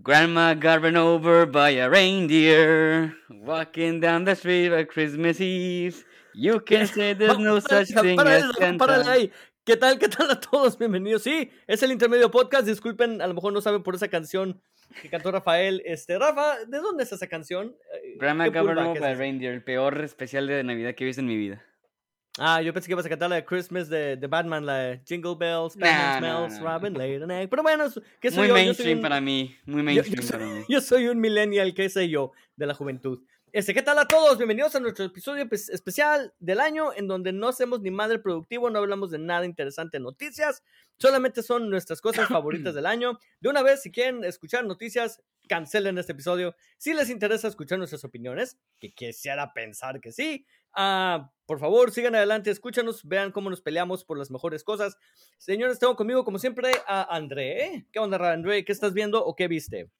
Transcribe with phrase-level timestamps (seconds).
[0.00, 6.02] Grandma got run over by a reindeer walking down the street at Christmas Eve.
[6.34, 9.28] You can say there's no such thing as Santa.
[9.66, 9.98] ¿Qué tal?
[9.98, 10.78] ¿Qué tal a todos?
[10.78, 11.22] Bienvenidos.
[11.22, 12.66] Sí, es el intermedio podcast.
[12.66, 14.62] Disculpen, a lo mejor no saben por esa canción
[15.02, 15.82] que cantó Rafael.
[15.84, 17.76] Este, Rafa, ¿de dónde es esa canción?
[17.92, 20.64] Eh, Grandma ¿qué got run pullback over es by a reindeer, el peor especial de
[20.64, 21.62] Navidad que he visto en mi vida.
[22.38, 25.00] Ah, yo pensé que ibas a cantar la de Christmas de, de Batman, la de
[25.06, 26.72] Jingle Bells, Nah, Batman no, Smells, no, no.
[26.78, 27.50] Robin laid an egg.
[27.50, 27.84] Pero bueno,
[28.20, 28.54] ¿qué soy Muy yo?
[28.56, 30.64] Yo soy mainstream un- para mí, muy yo- mainstream yo soy- para mí.
[30.68, 33.20] Yo soy un millennial, qué sé yo, de la juventud.
[33.54, 34.38] Este, ¿qué tal a todos?
[34.38, 38.78] Bienvenidos a nuestro episodio especial del año en donde no hacemos ni madre productivo, no
[38.78, 40.62] hablamos de nada interesante en noticias,
[40.96, 43.18] solamente son nuestras cosas favoritas del año.
[43.40, 46.56] De una vez, si quieren escuchar noticias, cancelen este episodio.
[46.78, 52.14] Si les interesa escuchar nuestras opiniones, que quisiera pensar que sí, ah, por favor, sigan
[52.14, 54.96] adelante, escúchanos, vean cómo nos peleamos por las mejores cosas.
[55.36, 57.84] Señores, tengo conmigo, como siempre, a André.
[57.92, 58.64] ¿Qué onda, André?
[58.64, 59.90] ¿Qué estás viendo o qué viste?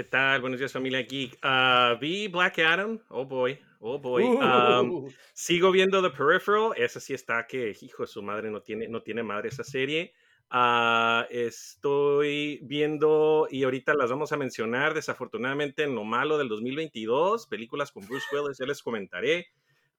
[0.00, 0.40] ¿Qué tal?
[0.40, 1.36] Buenos días, familia Geek.
[1.42, 2.98] Ah, vi Black Adam.
[3.10, 4.24] Oh boy, oh boy.
[4.24, 6.72] Um, Uh, sigo viendo The Peripheral.
[6.74, 10.14] Esa sí está que, hijo de su madre, no tiene, no tiene madre esa serie.
[10.48, 17.46] Ah, estoy viendo, y ahorita las vamos a mencionar, desafortunadamente, en lo malo del 2022,
[17.46, 19.48] películas con Bruce Willis, ya les comentaré.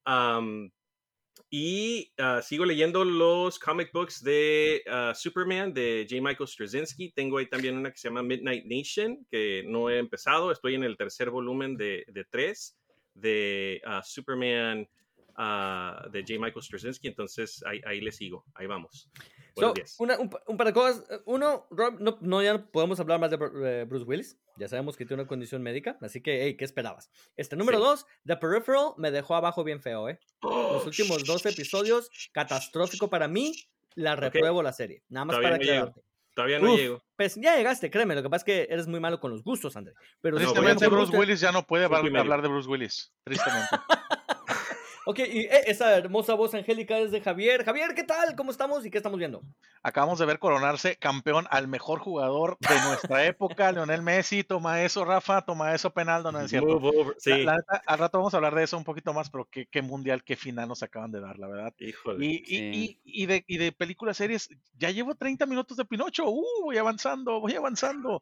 [0.07, 0.71] Um,
[1.49, 6.21] y ah, sigo leyendo los comic books de ah, Superman de J.
[6.21, 7.11] Michael Straczynski.
[7.11, 10.51] Tengo ahí también una que se llama Midnight Nation, que no he empezado.
[10.51, 12.77] Estoy en el tercer volumen de, de tres
[13.13, 14.87] de ah, Superman
[15.37, 16.39] de J.
[16.39, 17.09] Michael Straczynski.
[17.09, 18.45] Entonces ahí le sigo.
[18.55, 19.09] Ahí vamos.
[19.55, 21.03] So, una- un, pa- un par de cosas.
[21.25, 24.37] Uno, Rob, no, no, ya no podemos hablar más de eh, Bruce Willis.
[24.57, 25.97] Ya sabemos que tiene una condición médica.
[26.01, 27.09] Así que, hey, ¿qué esperabas?
[27.35, 27.83] Este, número Sí.
[27.83, 30.19] dos, The Peripheral me dejó abajo bien feo, ¿eh?
[30.41, 33.53] Los Oh, últimos dos episodios, catastrófico para mí.
[33.95, 35.03] La repruebo la serie.
[35.09, 36.01] Nada más Todavía para aclararte.
[36.33, 37.03] Todavía no Uf, llego.
[37.17, 38.15] Pues ya llegaste, créeme.
[38.15, 39.93] Lo que pasa es que eres muy malo con los gustos, André.
[40.21, 43.11] Pero No, Tristemente, Bruce gusta- Willis ya no puede hablar, hablar de Bruce Willis.
[43.25, 43.67] Tristemente.
[45.05, 47.65] Ok, y eh, esa hermosa voz angélica es de Javier.
[47.65, 48.35] Javier, ¿qué tal?
[48.35, 49.41] ¿Cómo estamos y qué estamos viendo?
[49.81, 54.43] Acabamos de ver coronarse campeón al mejor jugador de nuestra época, Leonel Messi.
[54.43, 55.41] Toma eso, Rafa.
[55.41, 56.31] Toma eso, Penaldo.
[56.31, 56.79] No es cierto.
[56.79, 57.15] Move over.
[57.17, 57.31] Sí.
[57.31, 59.65] La- la neta, al rato vamos a hablar de eso un poquito más, pero qué,
[59.65, 61.73] qué mundial, qué final nos acaban de dar, la verdad.
[61.79, 62.23] Híjole.
[62.23, 62.99] Y, y, Sí.
[63.03, 66.29] y, y de, y de películas series, ya llevo 30 minutos de Pinocho.
[66.29, 68.21] Uh, voy avanzando, voy avanzando.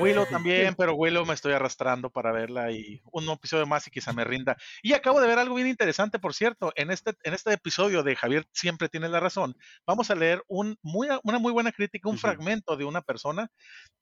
[0.00, 4.12] Willow también, pero Willow me estoy arrastrando para verla y un episodio más y quizá
[4.12, 4.56] me rinda.
[4.82, 6.72] Y acabo de ver algo bien interesante, por cierto.
[6.76, 10.76] En este, en este episodio de Javier siempre tiene la razón, vamos a leer un
[10.82, 13.48] muy, una muy buena crítica, un fragmento de una persona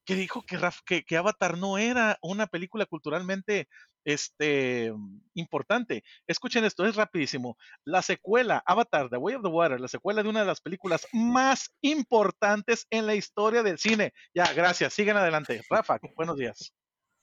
[0.04, 3.68] que dijo que, Raf- que, que Avatar no era una película culturalmente
[4.04, 4.92] este,
[5.34, 6.04] importante.
[6.26, 7.56] Escuchen esto, es rapidísimo.
[7.84, 11.06] La secuela, Avatar, The Way of the Water, la secuela de una de las películas
[11.12, 14.12] más importantes en la historia del cine.
[14.34, 15.62] Ya, gracias, siguen adelante.
[15.70, 16.72] Rafa, buenos días.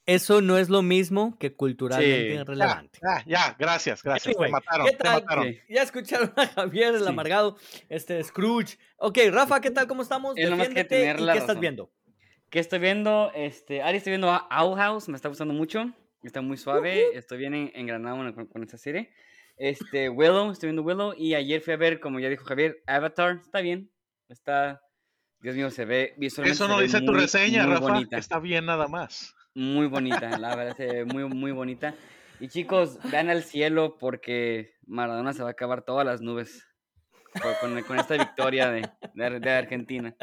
[0.08, 2.44] Eso no es lo mismo que culturalmente Sí.
[2.44, 3.00] Relevante.
[3.04, 4.36] ya, ya, gracias, gracias.
[4.36, 5.56] Anyway, te mataron, ¿qué te mataron.
[5.70, 7.08] Ya escucharon a Javier, el Sí.
[7.08, 8.80] amargado, este Scrooge.
[8.98, 9.88] Ok, Rafa, ¿qué tal?
[9.88, 10.34] ¿Cómo estamos?
[10.34, 11.92] Defiéndete tener y qué estás viendo.
[12.50, 13.32] ¿Qué estoy viendo?
[13.36, 15.94] Este, Ari, estoy viendo a Owl House, me está gustando mucho.
[16.24, 19.12] Está muy suave, estoy bien en- engranado con, con- con esta serie.
[19.58, 21.14] Este, Willow, estoy viendo Willow.
[21.18, 23.40] Y ayer fui a ver, como ya dijo Javier, Avatar.
[23.44, 23.92] Está bien.
[24.30, 24.82] Está.
[25.40, 26.54] Dios mío, se ve visualmente.
[26.56, 28.16] Eso no dice tu reseña, Rafa, bonita.
[28.16, 29.36] que está bien nada más.
[29.56, 31.96] Muy bonita, la verdad, se ve muy, muy bonita.
[32.40, 36.66] Y chicos, vean al cielo porque Maradona se va a acabar todas las nubes
[37.42, 40.16] con, con- con esta victoria de, de- de Argentina.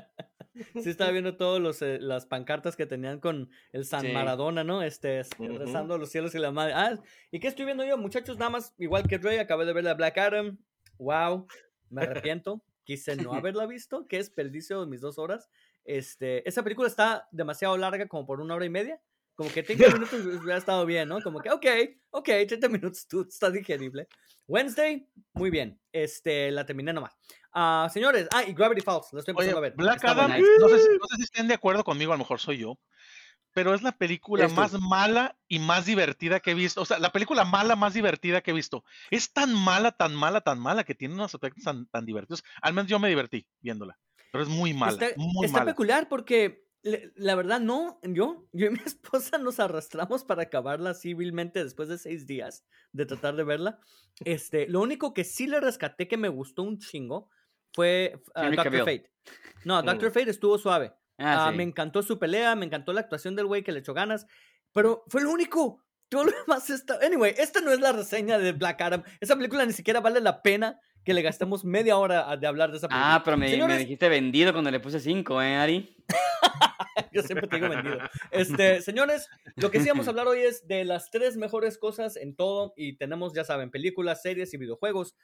[0.82, 4.12] Sí, estaba viendo todas las pancartas que tenían con el San Sí.
[4.12, 4.82] Maradona, ¿no?
[4.82, 6.72] Este, rezando a los cielos y la madre.
[6.74, 6.98] Ah,
[7.30, 7.96] ¿y qué estoy viendo yo?
[7.96, 10.58] Muchachos, nada más, igual que Ray, acabé de ver la Black Adam.
[10.98, 11.46] Wow,
[11.90, 12.62] me arrepiento.
[12.84, 14.06] Quise no haberla visto.
[14.08, 15.48] Qué desperdicio de mis dos horas.
[15.84, 19.00] Este, esa película está demasiado larga, como por una hora y media.
[19.38, 21.22] Como que 30 minutos hubiera estado bien, ¿no?
[21.22, 21.64] Como que, ok,
[22.10, 24.08] ok, 30 minutos, tú, está digerible.
[24.48, 25.80] Wednesday, muy bien.
[25.92, 27.16] Este, la terminé nomás.
[27.52, 29.74] Ah, señores, ah, y Gravity Falls, la estoy Oye, empezando a ver.
[29.76, 30.44] Black Adam, buena.
[30.58, 32.80] no sé, si, no sé si estén de acuerdo conmigo, a lo mejor soy yo,
[33.52, 36.82] pero es la película más mala y más divertida que he visto.
[36.82, 38.82] O sea, la película mala más divertida que he visto.
[39.08, 42.42] Es tan mala, tan mala, tan mala que tiene unos aspectos tan, tan divertidos.
[42.60, 43.96] Al menos yo me divertí viéndola,
[44.32, 45.70] pero es muy mala, Está, muy está mala.
[45.70, 46.67] peculiar porque
[47.16, 51.98] la verdad no, yo, yo y mi esposa nos arrastramos para acabarla civilmente después de
[51.98, 53.80] seis días de tratar de verla.
[54.24, 57.30] Este, lo único que sí le rescaté que me gustó un chingo
[57.72, 58.78] fue ah, Henry Doctor.
[58.80, 59.12] Fate.
[59.64, 60.92] No, Doctor Fate estuvo suave.
[61.18, 61.56] Ah, Ah, sí.
[61.56, 64.26] Me encantó su pelea, me encantó la actuación del güey que le echó ganas,
[64.72, 65.84] pero fue lo único.
[66.08, 66.98] Todo lo demás está.
[67.04, 69.02] Anyway, esta no es la reseña de Black Adam.
[69.20, 72.78] Esa película ni siquiera vale la pena que le gastemos media hora de hablar de
[72.78, 73.14] esa película.
[73.16, 75.96] Ah, pero me, me dijiste vendido cuando le puse 5, ¿eh, Ari?
[77.12, 77.98] Yo siempre te digo vendido.
[78.30, 82.16] Este, señores, lo que sí vamos a hablar hoy es de las tres mejores cosas
[82.16, 85.16] en todo y tenemos, ya saben, películas, series y videojuegos.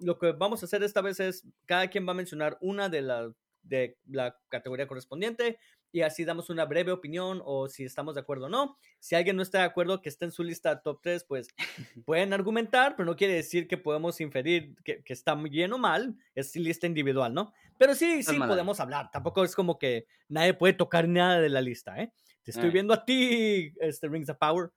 [0.00, 3.02] Lo que vamos a hacer esta vez es, cada quien va a mencionar una de
[3.02, 3.32] la,
[3.62, 5.58] de la categoría correspondiente
[5.92, 8.76] y así damos una breve opinión o si estamos de acuerdo o no.
[8.98, 11.48] Si alguien no está de acuerdo que esté en su lista top 3, pues
[12.06, 16.16] pueden argumentar, pero no quiere decir que podemos inferir que, que está bien o mal.
[16.34, 17.52] Es lista individual, ¿no?
[17.78, 19.10] Pero sí, sí podemos hablar.
[19.10, 22.12] Tampoco es como que nadie puede tocar nada de la lista, ¿eh?
[22.42, 22.72] Te estoy Ay.
[22.72, 24.70] viendo a ti, este Rings of Power.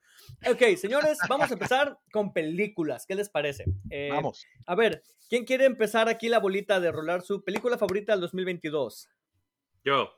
[0.49, 3.05] Ok, señores, vamos a empezar con películas.
[3.05, 3.65] ¿Qué les parece?
[3.89, 4.45] Eh, Vamos.
[4.65, 9.09] A ver, ¿quién quiere empezar aquí la bolita de rolar su película favorita del 2022?
[9.83, 10.13] Yo.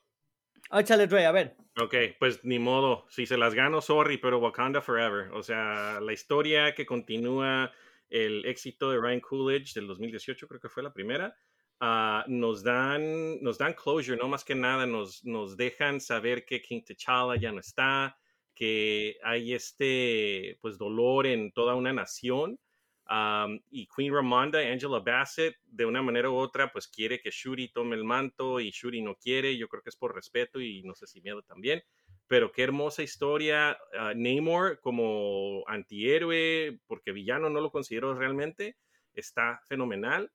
[0.70, 1.56] Ah, Échale, a ver.
[1.78, 3.06] Ok, pues ni modo.
[3.10, 5.32] Si se las gano, sorry, pero Wakanda Forever.
[5.34, 7.72] O sea, la historia que continúa
[8.10, 11.36] el éxito de Ryan Coolidge del 2018, creo que fue la primera.
[11.82, 16.62] ah, nos, dan, nos dan closure, no más que nada, nos, nos dejan saber que
[16.62, 18.18] King T'Challa ya no está,
[18.56, 22.58] que hay este pues dolor en toda una nación.
[23.08, 27.68] Am, y Queen Ramonda, Angela Bassett, de una manera u otra, pues quiere que Shuri
[27.70, 29.58] tome el manto y Shuri no quiere.
[29.58, 31.84] Yo creo que es por respeto y no sé si miedo también.
[32.28, 33.78] Pero qué hermosa historia.
[33.98, 38.78] ah, Namor como antihéroe, porque villano no lo considero realmente,
[39.14, 40.32] está fenomenal.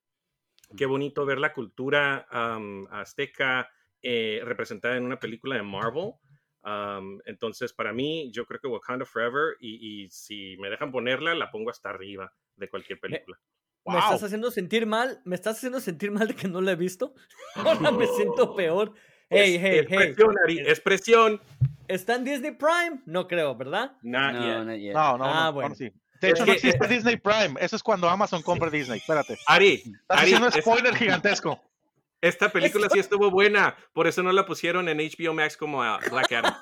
[0.76, 3.68] Qué bonito ver la cultura am, azteca
[4.02, 6.12] eh, representada en una película de Marvel.
[6.62, 11.34] Am, entonces, para mí, yo creo que Wakanda Forever, y, y si me dejan ponerla,
[11.34, 13.36] la pongo hasta arriba de cualquier película.
[13.86, 14.02] Me Wow.
[14.04, 15.20] estás haciendo sentir mal.
[15.24, 17.14] Me estás haciendo sentir mal de que no la he visto.
[17.56, 18.92] Ahora me siento peor.
[19.28, 19.96] Hey, Es- hey, es hey.
[19.96, 21.40] presión, Ari, es presión.
[21.88, 23.00] ¿Está en Disney Prime?
[23.06, 23.92] No creo, ¿verdad?
[24.02, 24.64] Not No, yet.
[24.66, 24.92] not yet.
[24.94, 25.74] No, no, Ah, no, bueno.
[25.74, 25.90] sí.
[26.20, 27.54] De Es hecho, no que- existe Disney Prime.
[27.58, 28.98] Eso es cuando Amazon compra Disney.
[28.98, 29.38] Espérate.
[29.46, 31.60] Ari, Estás Ari, haciendo es- spoiler gigantesco.
[32.20, 35.98] esta película sí estuvo buena, por eso no la pusieron en HBO Max como a
[36.10, 36.54] Black Adam.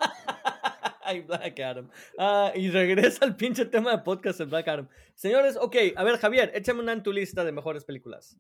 [1.19, 1.89] Ay, Black Adam.
[2.19, 4.89] Ah, y regresa al pinche tema de podcast el Black Adam.
[5.15, 8.37] Señores, ok, a ver, Javier, échame una en tu lista de mejores películas.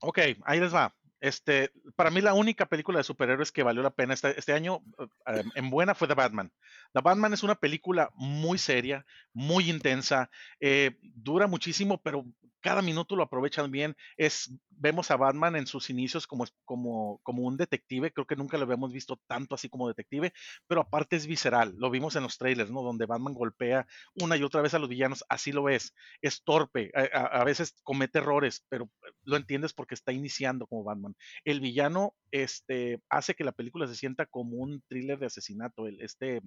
[0.00, 0.94] Ok, ahí les va.
[1.20, 4.82] Este, para mí la única película de superhéroes que valió la pena este, este año
[5.26, 6.52] eh, en buena fue The Batman.
[6.92, 10.30] The Batman es una película muy seria, muy intensa,
[10.60, 12.26] eh, dura muchísimo, pero
[12.60, 13.96] cada minuto lo aprovechan bien.
[14.16, 18.92] Es, vemos a Batman en sus inicios como, un detective, creo que nunca lo habíamos
[18.92, 20.32] visto tanto así como detective,
[20.66, 22.82] pero aparte es visceral, lo vimos en los trailers, ¿no?
[22.82, 26.90] Donde Batman golpea una y otra vez a los villanos, así lo ves, es torpe,
[26.94, 28.90] a, veces comete errores, pero
[29.24, 31.14] lo entiendes porque está iniciando como Batman.
[31.44, 35.86] El villano este, hace que la película se sienta como un thriller de asesinato.
[35.86, 36.40] El, este,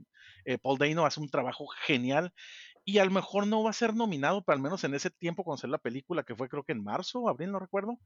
[0.45, 2.33] eh, Paul Dano hace un trabajo genial
[2.86, 5.44] y a lo mejor no va a ser nominado, pero al menos en ese tiempo
[5.44, 7.97] cuando salió la película, que fue creo que en marzo, abril, no recuerdo.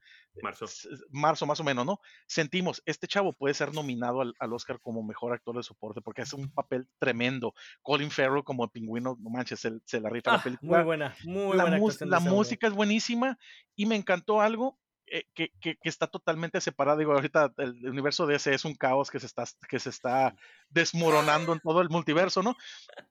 [0.42, 0.66] Marzo.
[0.66, 2.00] S- Marzo más o menos, ¿no?
[2.28, 6.22] Sentimos, este chavo puede ser nominado al, al Oscar como mejor actor de soporte porque
[6.22, 7.54] hace un papel tremendo.
[7.82, 10.86] Colin Farrell como el pingüino, no manches, se, se la rifa Ah, la película muy
[10.86, 11.80] buena, muy la, buena.
[12.02, 13.38] la música es buenísima
[13.76, 14.87] y me encantó algo eh,
[15.34, 16.98] que, que- está totalmente separado.
[16.98, 20.36] Digo, ahorita el, universo de ese es un caos que se está, que se está
[20.70, 22.56] desmoronando en todo el multiverso, ¿no?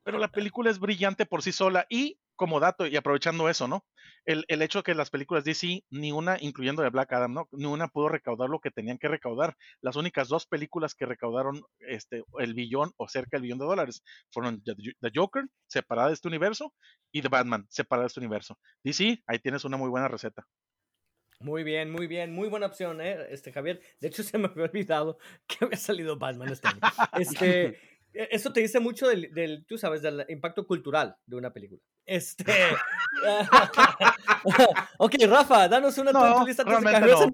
[0.02, 3.84] Pero la película es brillante por sí sola y como dato y aprovechando eso, ¿no?
[4.26, 7.48] El, el hecho que las películas DC, ni una, incluyendo de Black Adam, ¿no?
[7.52, 9.56] Ni una pudo recaudar lo que tenían que recaudar.
[9.80, 14.02] Las únicas dos películas que recaudaron este, el billón o cerca del billón de dólares
[14.30, 16.74] fueron The Joker, separada de este universo,
[17.10, 18.58] y The Batman, separada de este universo.
[18.84, 20.46] DC, ahí tienes una muy buena receta.
[21.40, 23.18] Muy bien, muy bien, muy buena opción, ¿eh?
[23.30, 23.80] Este, Javier.
[24.00, 26.80] De hecho, se me había olvidado que había salido Batman este año.
[27.18, 27.66] Este,
[28.12, 31.80] e- eso te dice mucho del, del, tú sabes, del impacto cultural de una película.
[32.06, 32.44] Este.
[34.98, 37.30] ok, Rafa, danos una No, tu lista realmente no.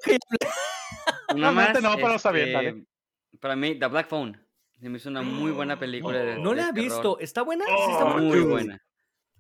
[1.35, 2.69] Realmente no, pero está bien, dale.
[2.71, 4.39] este, Para mí, The Black Phone.
[4.81, 6.19] Se me hizo una muy buena película.
[6.19, 6.85] de- No de la he terror.
[6.85, 7.19] visto.
[7.21, 7.65] ¿Está buena?
[7.65, 8.21] Sí, está Oh, buena.
[8.29, 8.83] Muy buena.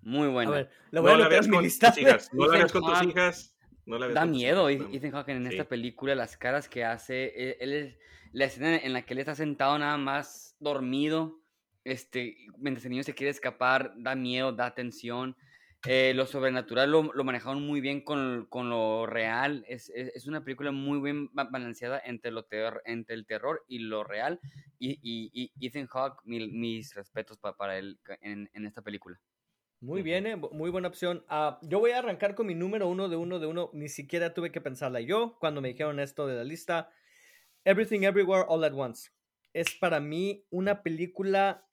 [0.03, 0.51] Muy buena.
[0.51, 1.91] A ver, la voy a la veas en mi con lista.
[1.93, 2.29] tus hijas.
[2.33, 3.52] No la Ethan veas con tus hijas.
[3.87, 5.51] No la Da miedo Ethan Hawke en Sí.
[5.57, 7.33] esta película, las caras que hace.
[7.37, 7.99] Él, él es-
[8.33, 11.41] la escena en la que él está sentado nada más dormido.
[11.85, 15.37] Este, mientras el niño se quiere escapar, da miedo, da tensión.
[15.85, 19.65] Eh, lo sobrenatural lo, lo manejaron muy bien con, con lo real.
[19.67, 23.65] Es, es- es una película muy bien ba- balanceada entre, lo ter- entre el terror
[23.67, 24.39] y lo real.
[24.79, 29.21] Y, y- y Ethan Hawke, mi- mis respetos pa- para él en, en esta película.
[29.83, 31.25] Muy bien, eh, muy buena opción.
[31.29, 33.71] Ah, yo voy a arrancar con mi número uno de uno de uno.
[33.73, 36.91] Ni siquiera tuve que pensarla yo cuando me dijeron esto de la lista.
[37.65, 39.11] Everything Everywhere All at Once.
[39.55, 41.67] Es para mí una película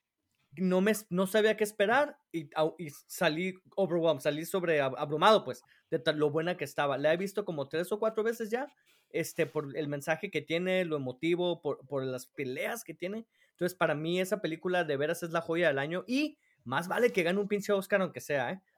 [0.58, 2.50] no me no sabía qué esperar y,
[2.80, 6.98] y salí overwhelmed, salí sobre ab- abrumado pues de lo buena que estaba.
[6.98, 8.74] La he visto como tres o cuatro veces ya
[9.12, 13.25] este, por el mensaje que tiene, lo emotivo, por, por las peleas que tiene.
[13.51, 17.12] Entonces, para mí esa película de veras es la joya del año y más vale
[17.12, 18.62] que gane un pinche Oscar aunque sea, ¿eh?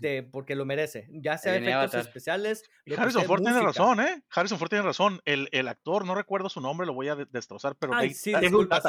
[0.00, 1.06] Este, porque lo merece.
[1.10, 2.64] Ya sea efectos especiales.
[2.96, 4.22] Harrison Ford tiene razón, ¿eh?
[4.30, 5.20] Harrison Ford tiene razón.
[5.26, 8.32] El, el actor, no recuerdo su nombre, lo voy a de- destrozar, pero Ay, sí,
[8.40, 8.80] disculpa.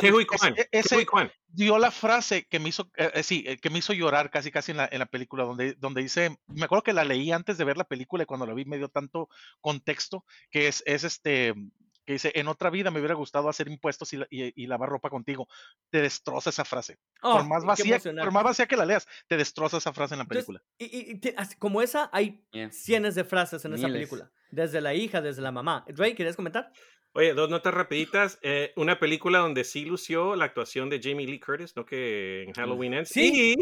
[0.54, 1.06] Ese- ese-
[1.50, 4.50] dio la frase que me hizo, eh, eh, sí, eh, que me hizo llorar casi
[4.50, 7.58] casi en la, en la película, donde, donde dice, me acuerdo que la leí antes
[7.58, 9.27] de ver la película y cuando la vi me dio tanto
[9.60, 11.54] contexto, que es, es este,
[12.08, 14.88] que dice, en otra vida me hubiera gustado hacer impuestos y, la- y- y lavar
[14.90, 15.48] ropa contigo.
[15.92, 16.98] Te destroza esa frase.
[17.22, 20.14] Oh, por, más qué vacía, por más vacía que la leas, te destroza esa frase
[20.16, 20.64] en la Entonces, película.
[20.80, 22.72] y, y- y te- así como esa, hay Yeah.
[22.72, 24.32] cientos de frases en esa película.
[24.50, 25.84] Desde la hija, desde la mamá.
[25.90, 26.72] Ray, ¿querías comentar?
[27.17, 28.38] Oye, dos notas rapiditas.
[28.43, 31.83] eh, una película donde sí lució la actuación de Jamie Lee Curtis, ¿no?
[31.86, 33.09] Que en Halloween Ends.
[33.09, 33.55] Sí.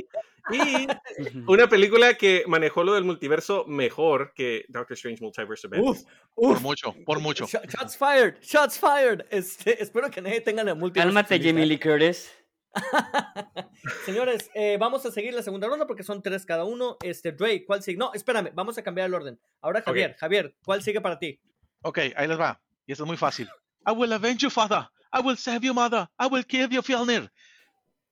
[0.51, 0.87] Y, y
[1.47, 6.01] una película que manejó lo del multiverso mejor que Doctor Strange Multiverse of Madness.
[6.01, 6.61] Uf, Por uf.
[6.61, 7.45] mucho, por mucho.
[7.47, 9.25] Sh- Shots fired, shots fired.
[9.31, 10.99] Este, espero que nadie tenga la multi.
[10.99, 12.29] Cálmate, Jamie Lee Curtis.
[14.05, 16.97] Señores, eh, vamos a seguir la segunda ronda porque son tres cada uno.
[17.01, 17.97] Este, Dre, ¿cuál sigue?
[17.97, 19.39] No, espérame, vamos a cambiar el orden.
[19.61, 21.39] Ahora Javier, Javier, ¿cuál sigue para ti?
[21.83, 22.61] Ok, ahí les va.
[22.85, 23.49] Y esto es muy fácil.
[23.87, 24.87] I will avenge you, father.
[25.13, 26.07] I will save you, mother.
[26.19, 27.29] I will give you Fjellnir.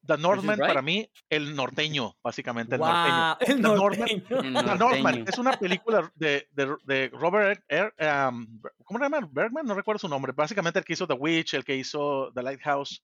[0.06, 0.68] The Northman, right.
[0.68, 3.38] para mí, el norteño, básicamente, el norteño.
[3.40, 4.24] El The Northman- norteño.
[4.42, 5.26] The Northman norteño.
[5.28, 7.94] es una película de, de, de Robert, Er-
[8.30, 9.30] um, ¿cómo se llama?
[9.32, 10.34] Bergman, no recuerdo su nombre.
[10.36, 13.02] Básicamente el que hizo The Witch, el que hizo The Lighthouse.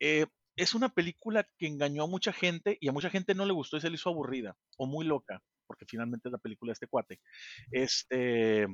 [0.00, 0.24] Eh,
[0.56, 3.76] es una película que engañó a mucha gente y a mucha gente no le gustó
[3.76, 6.86] y se le hizo aburrida o muy loca, porque finalmente es la película de este
[6.86, 7.20] cuate.
[7.70, 8.66] Este,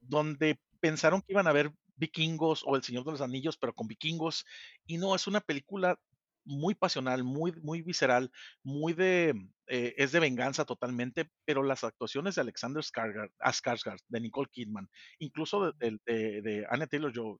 [0.00, 3.88] donde pensaron que iban a ver vikingos o El Señor de los Anillos, pero con
[3.88, 4.44] vikingos,
[4.86, 5.98] y no, es una película
[6.44, 8.30] muy pasional, muy, muy visceral,
[8.62, 9.30] muy de,
[9.66, 14.50] eh, es de venganza totalmente, pero las actuaciones de Alexander Skarsgård, ah, Skarsgård, de Nicole
[14.52, 17.38] Kidman, incluso de, de, de, Anya Taylor-Joy,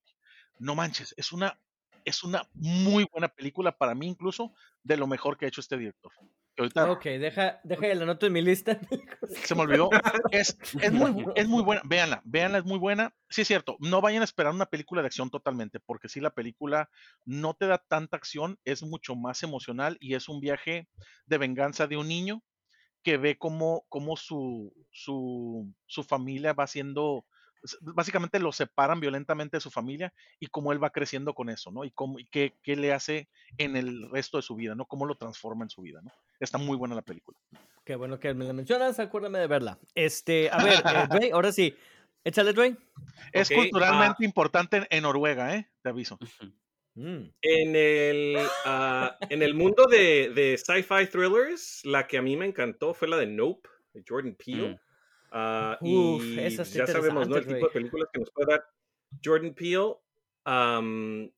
[0.60, 1.60] no manches, es una,
[2.04, 5.76] es una muy buena película para mí incluso de lo mejor que ha hecho este
[5.78, 6.12] director.
[6.56, 8.78] Ahorita Ok, deja, deja el anoto en mi lista.
[9.42, 9.90] se me olvidó.
[10.30, 11.82] Es, es, muy, es muy buena.
[11.84, 13.12] Véanla, véanla, es muy buena.
[13.28, 13.76] Sí, es cierto.
[13.80, 16.90] No vayan a esperar una película de acción totalmente, porque si la película
[17.24, 20.88] no te da tanta acción, es mucho más emocional y es un viaje
[21.26, 22.42] de venganza de un niño
[23.02, 27.26] que ve cómo, cómo su, su, su familia va siendo.
[27.80, 31.84] Básicamente lo separan violentamente de su familia y cómo él va creciendo con eso, ¿no?
[31.84, 33.28] Y, cómo, y qué, qué le hace
[33.58, 34.86] en el resto de su vida, ¿no?
[34.86, 36.10] Cómo lo transforma en su vida, ¿no?
[36.40, 37.38] Está muy buena la película.
[37.84, 39.78] Qué bueno que me la mencionas, acuérdame de verla.
[39.94, 41.76] Este, a ver, eh, Dre, ahora sí.
[42.24, 42.76] Échale, Dre.
[43.32, 45.68] Es Ok, culturalmente importante en, en Noruega, ¿eh?
[45.82, 46.18] Te aviso.
[46.94, 47.30] Mm.
[47.42, 52.46] En el, ah, en el mundo de, de sci-fi thrillers, la que a mí me
[52.46, 54.70] encantó fue la de Nope, de Jordan Peele.
[54.70, 54.76] Mm.
[55.80, 57.36] Uf, y ya sabemos, ¿no?
[57.36, 58.64] El tipo de películas que nos puede dar
[59.24, 59.96] Jordan Peele.
[60.44, 61.30] am,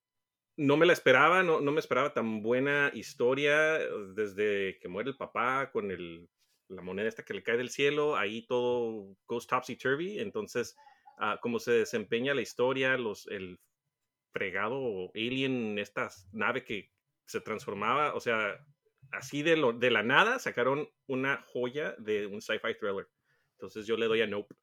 [0.58, 3.78] no me la esperaba, no, no me esperaba tan buena historia
[4.14, 6.28] desde que muere el papá con el,
[6.68, 10.76] la moneda esta que le cae del cielo, ahí todo goes topsy-turvy, entonces
[11.18, 13.60] ah, cómo se desempeña la historia, los, el
[14.32, 16.90] fregado alien, esta nave que
[17.26, 18.58] se transformaba, o sea,
[19.12, 23.08] así de, lo, de la nada sacaron una joya de un sci-fi thriller.
[23.56, 24.54] Entonces yo le doy a Nope.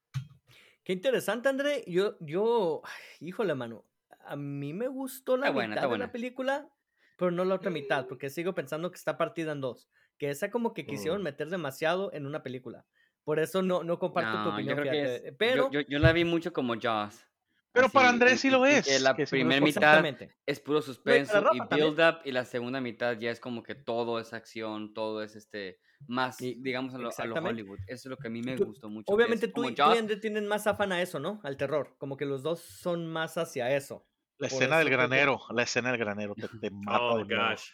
[0.83, 1.83] Qué interesante, André.
[1.87, 2.81] Yo, yo,
[3.19, 3.85] híjole, mano.
[4.25, 6.11] A mí me gustó la Está buena, mitad está de la buena.
[6.11, 6.69] película,
[7.17, 9.89] pero no la otra mitad, porque sigo pensando que está partida en dos.
[10.17, 11.23] Que esa como que quisieron Mm.
[11.23, 12.85] meter demasiado en una película.
[13.23, 15.87] Por eso no, no comparto tu No, yo opinión, creo que es- Pero, yo, yo,
[15.87, 17.25] yo la vi mucho como Jaws.
[17.73, 18.85] Pero para Andrés sí lo es.
[18.85, 20.05] que la que primera mitad
[20.45, 24.19] es puro suspenso y build up y la segunda mitad ya es como que todo
[24.19, 27.35] es acción, todo es este más Y- digamos a lo, a lo.
[27.35, 27.79] Hollywood.
[27.87, 29.11] Eso es lo que a mí me Tú- gustó mucho.
[29.11, 31.39] Obviamente tú, y- tú Jaws, y André tienen más afán a eso, ¿no?
[31.43, 31.95] Al terror.
[31.97, 34.05] Como que los dos son más hacia eso.
[34.37, 37.69] La escena del eso granero, la escena del granero te, te mata Oh, gosh.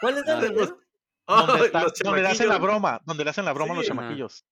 [0.00, 0.80] ¿Cuál es Ah, el los- granero?
[1.26, 3.86] Donde, Oh, está- donde le hacen la broma, donde le hacen la broma a los
[3.86, 4.44] chamaquillos.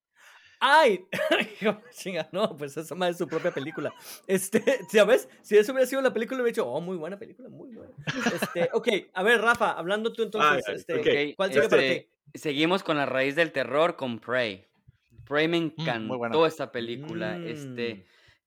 [0.60, 1.06] ¡Ay!
[2.32, 3.92] No, pues esa más es su propia película.
[4.26, 5.28] Este, ¿sabes?
[5.42, 7.92] Si eso hubiera sido la película, hubiera dicho, oh, muy buena película, muy buena.
[8.32, 11.34] Este, ok, a ver, Rafa, hablando tú entonces, Ay, ay, este.
[11.36, 12.38] ¿cuál sigue para este, ti?
[12.38, 14.66] Seguimos con la raíz del terror con Prey.
[15.26, 16.46] Prey me muy encantó buena.
[16.46, 17.36] esta película.
[17.38, 18.02] Este, Mm.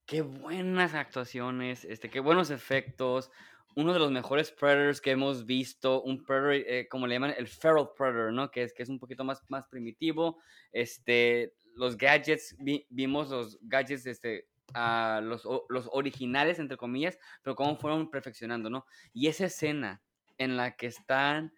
[0.05, 3.29] qué buenas actuaciones, este, qué buenos efectos.
[3.75, 7.47] Uno de los mejores Predators que hemos visto, un Predator, eh, como le llaman, el
[7.47, 8.51] Feral Predator, ¿no?
[8.51, 10.39] Que es, que es un poquito más, más primitivo.
[10.73, 17.55] Este, los gadgets, vi- vimos los gadgets, este, ah, los, los originales, entre comillas, pero
[17.55, 18.85] cómo fueron perfeccionando, ¿no?
[19.13, 20.01] Y esa escena
[20.37, 21.53] en la que están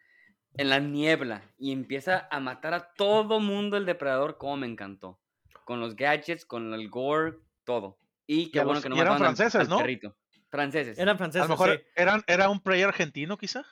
[0.56, 5.20] en la niebla y empieza a matar a todo mundo el depredador, como me encantó.
[5.66, 7.98] Con los gadgets, con el gore, todo.
[8.28, 9.78] Y qué a bueno los- que no eran al- franceses, al ¿no?
[9.80, 10.16] perrito.
[10.50, 11.00] Franceses.
[11.00, 11.48] Eran A franceses.
[11.50, 11.84] lo mejor sí.
[11.96, 13.66] eran, era un player argentino, quizá.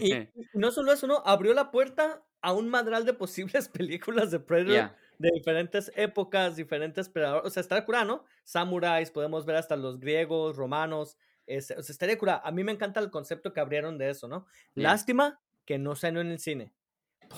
[0.00, 1.22] Y, y no solo eso, ¿no?
[1.24, 4.96] Abrió la puerta a un madral de posibles películas de Predator.
[5.22, 7.46] De diferentes épocas, diferentes predadores.
[7.46, 8.24] O sea, está cura, ¿no?
[8.44, 11.16] Samuráis, podemos ver hasta los griegos, romanos.
[11.46, 12.40] es- o sea, estaría cura.
[12.44, 14.46] A mí me encanta el concepto que abrieron de eso, ¿no?
[14.76, 14.84] Ya.
[14.84, 16.72] Lástima que no salió en el cine.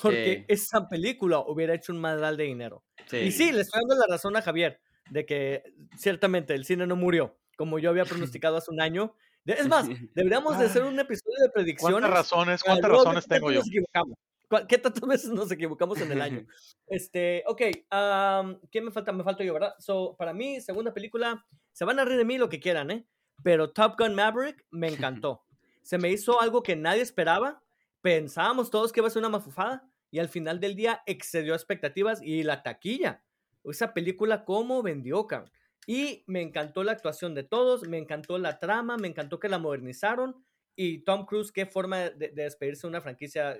[0.02, 0.52] Porque Sí.
[0.52, 2.84] esa película hubiera hecho un madral de dinero.
[3.06, 3.16] Sí.
[3.18, 5.62] Y sí, le estoy dando la razón a Javier de que
[5.96, 9.14] ciertamente el cine no murió, como yo había pronosticado hace un año.
[9.46, 11.92] Es más, deberíamos de hacer un episodio de predicciones.
[12.00, 13.62] ¿Cuántas razones, cuántas razones tengo yo?
[14.62, 14.62] Nos equivocamos.
[14.62, 16.46] ¿Cuál- ¿Qué tantas veces nos equivocamos en el año?
[16.86, 19.12] Este, ok, am, ¿quién me falta?
[19.12, 19.74] Me falto yo, ¿verdad?
[19.78, 23.06] So, para mí, segunda película, se van a reír de mí lo que quieran, ¿eh?
[23.42, 24.88] Pero Top Gun Maverick me
[25.22, 25.44] encantó.
[25.82, 27.62] Se me hizo algo que nadie esperaba.
[28.02, 32.22] Pensábamos todos que iba a ser una mafufada y al final del día excedió expectativas
[32.22, 33.22] y la taquilla.
[33.64, 35.50] Esa película, ¿cómo vendió, cabrón?
[35.86, 39.58] Y me encantó la actuación de todos, me encantó la trama, me encantó que la
[39.58, 40.44] modernizaron.
[40.76, 43.58] Y Tom Cruise, qué forma de, de despedirse de una franquicia.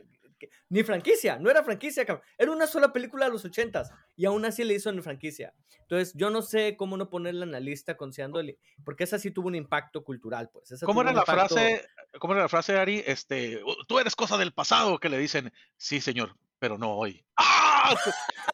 [0.68, 2.24] Ni franquicia, no era franquicia, cabrón.
[2.38, 5.52] Era una sola película de los ochentas y aún así le hizo en franquicia.
[5.80, 9.48] Entonces, yo no sé cómo no ponerla en la lista considerándole, porque esa sí tuvo
[9.48, 10.72] un impacto cultural, pues.
[10.72, 11.86] esa ¿Cómo era la impacto- frase,
[12.18, 13.02] cómo era la frase, Ari?
[13.06, 17.24] Este, "Uh, tú eres cosa del pasado, que le dicen, sí, señor, pero no hoy.
[17.36, 17.94] ¡Ah!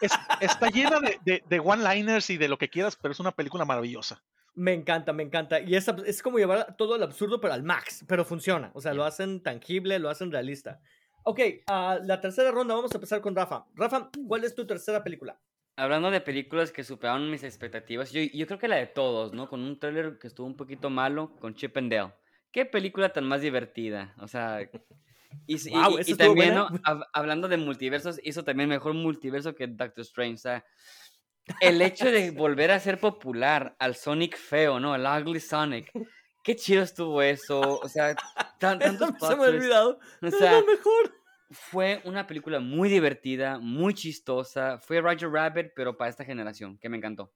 [0.00, 3.30] Es- está llena de, de- de one-liners y de lo que quieras, pero es una
[3.32, 4.24] película maravillosa.
[4.56, 5.60] Me encanta, me encanta.
[5.60, 8.04] Y es, es como llevar todo el absurdo, pero al max.
[8.08, 8.72] Pero funciona.
[8.74, 10.80] O sea, lo hacen tangible, lo hacen realista.
[11.24, 13.66] Ok, ah, la tercera ronda, vamos a empezar con Rafa.
[13.74, 15.38] Rafa, ¿cuál es tu tercera película?
[15.76, 19.48] Hablando de películas que superaron mis expectativas, yo, yo creo que la de todos, ¿no?
[19.48, 22.12] Con un tráiler que estuvo un poquito malo con Chip and Dale.
[22.52, 24.14] Qué película tan más divertida.
[24.18, 24.62] O sea,
[25.46, 26.54] y, y- Guau, y- ¿esa y estuvo también?
[26.54, 26.68] ¿no?
[26.68, 30.34] Hab- hablando de multiversos, hizo también mejor multiverso que Doctor Strange.
[30.34, 30.64] O sea,
[31.60, 34.94] el hecho de volver a ser popular al Sonic feo, ¿no?
[34.94, 35.90] El Ugly Sonic.
[36.42, 37.60] Qué chido estuvo eso.
[37.82, 38.14] O sea,
[38.58, 38.78] tan-
[39.18, 39.98] tantos se me ha olvidado.
[40.22, 41.14] O Es sea, lo mejor.
[41.50, 44.78] fue una película muy divertida, muy chistosa.
[44.78, 47.32] Fue Roger Rabbit, pero para esta generación, que me encantó.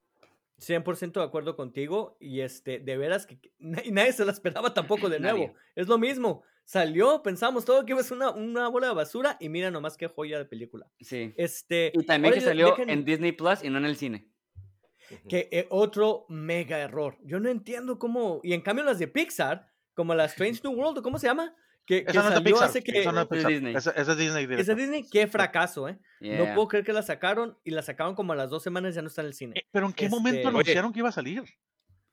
[0.60, 2.16] 100% de acuerdo contigo.
[2.20, 5.38] Y este, de veras que que na- y nadie se la esperaba tampoco de nuevo.
[5.38, 5.54] Nadie.
[5.74, 6.42] Es lo mismo.
[6.64, 9.36] Salió, pensamos todo que iba a ser una, una bola de basura.
[9.40, 10.86] Y mira nomás qué joya de película.
[11.00, 11.34] Sí.
[11.36, 14.28] Este, Y también que salió dejen- en Disney Plus y no en el cine.
[15.28, 17.16] Que eh, otro mega error.
[17.24, 18.40] Yo no entiendo cómo.
[18.42, 21.54] Y en cambio, las de Pixar, como la Strange New World, ¿o ¿cómo se llama?
[21.86, 22.68] Que, que Esa no es de salió Pixar.
[22.68, 23.00] hace que.
[23.00, 23.50] Esa no es Pixar.
[23.52, 23.74] Disney.
[23.76, 24.44] Esa, esa es Disney.
[24.44, 24.74] Es de directo.
[24.76, 25.98] Disney, qué fracaso, ¿eh?
[26.20, 29.02] No puedo creer que la sacaron y la sacaron como a las dos semanas ya
[29.02, 29.54] no está en el cine.
[29.58, 31.44] Eh, Pero ¿en qué momento Este- anunciaron que iba a salir?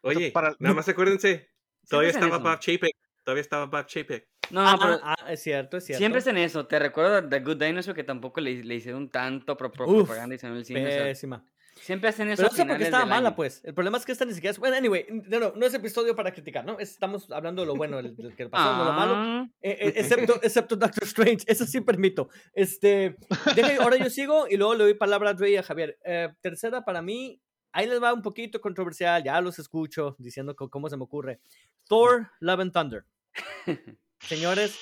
[0.01, 1.49] Oye, para- nada más acuérdense,
[1.89, 2.37] todavía estaba.
[2.39, 2.91] Bob Chapek.
[3.23, 4.27] Todavía estaba Bob Chapek.
[4.49, 5.99] No, Ah, pero ah, es cierto, es cierto.
[5.99, 6.65] siempre es en eso.
[6.65, 10.35] Te recuerdo The Good Dinosaur que tampoco le, le hicieron tanto pro- pro- Uf, propaganda
[10.35, 10.85] y salió en el cine.
[10.87, 11.45] o sea, Pésima.
[11.81, 12.41] Siempre hacen eso.
[12.43, 13.35] Pero no sé por qué estaba mala, año.
[13.35, 13.61] pues.
[13.65, 14.59] El problema es que esta ni siquiera es.
[14.59, 16.79] Bueno, anyway, no, no, no es episodio para criticar, ¿no?
[16.79, 19.13] Estamos hablando de lo bueno, del, del que pasó, no lo malo.
[19.15, 22.29] Ah, Eh, eh, excepto, excepto Doctor Strange, eso sí permito.
[22.53, 23.15] Este,
[23.55, 25.97] deja- ahora yo sigo y luego le doy palabra a Dre y a Javier.
[26.05, 27.41] Eh, tercera para mí,
[27.71, 31.39] ahí les va un poquito controversial, ya los escucho diciendo cómo se me ocurre.
[31.87, 33.05] Thor, Love and Thunder.
[34.19, 34.77] Señores,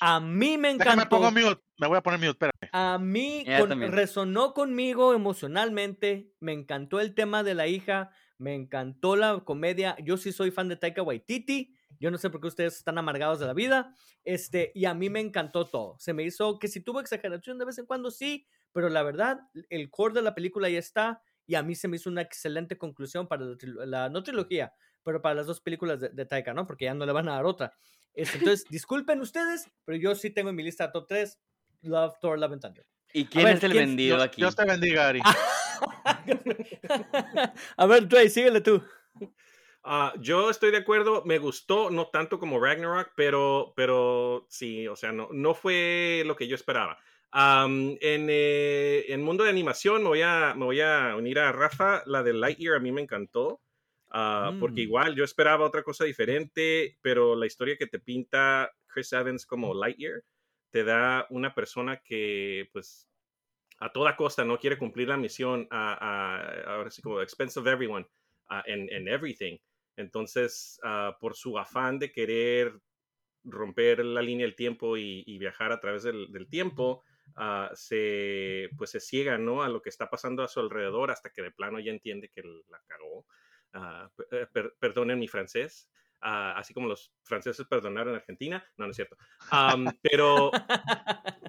[0.00, 1.16] a mí me Déjame encantó.
[1.16, 1.60] pongo mute.
[1.78, 2.70] Me voy a poner mute, espérame.
[2.72, 9.16] A mí con- resonó conmigo emocionalmente, me encantó el tema de la hija, me encantó
[9.16, 9.96] la comedia.
[10.02, 13.38] Yo sí soy fan de Taika Waititi, yo no sé por qué ustedes están amargados
[13.40, 15.96] de la vida, este, y a mí me encantó todo.
[15.98, 19.40] Se me hizo que si tuvo exageración de vez en cuando, sí, pero la verdad,
[19.68, 22.78] el core de la película ya está, y a mí se me hizo una excelente
[22.78, 26.66] conclusión para la, la- no trilogía, pero para las dos películas de, de Taika, ¿no?
[26.66, 27.72] Porque ya no le van a dar otra.
[28.14, 31.38] Este, entonces, disculpen ustedes, pero yo sí tengo en mi lista top 3
[31.82, 32.86] Love, Thor, Love and Thunder.
[33.12, 34.40] ¿Y quién ver, es el ¿quién- vendido Dios, aquí?
[34.42, 35.20] Dios te bendiga, Ari.
[37.76, 38.82] A ver, Dre, síguele tú.
[39.82, 44.94] Ah, yo estoy de acuerdo, me gustó, no tanto como Ragnarok, pero, pero sí, o
[44.96, 46.98] sea, no, no fue lo que yo esperaba.
[47.32, 51.52] Am, en eh, en mundo de animación me voy, a, me voy a unir a
[51.52, 53.60] Rafa, la de Lightyear a mí me encantó,
[54.10, 54.84] ah, porque Mm.
[54.84, 59.74] igual yo esperaba otra cosa diferente, pero la historia que te pinta Chris Evans como
[59.74, 60.22] Lightyear
[60.70, 63.08] te da una persona que pues
[63.80, 68.06] a toda costa no quiere cumplir la misión ahora sí como expense of everyone
[68.66, 69.58] en everything.
[69.96, 72.80] Entonces, ah, por su afán de querer
[73.44, 77.02] romper la línea del tiempo y, y viajar a través del, del tiempo,
[77.36, 79.62] ah, se, pues se ciega ¿no?
[79.62, 82.42] a lo que está pasando a su alrededor hasta que de plano ya entiende que
[82.42, 83.26] la cagó.
[83.72, 85.88] Ah, per- per- perdonen mi francés,
[86.20, 88.64] ah, así como los franceses perdonaron a Argentina.
[88.76, 89.16] No, no es cierto.
[89.50, 90.50] Am, pero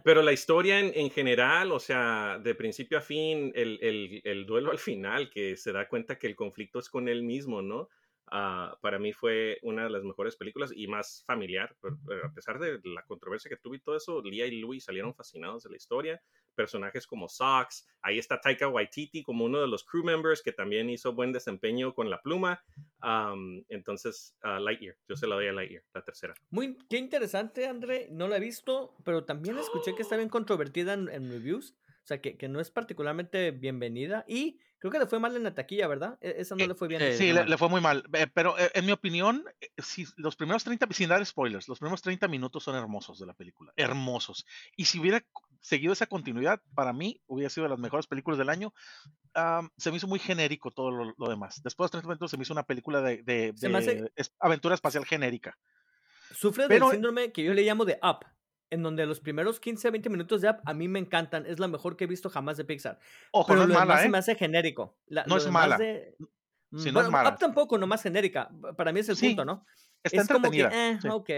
[0.04, 4.46] Pero la historia en, en, general, o sea, de principio a fin, el, el, el,
[4.46, 7.90] duelo al final, que se da cuenta que el conflicto es con él mismo, ¿no?
[8.32, 11.76] Uh, para mí fue una de las mejores películas y más familiar.
[11.82, 14.84] Pero, pero a pesar de la controversia que tuve y todo eso, Lia y Louis
[14.84, 16.22] salieron fascinados de la historia.
[16.56, 20.90] Personajes como Sox, ahí está Taika Waititi como uno de los crew members que también
[20.90, 22.64] hizo buen desempeño con la pluma.
[23.04, 26.34] Um, entonces, uh, Lightyear, yo se la doy a Lightyear, la tercera.
[26.50, 28.08] Muy, qué interesante, André.
[28.12, 31.76] No la he visto, pero también escuché que está bien controvertida en, en reviews.
[32.04, 34.26] O sea, que, que, no es particularmente bienvenida.
[34.28, 36.18] Y creo que le fue mal en la taquilla, ¿verdad?
[36.22, 37.02] E, esa no le fue bien.
[37.16, 38.04] Sí, le, le, fue muy mal.
[38.34, 39.46] Pero eh, en mi opinión,
[39.78, 43.34] si los primeros 30, sin dar spoilers, los primeros 30 minutos son hermosos de la
[43.34, 43.72] película.
[43.78, 44.46] Hermosos.
[44.76, 45.24] Y si hubiera
[45.60, 48.74] seguido esa continuidad, para mí hubiera sido de las mejores películas del año.
[49.36, 51.62] Um, se me hizo muy genérico todo lo, lo, demás.
[51.64, 54.12] Después de 30 minutos se me hizo una película de, de, de hace...
[54.40, 55.58] aventura espacial genérica.
[56.36, 58.26] Sufre Pero, del síndrome que yo le llamo de Up
[58.72, 61.46] en donde los primeros 15 20 minutos de Up a mí me encantan.
[61.46, 62.98] Es la mejor que he visto jamás de Pixar.
[63.32, 64.04] Ojo, Pero no es lo mala, demás ¿eh?
[64.04, 64.98] se me hace genérico.
[65.08, 65.78] La, no es mala.
[65.78, 66.16] De...
[66.78, 67.30] Sí, no bueno, es mala.
[67.30, 68.50] Up tampoco, nomás genérica.
[68.76, 69.66] Para mí es el sí, punto, ¿no?
[70.04, 70.92] Está es como que, entretenida.
[70.92, 71.08] eh, sí.
[71.10, 71.30] ok.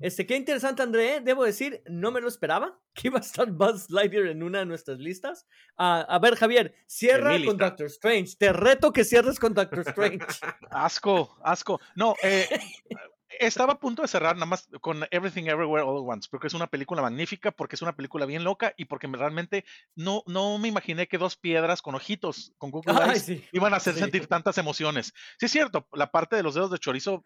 [0.00, 1.20] Este, qué interesante, André.
[1.20, 4.66] Debo decir, no me lo esperaba que iba a estar Buzz Lightyear en una de
[4.66, 5.46] nuestras listas.
[5.78, 7.58] Uh, a ver, Javier, cierra con.
[7.58, 8.36] Doctor Strange.
[8.38, 10.26] Te reto que cierres con Doctor Strange.
[10.70, 11.80] asco, asco.
[11.94, 12.48] No, eh,
[13.38, 16.54] estaba a punto de cerrar nada más con Everything Everywhere All at Once, porque es
[16.54, 19.64] una película magnífica, porque es una película bien loca y porque realmente
[19.94, 23.44] no, no me imaginé que dos piedras con ojitos, con Google Ay, Eyes, sí.
[23.52, 24.00] iban a hacer Sí.
[24.00, 25.12] sentir tantas emociones.
[25.38, 27.24] Sí, es cierto, la parte de los dedos de chorizo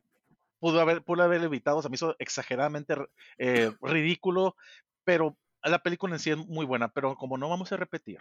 [0.59, 2.95] pudo haber, pudo haber evitado, se me hizo exageradamente
[3.39, 4.57] eh, ridículo,
[5.05, 8.19] pero la película en sí es muy buena, pero como no vamos a repetir.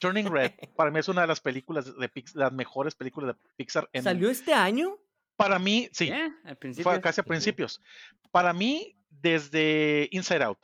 [0.00, 3.42] Turning Red, para mí es una de las películas de Pixar, las mejores películas de
[3.56, 3.88] Pixar.
[3.92, 4.98] En, ¿Salió este año?
[5.36, 6.06] Para mí, sí.
[6.06, 6.90] Yeah, al principio.
[6.90, 7.80] Fue casi a principios.
[8.30, 10.58] Para mí, desde Inside Out.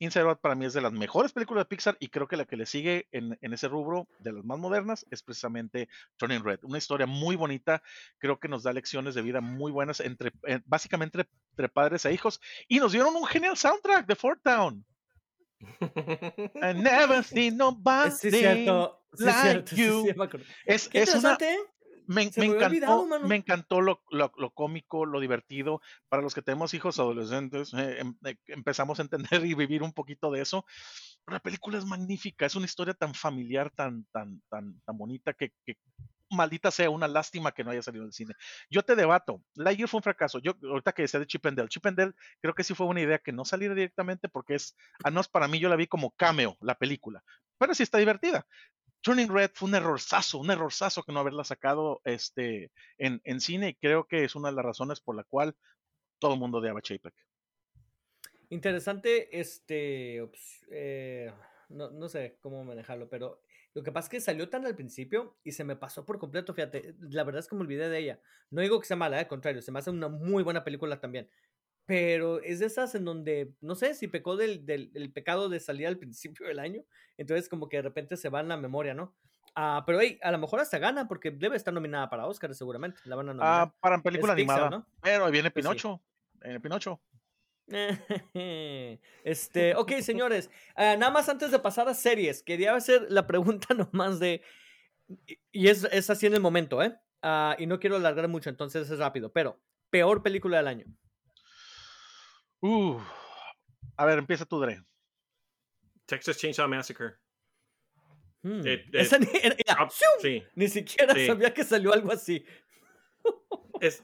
[0.00, 2.44] Inside Out para mí es de las mejores películas de Pixar y creo que la
[2.44, 6.60] que le sigue en, en, ese rubro de las más modernas es precisamente Turning Red.
[6.62, 7.82] Una historia muy bonita,
[8.18, 12.12] creo que nos da lecciones de vida muy buenas entre, eh, básicamente entre, padres e
[12.12, 14.84] hijos y nos dieron un genial soundtrack de Fort Town.
[15.60, 19.02] I never seen nobody Sí, es cierto.
[19.14, 19.76] Sí, es like cierto.
[19.76, 20.04] You.
[20.06, 20.44] sí.
[20.66, 21.24] Es, es.
[22.08, 25.80] Me, me encantó, me encantó lo, lo, lo cómico, lo divertido.
[26.08, 29.92] Para los que tenemos hijos adolescentes, eh, em- eh, empezamos a entender y vivir un
[29.92, 30.64] poquito de eso.
[31.26, 35.52] La película es magnífica, es una historia tan familiar, tan, tan, tan, tan bonita que,
[35.66, 35.76] que
[36.30, 38.34] maldita sea una lástima que no haya salido del cine.
[38.70, 40.38] Yo te debato, Lightyear fue un fracaso.
[40.40, 42.86] Yo ahorita que decía de Chip and Dale, Chip and Dale creo que sí fue
[42.86, 45.86] una idea que no saliera directamente porque es, al menos para mí yo la vi
[45.86, 47.22] como cameo la película,
[47.58, 48.46] pero sí está divertida.
[49.00, 53.70] Turning Red fue un errorzazo, un errorzazo que no haberla sacado este, en, en cine
[53.70, 55.54] y creo que es una de las razones por la cual
[56.18, 57.14] todo el mundo odiaba Chapek.
[58.50, 60.28] Interesante, este,
[60.70, 61.32] eh,
[61.68, 63.42] no, no sé cómo manejarlo, pero
[63.74, 66.54] lo que pasa es que salió tan al principio y se me pasó por completo,
[66.54, 68.20] fíjate, la verdad es que me olvidé de ella.
[68.50, 71.28] No digo que sea mala, al contrario, se me hace una muy buena película también.
[71.88, 75.58] Pero es de esas en donde, no sé, si pecó del, del, del pecado de
[75.58, 76.82] salir al principio del año,
[77.16, 79.16] entonces como que de repente se va en la memoria, ¿no?
[79.54, 83.00] Ah, pero hey, a lo mejor hasta gana porque debe estar nominada para Oscar seguramente,
[83.06, 83.68] la van a nominar.
[83.68, 84.70] Ah, para película Pixar, animada.
[84.70, 84.86] ¿no?
[85.00, 85.68] Pero ahí viene Pues sí.
[85.70, 86.02] Pinocho.
[86.42, 87.00] eh, Pinocho.
[89.24, 93.68] Este, ok, señores, ah, nada más antes de pasar a series, quería hacer la pregunta
[93.92, 94.42] nomás de,
[95.26, 96.96] y- y es, es así en el momento, ¿eh?
[97.22, 99.58] Ah, y no quiero alargar mucho, entonces es rápido, pero
[99.90, 100.84] peor película del año.
[102.60, 102.98] Uh,
[103.96, 104.82] a ver, empieza tú, Dre.
[106.06, 107.14] Texas Chainsaw Massacre.
[108.42, 109.88] Hmm, Eh, eh, esa ni, era- mira, Ah,
[110.20, 110.42] sí.
[110.54, 111.26] ni siquiera sí.
[111.26, 112.44] sabía que salió algo así.
[113.80, 114.02] Es,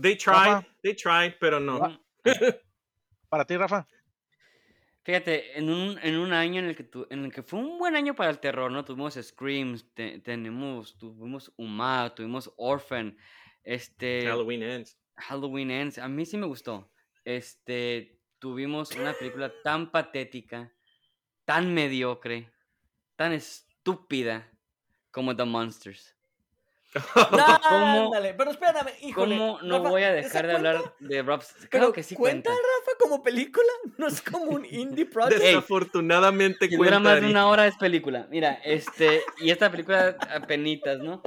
[0.00, 0.66] they tried, Rafa.
[0.82, 1.78] they tried, pero no.
[1.78, 2.00] Ra-
[3.28, 3.86] Para ti, Rafa.
[5.02, 7.78] Fíjate, en un, en un año en el, que tu- en el que fue un
[7.78, 8.82] buen año para el terror, ¿no?
[8.84, 13.14] Tuvimos Screams, te- tenemos, tuvimos Uma, tuvimos Orphan,
[13.62, 14.98] este, Halloween ends.
[15.16, 15.98] Halloween Ends.
[15.98, 16.90] A mí sí me gustó.
[17.24, 20.72] Este, tuvimos una película tan patética,
[21.44, 22.50] tan mediocre,
[23.16, 24.50] tan estúpida
[25.10, 26.10] como The Monsters.
[27.32, 29.36] No, ¿Cómo- ándale, pero espérame, híjole.
[29.36, 30.70] ¿Cómo no Rafa, voy a ¿esa dejar de cuenta?
[30.78, 31.42] hablar de Rob?
[31.58, 32.62] Pero Claro que sí ¿cuenta, cuenta.
[32.78, 33.66] Rafa, como película?
[33.98, 35.40] No es como un indie project.
[35.42, 36.98] Desafortunadamente Si cuenta.
[36.98, 38.28] dura más de una hora es película.
[38.30, 41.20] Mira, este, y esta película apenitas, ¿no?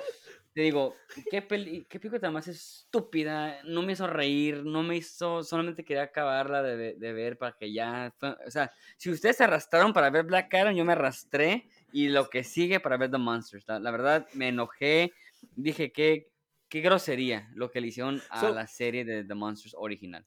[0.58, 0.96] Te digo,
[1.30, 3.62] ¿qué, peli qué película más estúpida?
[3.66, 7.56] No me hizo reír, no me hizo, solamente quería acabarla de, ve- de ver para
[7.56, 8.12] que ya,
[8.44, 12.28] o sea, si ustedes se arrastraron para ver Black Adam, yo me arrastré y lo
[12.28, 13.68] que sigue para ver The Monsters.
[13.68, 15.12] La, la verdad, me enojé,
[15.56, 16.32] dije, qué,
[16.70, 20.26] qué grosería lo que le hicieron a So- la serie de The Monsters original.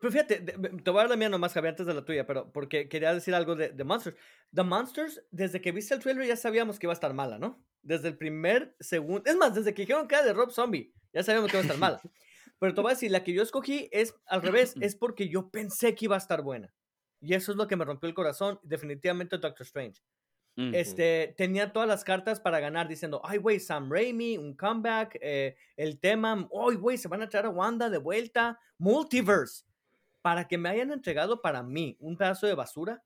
[0.00, 2.50] Pero fíjate, te voy a dar la mía nomás, Javier, antes de la tuya, pero
[2.50, 4.16] porque quería decir algo de, de Monsters.
[4.54, 7.62] The Monsters, desde que viste el trailer ya sabíamos que iba a estar mala, ¿no?
[7.82, 9.22] Desde el primer segundo.
[9.30, 11.66] Es más, desde que dijeron que era de Rob Zombie, ya sabíamos que iba a
[11.66, 12.00] estar mala.
[12.58, 15.50] Pero te voy a decir, la que yo escogí es al revés, es porque yo
[15.50, 16.72] pensé que iba a estar buena.
[17.20, 20.00] Y eso es lo que me rompió el corazón, definitivamente Doctor Strange.
[20.56, 20.74] Mm.
[20.74, 25.56] Este, tenía todas las cartas para ganar diciendo, ay, güey, Sam Raimi, un comeback, eh,
[25.76, 29.64] el tema, ay, güey, se van a traer a Wanda de vuelta, multiverse,
[30.22, 33.02] para que me hayan entregado para mí un pedazo de basura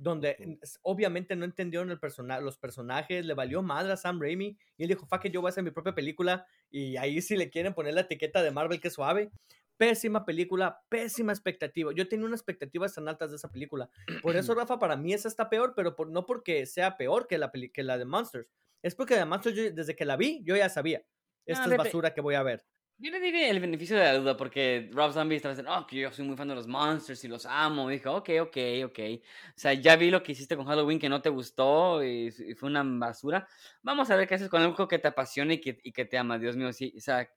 [0.00, 4.82] donde obviamente no entendieron el persona los personajes, le valió madre a Sam Raimi y
[4.84, 7.50] él dijo, fuck it, yo voy a hacer mi propia película y ahí si le
[7.50, 9.30] quieren poner la etiqueta de Marvel que suave.
[9.76, 11.92] Pésima película, pésima expectativa.
[11.94, 13.88] Yo tenía unas expectativas tan altas de esa película.
[14.22, 17.38] Por eso, Rafa, para mí esa está peor, pero por- no porque sea peor que
[17.38, 18.48] la, que la de Monsters.
[18.82, 21.04] Es porque de Monsters, yo- desde que la vi, yo ya sabía.
[21.46, 22.64] Esta es basura que voy a ver.
[23.00, 25.96] Yo le diré el beneficio de la duda porque Rob Zombie estaba diciendo, oh, que
[26.00, 27.88] yo soy muy fan de los monsters y los amo.
[27.88, 28.56] Dijo, ok, ok,
[28.86, 28.98] ok.
[29.20, 32.54] O sea, ya vi lo que hiciste con Halloween que no te gustó y, y
[32.54, 33.46] fue una basura.
[33.82, 36.18] Vamos a ver qué haces con algo que te apasiona y que, y que te
[36.18, 36.38] ama.
[36.40, 36.92] Dios mío, sí.
[36.96, 37.28] O sea,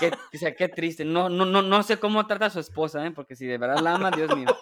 [0.00, 1.04] qué, o sea, qué triste.
[1.04, 3.10] No, no, no, no sé cómo trata a su esposa, ¿eh?
[3.10, 4.46] Porque si de verdad la ama, Dios mío.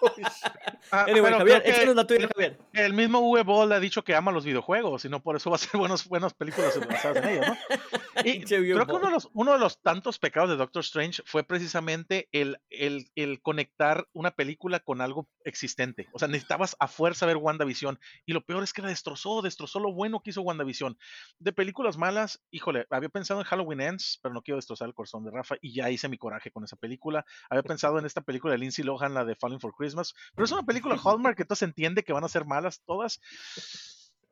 [0.93, 2.57] Ah, Anyway, Javier, que la tuya, Javier.
[2.73, 5.55] el mismo Uwe Boll ha dicho que ama los videojuegos y no por eso va
[5.55, 7.55] a ser buenos, buenas películas basadas en ellos, ¿no?
[8.25, 11.43] Y creo que uno de, los, uno de los tantos pecados de Doctor Strange fue
[11.43, 16.09] precisamente el, el, el conectar una película con algo existente.
[16.11, 19.79] O sea, necesitabas a fuerza ver WandaVision y lo peor es que la destrozó, destrozó
[19.79, 20.97] lo bueno que hizo WandaVision.
[21.39, 25.23] De películas malas, híjole, había pensado en Halloween Ends, pero no quiero destrozar el corazón
[25.25, 27.25] de Rafa y ya hice mi coraje con esa película.
[27.49, 30.51] Había pensado en esta película de Lindsay Lohan, la de Falling for Christmas, pero es
[30.51, 33.19] una película Hallmark que entonces entiende que van a ser malas todas.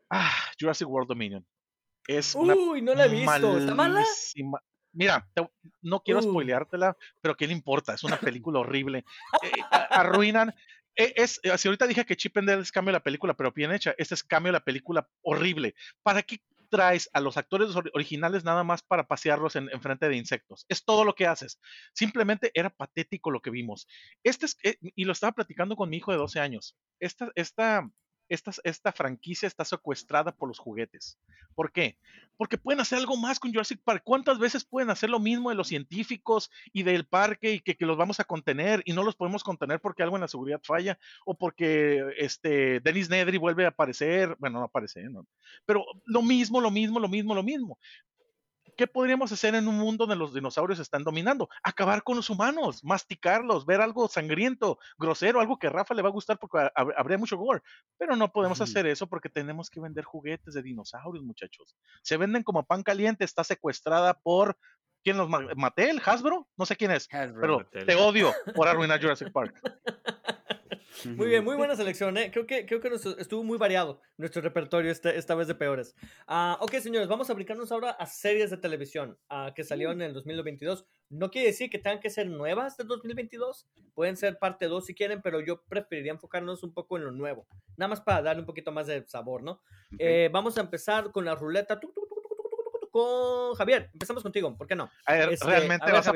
[0.10, 1.45] Ah, Jurassic World Dominion.
[2.08, 3.58] Es una Uy, no la he visto.
[3.58, 4.01] ¿Está mala?
[4.01, 5.47] malísima- Mira, te-
[5.84, 6.23] no quiero Uh.
[6.23, 7.93] spoileártela, pero ¿qué le importa?
[7.93, 9.05] Es una película horrible.
[9.43, 9.51] Eh,
[9.91, 10.49] arruinan.
[10.95, 13.36] eh, Es, eh, si ahorita dije que Chip and Dale es cambio de la película,
[13.36, 15.75] pero bien hecha, este es cambio de la película horrible.
[16.01, 20.08] ¿Para qué traes a los actores ori- originales nada más para pasearlos en, en frente
[20.10, 20.65] de insectos?
[20.69, 21.60] Es todo lo que haces.
[21.93, 23.88] Simplemente era patético lo que vimos.
[24.23, 26.77] Este es, eh, y lo estaba platicando con mi hijo de 12 años.
[26.99, 27.89] Esta, esta,
[28.29, 31.19] esta, franquicia está secuestrada por los juguetes.
[31.55, 31.97] ¿Por qué?
[32.37, 34.03] Porque pueden hacer algo más con Jurassic Park.
[34.05, 37.97] ¿Cuántas veces pueden hacer lo mismo de los científicos y del parque y que, los
[37.97, 41.35] vamos a contener y no los podemos contener porque algo en la seguridad falla o
[41.35, 44.35] porque este Dennis Nedry vuelve a aparecer?
[44.39, 45.25] Bueno, no aparece, ¿no?
[45.65, 47.79] pero lo mismo, lo mismo, lo mismo, lo mismo.
[48.79, 51.49] ¿Qué podríamos hacer en un mundo donde los dinosaurios están dominando?
[51.63, 56.07] Acabar con los humanos, masticarlos, ver algo sangriento, grosero, algo que a Rafa le va
[56.07, 57.61] a gustar porque ha- hab- habría mucho gore.
[57.97, 61.75] Pero no podemos hacer eso porque tenemos que vender juguetes de dinosaurios, muchachos.
[62.03, 64.57] Se venden como pan caliente, está secuestrada por.
[65.03, 66.01] ¿Quién los ma- Mattel?
[66.05, 66.47] ¿Hasbro?
[66.57, 67.07] No sé quién es.
[67.11, 67.41] Hasbro.
[67.41, 67.85] Pero Mattel.
[67.85, 69.59] te odio por arruinar Jurassic Park.
[71.05, 72.31] Muy bien, muy buena selección, ¿eh?
[72.31, 75.95] Creo que, creo que estuvo muy variado nuestro repertorio este- esta vez de peores.
[76.27, 80.07] Ah, ok, señores, vamos a brincarnos ahora a series de televisión ah, que salieron en
[80.07, 80.85] el 2022.
[81.09, 83.67] No quiere decir que tengan que ser nuevas del 2022.
[83.93, 87.47] Pueden ser parte 2 si quieren, pero yo preferiría enfocarnos un poco en lo nuevo.
[87.77, 89.62] Nada más para darle un poquito más de sabor, ¿no?
[89.97, 91.79] Eh, vamos a empezar con la ruleta.
[92.91, 94.89] Con Javier, empezamos contigo, ¿por qué no?
[95.05, 96.13] A ver, Este, realmente a ver, vas, a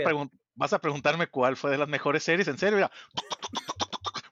[0.55, 2.91] vas a preguntarme cuál fue de las mejores series, en serio, mira.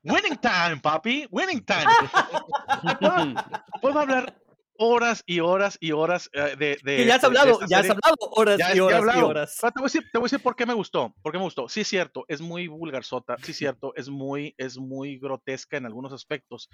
[0.03, 1.85] Winning time, papi, winning time.
[3.81, 4.35] puedo, hablar
[4.83, 7.89] horas y horas y horas eh, de, de- Que ya has de hablado, ya has
[7.91, 9.27] hablado horas Ya- y horas y hablado.
[9.27, 9.57] horas.
[9.61, 11.37] Pero te voy a decir, te voy a decir por qué me gustó, por qué
[11.37, 11.69] me gustó.
[11.69, 15.85] Sí, es cierto, es muy vulgarzota, sí, es cierto, es muy, es muy grotesca en
[15.85, 16.67] algunos aspectos,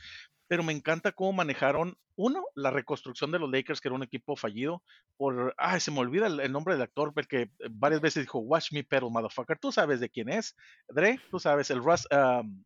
[0.47, 4.37] pero me encanta cómo manejaron, uno, la reconstrucción de los Lakers, que era un equipo
[4.37, 4.81] fallido,
[5.17, 8.71] por, ay, se me olvida el, el nombre del actor, porque varias veces dijo, watch
[8.71, 10.55] me pedal, motherfucker, tú sabes de quién es,
[10.87, 12.63] Dre, tú sabes, el Russ, um,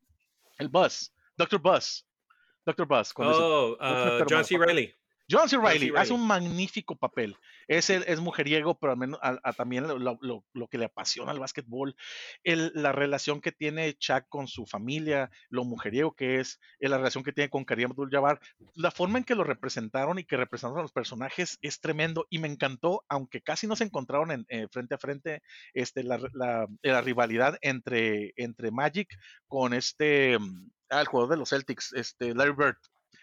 [0.61, 1.59] el Buzz, Dr.
[1.59, 2.05] Buzz,
[2.65, 2.85] Dr.
[2.85, 4.55] Buzz, cuando dice, Oh, Watch me uh, pedal, John C.
[4.55, 4.95] motherfucker".
[5.31, 5.57] John C.
[5.57, 7.35] Reilly hace un magnífico papel.
[7.67, 10.77] Es, el- es mujeriego, pero al menos a, a también lo, lo- lo- lo que
[10.77, 11.95] le apasiona al básquetbol,
[12.43, 16.97] el- la relación que tiene Chuck con su familia, lo mujeriego que es, eh, la
[16.97, 18.39] relación que tiene con Karim Abdul-Jabbar,
[18.75, 22.39] la forma en que lo representaron y que representaron a los personajes es tremendo y
[22.39, 25.41] me encantó, aunque casi no se encontraron en, eh, frente a frente,
[25.73, 29.07] este, la, la- la rivalidad entre, entre Magic
[29.47, 32.75] con este, mm, ah, el jugador de los Celtics, este, Larry Bird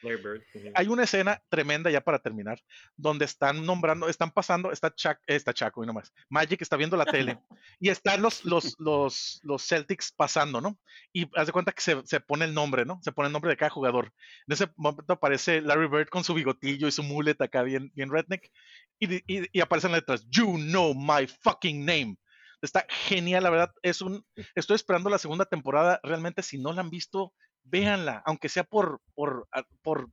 [0.03, 0.43] Larry Bird.
[0.75, 2.61] hay una escena tremenda ya para terminar,
[2.97, 7.05] donde están nombrando, están pasando, está Chuck, está Chaco y nomás, Magic está viendo la
[7.05, 7.39] tele
[7.81, 10.79] y están los, los, los, los Celtics pasando, ¿no?
[11.13, 13.01] Y haz de cuenta que se, se pone el nombre, ¿no?
[13.03, 14.13] Se pone el nombre de cada jugador.
[14.47, 18.11] En ese momento aparece Larry Bird con su bigotillo y su mullet acá bien, bien
[18.11, 18.51] redneck
[18.99, 22.17] y, y, y aparecen letras, You know my fucking name.
[22.61, 23.73] Está genial, la verdad.
[23.83, 26.01] Es un, estoy esperando la segunda temporada.
[26.03, 27.33] Realmente, si no la han visto,
[27.71, 30.09] véanla, aunque sea por, por, a- por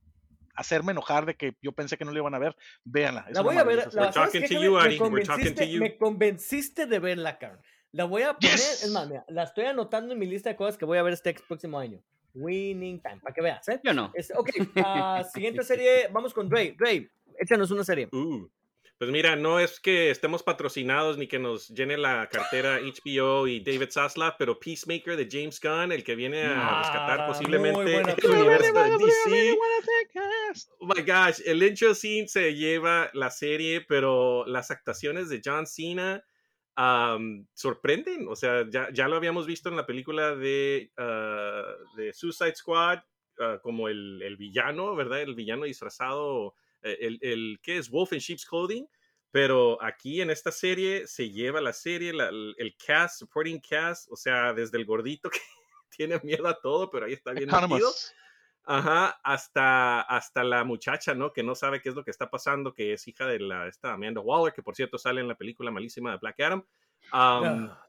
[0.54, 3.26] hacerme enojar de que yo pensé que no la iban a ver, véanla.
[3.28, 3.76] Es La voy a ver.
[3.76, 4.66] la- We're ¿sabes talking qué, to Jaime?
[4.66, 4.98] you, Me Ari.
[4.98, 5.80] We're talking to convenciste- you.
[5.80, 7.58] Me convenciste de verla, Karen.
[7.92, 8.84] La voy a poner, Yes.
[8.84, 11.12] es más, mira, la estoy anotando en mi lista de cosas que voy a ver
[11.14, 12.00] este próximo año.
[12.34, 13.80] Winning Time, para que veas, ¿eh?
[13.82, 14.10] Yo no.
[14.14, 14.50] Es- ok,
[14.84, 16.74] ah, siguiente serie, vamos con Dre.
[16.78, 18.08] Dre, échanos una serie.
[18.12, 18.46] Uh,
[18.98, 23.60] Pues mira, no es que estemos patrocinados ni que nos llene la cartera HBO y
[23.60, 27.80] David Zaslav, pero Peacemaker de James Gunn, el que viene a Ah, rescatar muy posiblemente
[28.26, 29.56] el universo de DC.
[30.78, 35.66] Oh my gosh, el intro scene se lleva la serie, pero las actuaciones de John
[35.66, 36.24] Cena
[36.74, 38.26] am, sorprenden.
[38.28, 41.64] O sea, ya, ya lo habíamos visto en la película de, ah,
[41.96, 43.00] de Suicide Squad
[43.40, 45.20] ah, como el, el villano, ¿verdad?
[45.20, 47.90] El villano disfrazado, el, el ¿qué es?
[47.90, 48.86] Wolf in Sheep's Clothing.
[49.32, 54.16] Pero aquí en esta serie se lleva la serie, la- el, cast, supporting cast, o
[54.16, 55.40] sea, desde el gordito que
[55.94, 57.90] tiene miedo a todo, pero ahí está bien metido.
[58.68, 61.32] Ajá, hasta, hasta la muchacha, ¿no?
[61.32, 63.92] Que no sabe qué es lo que está pasando, que es hija de la, esta
[63.92, 66.64] Amanda Waller, que por cierto sale en la película malísima de Black Adam.
[67.12, 67.82] Am, Ah,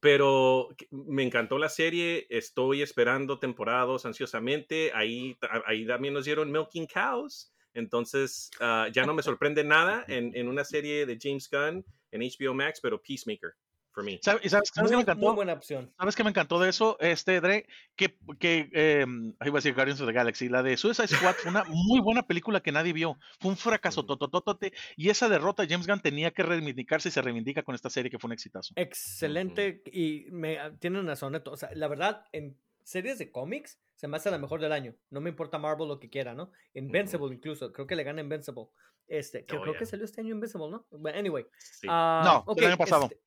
[0.00, 4.90] pero que- me encantó la serie, estoy esperando temporadas ansiosamente.
[4.94, 7.52] Ahí, ahí también nos dieron Milking Cows.
[7.74, 12.20] Entonces, ah, ya no me sorprende nada en, en una serie de James Gunn en
[12.20, 13.54] HBO Max, pero Peacemaker,
[13.90, 14.18] for me.
[14.22, 15.26] ¿Sabe- ¿Y sabes, sabes qué me encantó?
[15.26, 15.92] muy buena opción.
[15.98, 17.66] ¿Sabes qué me encantó de eso, este Dre?
[17.96, 19.06] Que, que eh,
[19.40, 22.00] ahí iba a decir Guardians of the Galaxy, la de Suicide Squad fue una muy
[22.00, 23.18] buena película que nadie vio.
[23.40, 24.72] Fue un fracaso totototote.
[24.96, 28.18] Y esa derrota James Gunn tenía que reivindicarse y se reivindica con esta serie que
[28.18, 28.74] fue un exitazo.
[28.76, 31.32] Excelente y me ah, tienen razón.
[31.32, 31.52] Neto.
[31.52, 34.94] O sea, la verdad, en series de cómics se me hace la mejor del año.
[35.10, 36.50] No me importa Marvel lo que quiera, ¿no?
[36.74, 37.72] Invincible incluso.
[37.72, 38.66] Creo que le gana Invincible.
[39.08, 39.78] Este, que Oh, creo yeah.
[39.80, 40.86] que salió este año Invincible, ¿no?
[40.90, 41.46] Bueno, anyway.
[41.58, 41.86] Sí.
[41.90, 43.04] ah, No, ok, el año pasado.
[43.04, 43.20] este-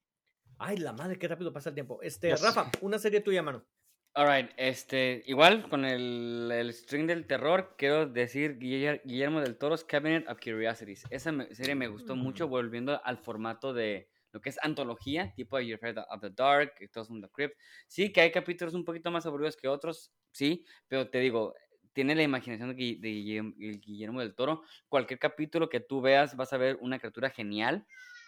[0.57, 2.01] Ay, la madre, qué rápido pasa el tiempo.
[2.01, 2.41] Este, Yes.
[2.41, 3.65] Rafa, una serie tuya, mano.
[4.13, 9.83] Alright, este, igual con el, el string del terror, quiero decir Guiller- Guillermo del Toro's
[9.83, 11.03] Cabinet of Curiosities.
[11.09, 15.57] Esa me- serie me gustó mucho, volviendo al formato de lo que es antología, tipo
[15.61, 17.57] You're Afraid of the Dark, Tales from the Crypt.
[17.87, 21.55] Sí, que hay capítulos un poquito más aburridos que otros, sí, pero te digo,
[21.93, 24.63] tiene la imaginación de, Guillermo del Toro.
[24.89, 27.87] Cualquier capítulo que tú veas, vas a ver una criatura genial.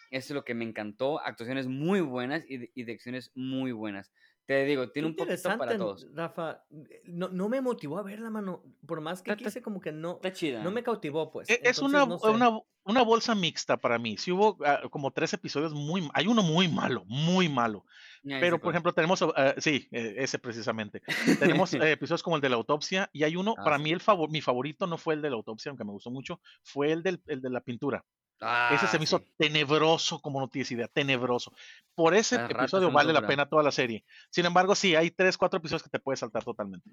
[0.10, 1.20] Eso es lo que me encantó.
[1.20, 4.14] Actuaciones muy buenas y direcciones muy buenas.
[4.48, 6.08] Te digo, tiene Qué un poquito para todos.
[6.14, 6.64] Rafa.
[7.04, 8.64] No, no me motivó a verla, mano.
[8.88, 10.64] Por más que quise, como que no, Está chida.
[10.64, 11.50] no me cautivó, pues.
[11.50, 12.30] E- Es Entonces, una, no sé.
[12.30, 14.16] una, una bolsa mixta para mí.
[14.18, 16.10] Sí hubo ah, como tres episodios muy...
[16.14, 17.84] Hay uno muy malo, muy malo.
[18.24, 21.02] Pero, por ejemplo, tenemos, ah, sí, eh, ese precisamente.
[21.40, 23.84] Tenemos eh, episodios como el de la autopsia y hay uno, Ah, para sí.
[23.84, 26.40] mí el favor, mi favorito no fue el de la autopsia, aunque me gustó mucho,
[26.64, 28.06] fue el, del, el de la pintura.
[28.40, 31.52] Ese se Ah, me hizo tenebroso, como no tienes idea, tenebroso.
[31.96, 34.06] Por ese Las ratas episodio vale la pena toda la serie.
[34.30, 36.90] Sin embargo, sí, hay tres, cuatro episodios que te puedes saltar totalmente.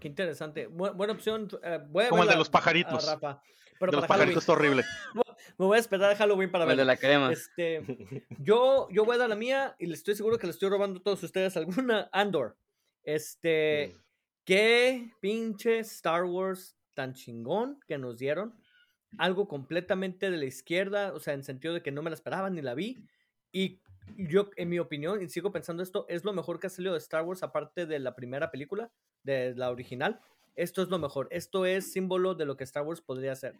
[0.00, 0.68] Qué interesante.
[0.68, 1.48] Bu- buena opción.
[1.62, 3.06] eh, voy a Como el de los pajaritos.
[3.08, 3.42] ah, Rafa.
[3.78, 4.84] Pero de los pajaritos está horrible.
[5.58, 7.30] Me voy a esperar a Halloween para O el de la crema.
[7.32, 7.82] Este,
[8.38, 10.98] yo, yo voy a dar la mía y les estoy seguro que le estoy robando
[10.98, 12.08] a todos ustedes alguna.
[12.12, 12.56] Andor.
[13.04, 14.00] Este, Mm.
[14.44, 18.54] qué pinche Star Wars tan chingón que nos dieron.
[19.16, 22.50] Algo completamente de la izquierda, o sea, en sentido de que no me la esperaba
[22.50, 22.98] ni la vi.
[23.52, 23.80] Y
[24.16, 26.98] yo, en mi opinión, y sigo pensando esto, es lo mejor que ha salido de
[26.98, 28.92] Star Wars aparte de la primera película,
[29.22, 30.20] de la original.
[30.56, 31.28] Esto es lo mejor.
[31.30, 33.54] Esto es símbolo de lo que Star Wars podría ser,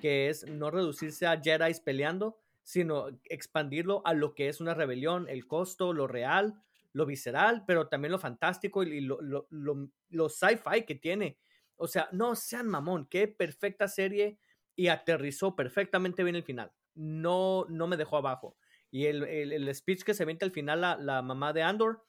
[0.00, 5.28] que es no reducirse a Jedi peleando, sino expandirlo a lo que es una rebelión,
[5.28, 10.28] el costo, lo real, lo visceral, pero también lo fantástico y lo, lo, lo- lo
[10.28, 11.38] sci-fi que tiene.
[11.76, 14.38] O sea, no sean mamón, qué perfecta serie
[14.76, 16.72] y aterrizó perfectamente bien el final.
[16.94, 18.56] No, no me dejó abajo.
[18.90, 22.04] Y el, el- el speech que se vende al final la, la mamá de Andor,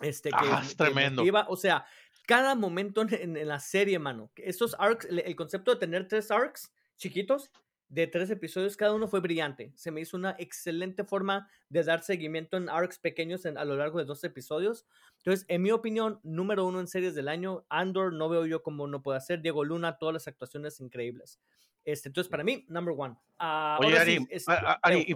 [0.00, 1.22] este, que, Ah, es que tremendo.
[1.22, 1.84] motiva, o sea,
[2.26, 6.06] cada momento en, en- en la serie, mano, esos arcs, el, el concepto de tener
[6.08, 7.50] tres arcs chiquitos
[7.88, 9.72] de tres episodios, cada uno fue brillante.
[9.76, 13.76] Se me hizo una excelente forma de dar seguimiento en arcs pequeños en- a lo
[13.76, 14.86] largo de dos episodios.
[15.18, 18.86] Entonces, en mi opinión, número uno en series del año, Andor, no veo yo cómo
[18.88, 19.42] no puede hacer.
[19.42, 21.40] Diego Luna, todas las actuaciones increíbles.
[21.84, 23.16] Este, entonces, para mí, number one.
[23.38, 25.14] Ah, Oye, Ari, y-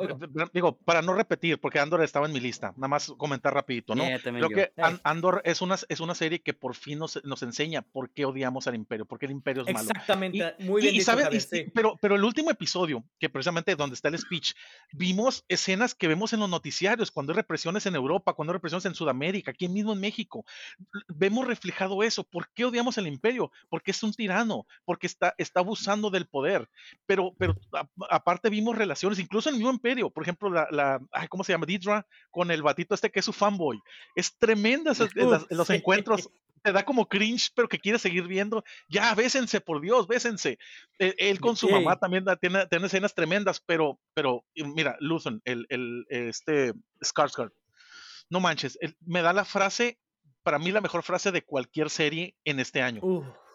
[0.52, 4.04] digo, para no repetir, porque Andor estaba en mi lista, nada más comentar rapidito, ¿no?
[4.06, 4.48] Yeah, Creo yo.
[4.48, 4.98] que Ey.
[5.04, 8.66] Andor es una, es una serie que por fin nos, nos enseña por qué odiamos
[8.66, 9.88] al imperio, por qué el imperio es malo.
[9.88, 11.70] Exactamente, Y- muy y- bien y dicho, sabes, Javier, y- y- sí.
[11.72, 14.52] pero, pero el último episodio, que precisamente donde está el speech,
[14.92, 18.84] vimos escenas que vemos en los noticiarios, cuando hay represiones en Europa, cuando hay represiones
[18.86, 20.44] en Sudamérica, aquí mismo en México.
[21.08, 22.24] Vemos reflejado eso.
[22.24, 23.50] ¿Por qué odiamos al imperio?
[23.68, 26.68] Porque es un tirano, porque está, está abusando del poder.
[27.06, 27.56] pero, pero
[28.08, 31.66] aparte vimos relaciones, incluso en el mismo imperio, por ejemplo, la, la ¿cómo se llama?
[31.66, 33.80] Didra con el batito este que es su fanboy.
[34.14, 34.92] Es tremenda
[35.50, 36.30] los encuentros
[36.62, 38.64] te da como cringe, pero que quiere seguir viendo.
[38.88, 40.58] Ya, bésense, por Dios, bésense.
[40.98, 45.66] E, él, con su mamá también tiene, tiene, escenas tremendas, pero, pero mira, Luthen, el,
[45.68, 47.52] el, este Skarsgård,
[48.30, 49.98] no manches, me da la frase,
[50.42, 53.00] para mí la mejor frase de cualquier serie en este año.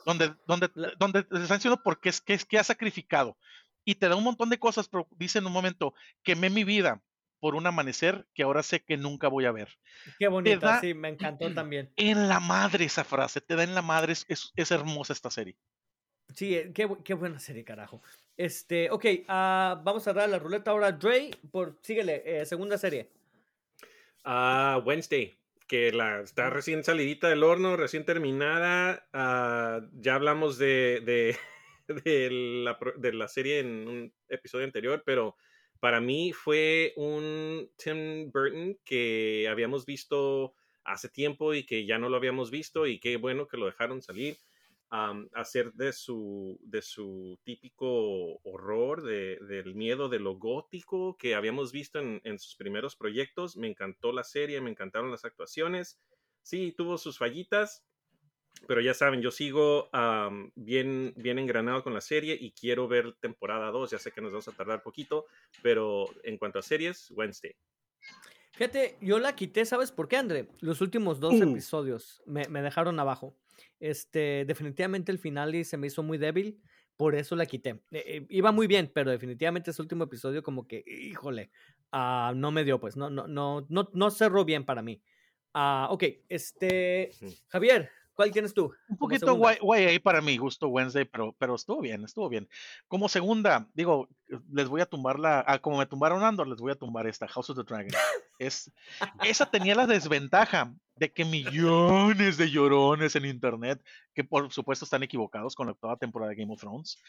[0.06, 3.38] Donde, donde, donde te están diciendo por qué es que, es que ha sacrificado.
[3.86, 7.02] Y te da un montón de cosas, pero dice en un momento, quemé mi vida,
[7.44, 9.68] por un amanecer que ahora sé que nunca voy a ver.
[10.18, 11.92] Qué bonito, sí, me encantó también.
[11.98, 15.58] En la madre esa frase, te da en la madre, es, es, hermosa esta serie.
[16.34, 18.02] Sí, eh, qué, qué, buena serie, carajo.
[18.38, 20.94] Este, ok, uh, vamos a dar la ruleta ahora.
[20.94, 23.10] Dre, por, síguele, eh, segunda serie.
[24.26, 29.06] Uh, Wednesday, que la, está recién salidita del horno, recién terminada.
[29.14, 31.36] Uh, ya hablamos de, de,
[31.88, 35.36] de, la, de la serie en un episodio anterior, pero
[35.80, 40.56] para mí fue un Tim Burton que habíamos visto
[40.86, 44.02] hace tiempo y que ya no lo habíamos visto y qué bueno que lo dejaron
[44.02, 44.38] salir.
[44.96, 51.34] a hacer de su, de su típico horror, de, del miedo de lo gótico que
[51.34, 53.58] habíamos visto en, en, sus primeros proyectos.
[53.58, 56.00] Me encantó la serie, me encantaron las actuaciones.
[56.44, 57.84] Sí, tuvo sus fallitas,
[58.68, 59.90] pero ya saben, yo sigo
[60.56, 63.92] bien, bien engranado con la serie y quiero ver temporada 2.
[63.92, 65.26] Ya sé que nos vamos a tardar poquito,
[65.62, 67.56] pero en cuanto a series, Wednesday.
[68.54, 70.48] Fíjate, yo la quité, ¿sabes por qué, André?
[70.60, 71.44] Los últimos dos uh.
[71.44, 73.36] episodios me, me, dejaron abajo.
[73.80, 76.62] Este, definitivamente el final se me hizo muy débil,
[76.96, 77.82] por eso la quité.
[77.92, 81.50] Eh, eh, iba muy bien, pero definitivamente ese último episodio como que, híjole,
[81.92, 85.02] uh, no me dio, pues, no, no, no, no, no cerró bien para mí.
[85.56, 87.12] Uh, ok, este,
[87.48, 88.72] Javier, ¿Cuál tienes tú?
[88.88, 92.48] Un poquito guay, ahí para mi gusto Wednesday, pero, pero estuvo bien, estuvo bien.
[92.88, 94.08] Como segunda, digo,
[94.52, 97.28] les voy a tumbar la, ah, como me tumbaron Andor, les voy a tumbar esta,
[97.28, 97.92] House of the Dragon.
[98.38, 98.72] Es,
[99.24, 103.84] esa tenía la desventaja de que millones de llorones en internet,
[104.14, 107.00] que por supuesto están equivocados con la toda temporada de Game of Thrones,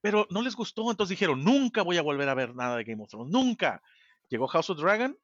[0.00, 3.02] pero no les gustó, entonces dijeron, nunca voy a volver a ver nada de Game
[3.02, 3.82] of Thrones, nunca.
[4.28, 5.16] Llegó House of Dragon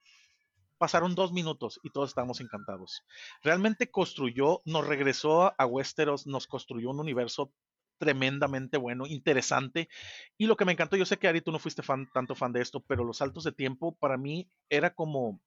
[0.81, 3.05] pasaron dos minutos y todos estábamos encantados.
[3.43, 7.53] Realmente construyó, nos regresó a Westeros, nos construyó un universo
[7.99, 9.91] tremendamente bueno, interesante.
[10.39, 11.83] Y lo que me encantó, yo sé que Ari, tú no fuiste
[12.15, 15.39] tanto fan de esto, pero los saltos de tiempo para mí era como,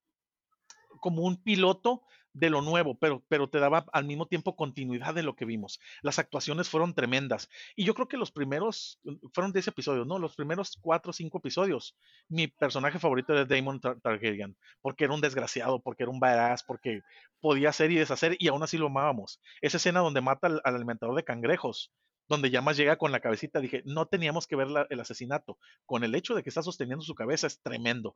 [0.99, 2.03] como un piloto
[2.33, 5.79] de lo nuevo, pero, pero te daba al mismo tiempo continuidad de lo que vimos.
[6.01, 7.49] Las actuaciones fueron tremendas.
[7.75, 8.99] Y yo creo que los primeros,
[9.33, 10.19] fueron 10 episodios, ¿no?
[10.19, 11.95] Los primeros 4 o 5 episodios,
[12.27, 17.01] mi personaje favorito era Damon Targaryen, porque era un desgraciado, porque era un badass, porque
[17.39, 19.39] podía hacer y deshacer, y aún así lo amábamos.
[19.61, 21.91] Esa escena donde mata al, alimentador de cangrejos,
[22.27, 25.57] donde ya más llega con la cabecita, dije, no teníamos que ver el asesinato.
[25.85, 28.15] Con el hecho de que está sosteniendo su cabeza es tremendo.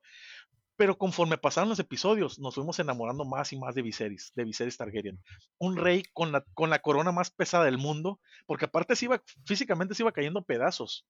[0.76, 4.78] Pero conforme pasaron los episodios, nos fuimos enamorando más y más de Viserys, de Viserys
[4.78, 5.20] Targaryen.
[5.58, 9.24] Un rey con la, con la corona más pesada del mundo, porque aparte se iba,
[9.46, 11.08] físicamente se iba cayendo pedazos.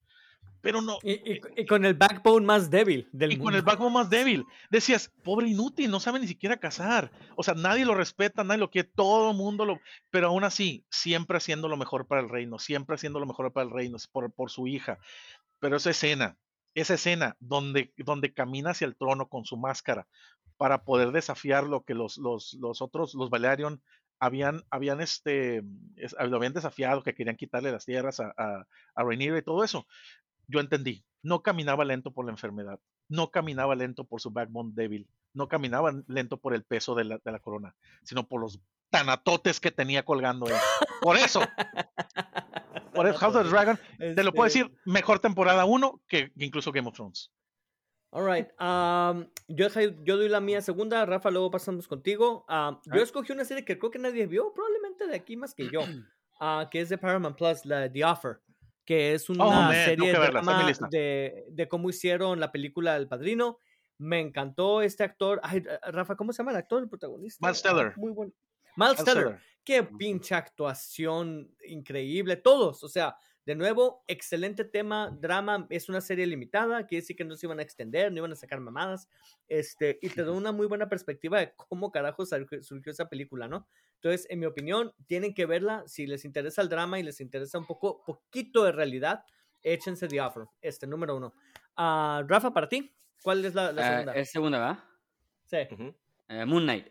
[0.61, 0.97] Pero no.
[1.03, 4.45] Y, y, con el backbone más débil del y con el backbone más débil.
[4.69, 7.11] Decías, pobre inútil, no sabe ni siquiera cazar.
[7.35, 9.79] O sea, nadie lo respeta, nadie lo quiere, todo el mundo lo.
[10.09, 13.65] Pero aún así, siempre haciendo lo mejor para el reino, siempre haciendo lo mejor para
[13.65, 14.99] el reino, por, por su hija.
[15.59, 16.37] Pero esa escena,
[16.73, 20.07] esa escena donde, donde camina hacia el trono con su máscara
[20.57, 23.81] para poder desafiar lo que los, los, los otros, los Valerion,
[24.19, 25.63] habían, habían, este,
[26.27, 28.65] lo habían desafiado, que querían quitarle las tierras a, a,
[28.95, 29.87] a y todo eso.
[30.47, 32.79] Yo entendí, no caminaba lento por la enfermedad,
[33.09, 37.17] no caminaba lento por su backbone débil, no caminaba lento por el peso de la,
[37.23, 40.55] de la corona, sino por los tanatotes que tenía colgando él.
[41.01, 41.41] Por eso,
[42.93, 46.71] por House of the Dragon, te lo puedo este decir, mejor temporada 1 que incluso
[46.71, 47.31] Game of Thrones.
[48.11, 49.67] Alright, um, yo,
[50.03, 52.45] yo doy la mía segunda, Rafa, luego pasamos contigo.
[52.47, 55.69] Um, yo escogí una serie que creo que nadie vio, probablemente de aquí más que
[55.69, 58.39] yo, uh, que es de Paramount Plus, la The Offer,
[58.87, 60.13] que es una oh, serie
[60.89, 63.59] de, de, cómo hicieron la película El Padrino.
[63.97, 65.41] Me encantó este actor.
[65.43, 67.45] Ay, Rafa, ¿cómo se llama el actor, el protagonista?
[67.45, 67.93] Miles Teller.
[67.97, 68.31] Muy bueno.
[68.77, 69.39] Miles Teller.
[69.61, 72.37] Qué pinche actuación increíble.
[72.37, 73.17] Todos, o sea,
[73.47, 77.59] de nuevo, excelente tema, drama, es una serie limitada, quiere decir que no se iban
[77.59, 79.07] a extender, no iban a sacar mamadas,
[79.47, 83.65] este, y te da una muy buena perspectiva de cómo carajo surgió esa película, ¿no?
[83.95, 87.57] Entonces, en mi opinión, tienen que verla, si les interesa el drama y les interesa
[87.57, 89.23] un poco, poquito de realidad,
[89.63, 91.33] échense The Offer, este, número uno.
[91.77, 92.93] Uh, Rafa, para ti,
[93.23, 94.13] ¿cuál es la, la ah, segunda?
[94.13, 94.83] es segunda, ¿verdad?
[95.45, 95.93] Sí.
[96.33, 96.87] Uh, Moon Knight.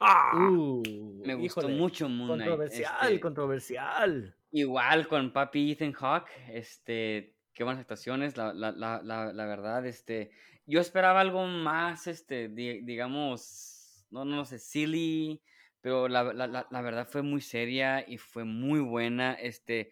[0.00, 0.32] ¡Ah!
[0.34, 2.50] me gustó mucho Moon Knight.
[2.50, 4.36] Controversial, este, controversial.
[4.56, 10.30] Igual con papi Ethan Hawke, este, qué buenas actuaciones, la, la, la, la, verdad, este,
[10.64, 15.42] yo esperaba algo más, este, di- digamos, no, no sé, silly,
[15.80, 19.90] pero la, verdad fue muy seria y fue muy buena, este,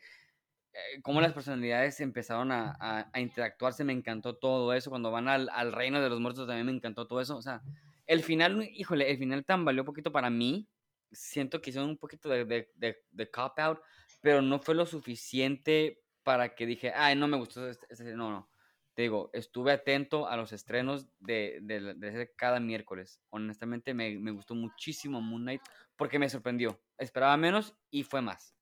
[0.73, 5.29] eh, cómo las personalidades empezaron a, a- a interactuarse, me encantó todo eso, cuando van
[5.29, 7.63] al, al reino de los muertos también me encantó todo eso, o sea,
[8.07, 10.69] el final, híjole, el final tan valió poquito para mí,
[11.11, 13.79] siento que hicieron un poquito de, de, de, de cop out,
[14.23, 18.31] pero no fue lo suficiente para que dije, ay, no me gustó, este- este- no,
[18.31, 18.49] no.
[18.95, 23.21] Te digo, estuve atento a los estrenos de, de, cada miércoles.
[23.31, 25.63] Honestamente, me, me gustó muchísimo Moon Knight
[25.97, 26.81] porque me sorprendió.
[26.99, 28.55] Esperaba menos y fue más.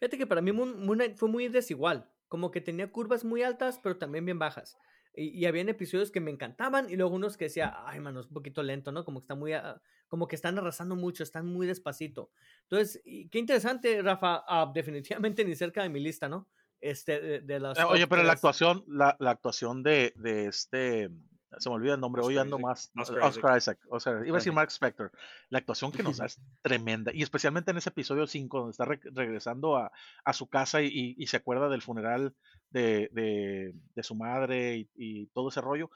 [0.00, 2.10] Fíjate que para mí Moon, Moon Knight fue muy desigual.
[2.28, 4.78] Como que tenía curvas muy altas, pero también bien bajas.
[5.16, 8.26] Y, y habían episodios que me encantaban y luego unos que decía, ay, mano, es
[8.26, 9.04] un poquito lento, ¿no?
[9.04, 12.30] Como que está muy, ah, como que están arrasando mucho, están muy despacito.
[12.62, 16.48] Entonces, y qué interesante, Rafa, ah, definitivamente ni cerca de mi lista, ¿no?
[16.80, 21.10] Este, de, de las Eh, Oye, pero la actuación, la, la actuación de, de este,
[21.58, 22.66] se me olvida el nombre, hoy Oscar ando Isaac.
[22.68, 24.54] más, Oscar Oscar, Isaac, o sea, iba a decir Isaac.
[24.54, 25.12] Mark Spector,
[25.50, 28.84] la actuación que nos da es tremenda, y especialmente en ese episodio 5, donde está
[28.84, 29.90] re- regresando a,
[30.24, 32.34] a su casa y, y- y se acuerda del funeral
[32.70, 35.90] de, de, de su madre y, y todo ese rollo,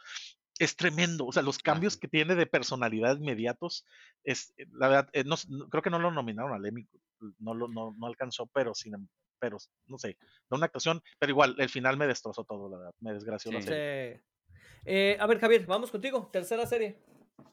[0.58, 3.84] es tremendo, o sea, los cambios que tiene de personalidad inmediatos,
[4.24, 5.36] es, la verdad, eh, no
[5.70, 6.86] creo que no lo nominaron al Emmy,
[7.38, 9.08] no, lo, no, no alcanzó, pero sin em-
[9.40, 9.56] pero
[9.86, 10.08] no sé,
[10.50, 13.60] de una actuación, pero igual, el final me destrozó todo, la verdad, me desgració la
[13.60, 13.66] Sí.
[13.68, 14.20] serie.
[14.84, 16.28] Eh, a ver, Javier, vamos contigo.
[16.32, 16.96] Tercera serie.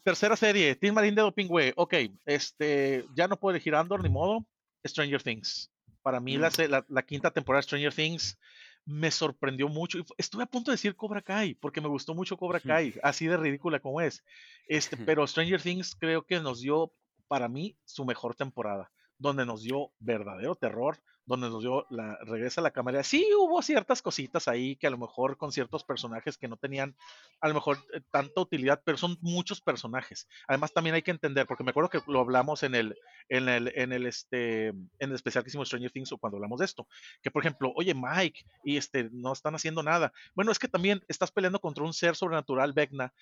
[0.04, 1.94] Tercera serie, Team Marín de Dopingüe, ok,
[2.26, 4.46] este, ya no puedo elegir Andor, ni modo,
[4.86, 5.72] Stranger Things.
[6.04, 6.70] Para mí la, Mm.
[6.70, 8.38] la, la quinta temporada de Stranger Things
[8.86, 9.98] me sorprendió mucho.
[10.18, 12.60] Estuve a punto de decir Cobra Kai, porque me gustó mucho Cobra.
[12.60, 14.24] Kai, así de ridícula como es.
[14.68, 16.94] Este, pero Stranger Things creo que nos dio,
[17.28, 22.62] para mí, su mejor temporada, donde nos dio verdadero terror, donde nos dio la regresa
[22.62, 23.04] a la cámara.
[23.04, 26.96] Sí hubo ciertas cositas ahí que a lo mejor con ciertos personajes que no tenían
[27.42, 30.28] a lo mejor eh, tanta utilidad, pero son muchos personajes.
[30.48, 32.96] Además también hay que entender, porque me acuerdo que lo hablamos en el
[33.30, 36.60] en el en el este en el especial que hicimos Stranger Things o cuando hablamos
[36.60, 36.88] de esto,
[37.22, 40.14] que por ejemplo, oye Mike y este no están haciendo nada.
[40.34, 43.14] Bueno, es que también estás peleando contra un ser sobrenatural Vecna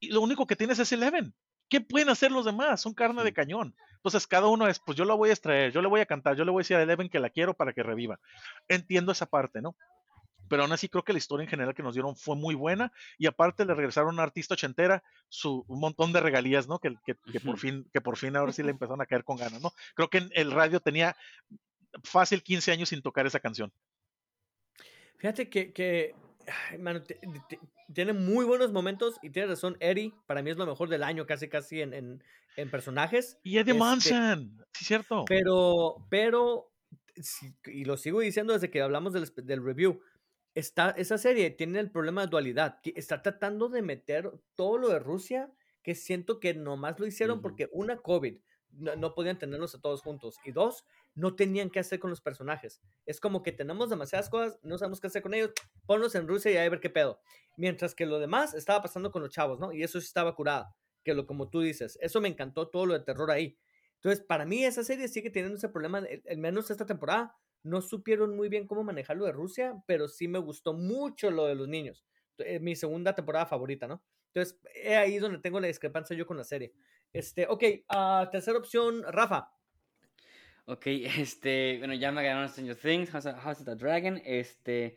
[0.00, 1.34] y lo único que tienes es Eleven.
[1.72, 2.82] ¿Qué pueden hacer los demás?
[2.82, 3.74] Son carne de cañón.
[3.94, 6.36] Entonces, cada uno es, pues yo la voy a extraer, yo le voy a cantar,
[6.36, 8.20] yo le voy a decir a Eleven que la quiero para que reviva.
[8.68, 9.74] Entiendo esa parte, ¿no?
[10.50, 12.92] Pero aún así creo que la historia en general que nos dieron fue muy buena
[13.16, 16.78] y aparte le regresaron a una artista ochentera su, un montón de regalías, ¿no?
[16.78, 19.38] Que, que, que por fin, que por fin ahora sí le empezaron a caer con
[19.38, 19.72] ganas, ¿no?
[19.94, 21.16] Creo que en el radio tenía
[22.04, 23.72] fácil 15 años sin tocar esa canción.
[25.16, 26.14] Fíjate que, que
[26.70, 27.18] ay, mano, te-
[27.48, 27.60] te-
[27.92, 31.26] tiene muy buenos momentos y tiene razón, Eddie, para mí es lo mejor del año,
[31.26, 32.24] casi casi en, en,
[32.56, 33.38] en personajes.
[33.42, 35.24] Y Eddie Este, Munson, sí, cierto.
[35.26, 36.72] Pero, pero,
[37.66, 40.00] y lo sigo diciendo desde que hablamos del, del review,
[40.54, 44.88] está, esa serie tiene el problema de dualidad, que está tratando de meter todo lo
[44.88, 45.50] de Rusia,
[45.82, 48.38] que siento que nomás lo hicieron porque una, COVID,
[48.72, 52.80] no, podían tenerlos a todos juntos, y dos, no tenían qué hacer con los personajes.
[53.06, 55.50] Es como que tenemos demasiadas cosas, no sabemos qué hacer con ellos,
[55.86, 57.20] ponlos en Rusia y a ver qué pedo.
[57.56, 59.72] Mientras que lo demás estaba pasando con los chavos, ¿no?
[59.72, 60.66] Y eso sí estaba curado,
[61.04, 63.58] que lo como tú dices, eso me encantó todo lo de terror ahí.
[64.02, 67.36] Entonces, para mí esa serie sigue teniendo ese problema, al menos esta temporada.
[67.62, 71.46] No supieron muy bien cómo manejar lo de Rusia, pero sí me gustó mucho lo
[71.46, 72.04] de los niños.
[72.38, 74.02] Es mi segunda temporada favorita, ¿no?
[74.34, 76.72] Entonces, es ahí donde tengo la discrepancia yo con la serie.
[77.12, 79.52] Este, ok, ah, tercera opción, Rafa.
[80.66, 80.86] Ok,
[81.18, 84.96] este, bueno, ya me ganaron Stranger Things, House of, House of the Dragon, este,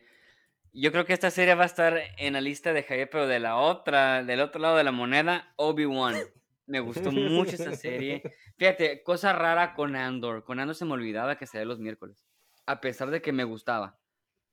[0.78, 3.40] yo creo que esta serie va a estar en la lista de Javier, pero de
[3.40, 6.16] la otra, del otro lado de la moneda, Obi-Wan.
[6.66, 8.22] Me gustó mucho esa serie.
[8.58, 10.44] Fíjate, cosa rara con Andor.
[10.44, 12.26] Con Andor se me olvidaba que salía los miércoles.
[12.66, 13.98] A pesar de que me gustaba.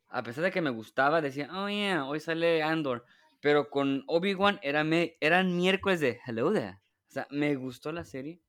[0.07, 3.03] A pesar de que me gustaba, decía, oh yeah, hoy sale Andor.
[3.41, 4.85] Pero con Obi-Wan era
[5.19, 6.77] eran miércoles de Hello there.
[7.13, 8.41] O sea, me gustó la serie.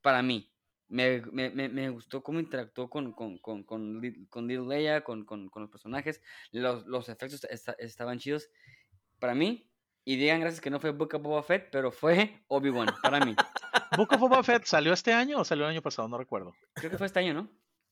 [0.00, 0.50] Para mí.
[0.88, 4.00] Me, me, me, me gustó cómo interactuó con, con, con, con,
[4.30, 6.22] con Little Leia, con, con, con los personajes.
[6.50, 8.48] Los, los efectos esta- estaban chidos.
[9.18, 9.70] Para mí.
[10.06, 13.36] Y digan gracias que no fue Book of Boba Fett, pero fue Obi-Wan, para mí.
[13.98, 16.54] Book of Boba Fett salió este año o salió el año pasado, no recuerdo.
[16.72, 17.50] Creo que fue este año, ¿no?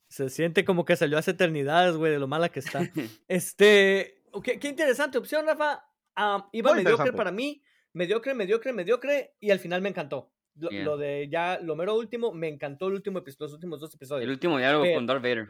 [0.08, 2.80] Se siente como que salió hace eternidades, güey, de lo mala que está.
[3.28, 5.84] Este, ok, qué interesante opción, Rafa.
[6.16, 7.62] Ah, iba Muy mediocre para mí,
[7.94, 10.30] mediocre, mediocre, mediocre, y al final me encantó.
[10.56, 10.84] Lo, Yeah.
[10.84, 14.24] lo de ya, lo mero último, me encantó el último episodio, los últimos dos episodios.
[14.24, 15.48] El último diálogo Pero- con Darth Vader.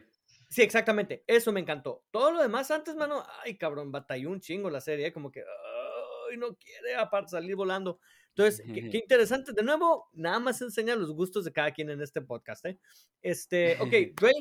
[0.48, 2.04] Sí, exactamente, eso me encantó.
[2.10, 6.36] Todo lo demás antes, mano, ay, cabrón, batalló un chingo la serie, como que, ay,
[6.36, 7.98] no quiere aparte salir volando.
[8.28, 9.52] Entonces, qué, qué interesante.
[9.52, 12.78] De nuevo, nada más enseña los gustos de cada quien en este podcast, ¿eh?
[13.20, 14.32] Este, ok, Dre,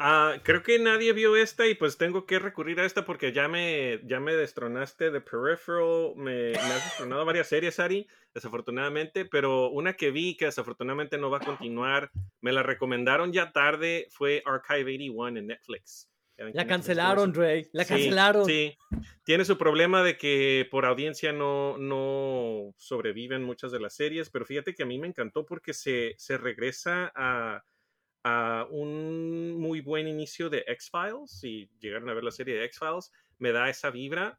[0.00, 3.48] Ah, creo que nadie vio esta y pues tengo que recurrir a esta porque ya
[3.48, 9.70] me, ya me destronaste de Peripheral, me, me has destronado varias series, Ari, desafortunadamente, pero
[9.70, 14.40] una que vi que desafortunadamente no va a continuar, me la recomendaron ya tarde, fue
[14.46, 16.08] Archive 81 en Netflix.
[16.52, 17.68] La cancelaron, Dre.
[17.72, 18.44] La Sí, cancelaron.
[18.44, 18.78] Sí,
[19.24, 24.46] tiene su problema de que por audiencia no, no sobreviven muchas de las series, pero
[24.46, 27.64] fíjate que a mí me encantó porque se, se regresa a,
[28.24, 31.30] a un muy buen inicio de X-Files.
[31.30, 34.38] Si llegaron a ver la serie de X-Files, me da esa vibra,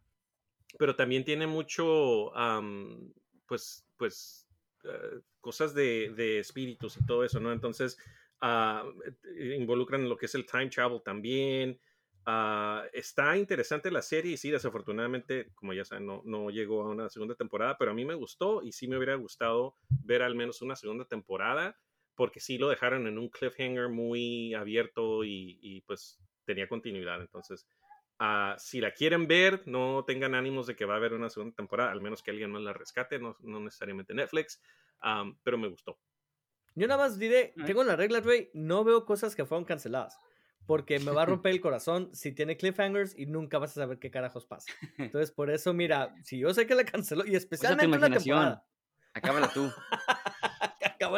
[0.77, 3.13] pero también tiene mucho, am,
[3.47, 4.47] pues, pues,
[4.83, 7.51] eh, cosas de, de espíritus y todo eso, ¿no?
[7.51, 7.97] Entonces,
[8.41, 8.83] ah,
[9.37, 11.79] eh, involucran lo que es el time travel también.
[12.25, 16.89] Ah, está interesante la serie y sí, desafortunadamente, como ya saben, no, no llegó a
[16.89, 20.35] una segunda temporada, pero a mí me gustó y sí me hubiera gustado ver al
[20.35, 21.77] menos una segunda temporada
[22.19, 27.21] porque sí lo dejaron en un cliffhanger muy abierto y, y, pues tenía continuidad.
[27.21, 27.65] Entonces,
[28.19, 31.55] ah, si la quieren ver, no tengan ánimos de que va a haber una segunda
[31.55, 34.61] temporada, al menos que alguien más la rescate, no, no necesariamente Netflix,
[34.99, 35.97] am, pero me gustó.
[36.75, 40.19] Yo nada más diré, tengo la regla, Dre, no veo cosas que fueron canceladas.
[40.65, 43.97] Porque me va a romper el corazón si tiene cliffhangers y nunca vas a saber
[43.97, 44.69] qué carajos pasa.
[44.97, 48.39] Entonces, por eso, mira, si yo sé que la canceló, y especialmente imaginación.
[48.39, 48.65] temporada,
[49.13, 49.71] Acábala tú.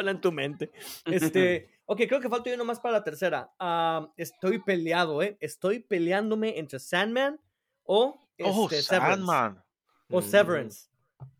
[0.00, 0.70] en tu mente.
[1.06, 3.52] Este, ok, creo que falta yo nomás para la tercera.
[3.58, 5.36] Ah, estoy peleado, ¿eh?
[5.40, 7.40] Estoy peleándome entre Sandman
[7.84, 9.16] o Oh, este, Severance.
[9.16, 9.64] Sandman.
[10.10, 10.24] O Mm.
[10.24, 10.88] Severance.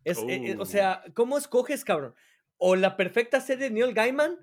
[0.05, 0.65] Es, eh, eh, o Oh.
[0.65, 2.13] sea, ¿cómo escoges, cabrón?
[2.57, 4.37] O la perfecta serie de Neil Gaiman,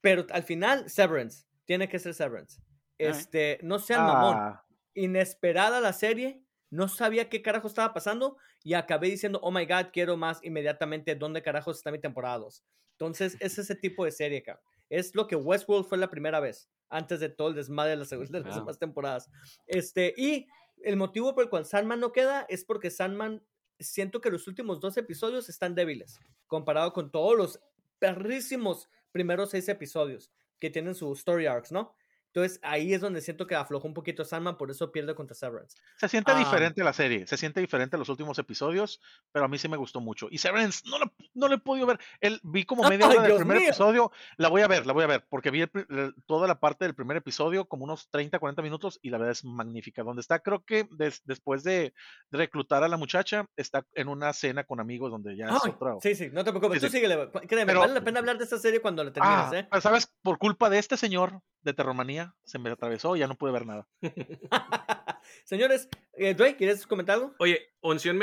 [0.00, 1.46] pero al final, Severance.
[1.64, 2.60] Tiene que ser Severance.
[2.98, 4.36] Este, no sean mamón.
[4.38, 4.64] Ah,
[4.94, 6.43] Inesperada la serie.
[6.70, 8.36] No sabía qué carajo estaba pasando.
[8.62, 11.14] Y acabé diciendo, oh my god, quiero más inmediatamente.
[11.14, 12.64] ¿Dónde carajos está mi temporada 2?
[12.92, 14.64] Entonces, es ese tipo de serie, cabrón.
[14.90, 16.70] Es lo que Westworld fue la primera vez.
[16.88, 19.30] Antes de todo el desmadre de las, de demás temporadas.
[19.66, 20.46] Este, y
[20.82, 23.42] el motivo por el cual Sandman no queda es porque Sandman
[23.80, 27.60] siento que los últimos dos episodios están débiles comparado con todos los
[27.98, 31.94] perrísimos primeros seis episodios que tienen sus story arcs, ¿no?
[32.34, 35.76] Entonces ahí es donde siento que aflojó un poquito Sandman, por eso pierde contra Severance.
[35.98, 36.38] se siente Ah.
[36.38, 40.00] diferente la serie, se siente diferente los últimos episodios, pero a mí sí me gustó
[40.00, 40.26] mucho.
[40.32, 42.00] Y Severance, no lo, no lo he podido ver.
[42.20, 43.68] El, vi como media ¡Ay, hora del primer mío!
[43.68, 44.10] episodio.
[44.36, 46.96] La voy a ver, la voy a ver, porque vi el toda la parte del
[46.96, 50.02] primer episodio, como unos 30, 40 minutos, y la verdad es magnífica.
[50.02, 51.94] Donde está, creo que des- después de,
[52.32, 55.94] reclutar a la muchacha, está en una cena con amigos donde ya es Ay, otra.
[56.02, 56.96] Sí, sí, no te preocupes, Sí, tú sí.
[56.98, 59.80] síguele, créeme, Pero- vale la pena hablar de esta serie cuando la termines, Ah, ¿eh?
[59.80, 63.52] sabes, por culpa de este señor de Terromanía, se me atravesó y ya no pude
[63.52, 63.88] ver nada.
[65.44, 67.34] Señores, eh, Drake, ¿quieres comentar algo?
[67.38, 68.20] Oye, mención,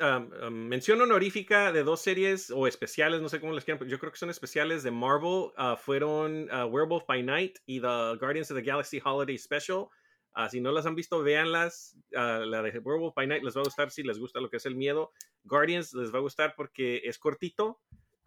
[0.00, 0.20] ah,
[0.50, 4.12] mención honorífica de dos series o especiales, no sé cómo les quieran, pero yo creo
[4.12, 5.50] que son especiales de Marvel.
[5.56, 9.88] ah, fueron ah, Werewolf by Night y The Guardians of the Galaxy Holiday Special.
[10.32, 11.96] Ah, si no las han visto, véanlas.
[12.10, 14.66] La de Werewolf by Night les va a gustar si les gusta lo que es
[14.66, 15.12] el miedo.
[15.44, 17.80] Guardians les va a gustar porque es cortito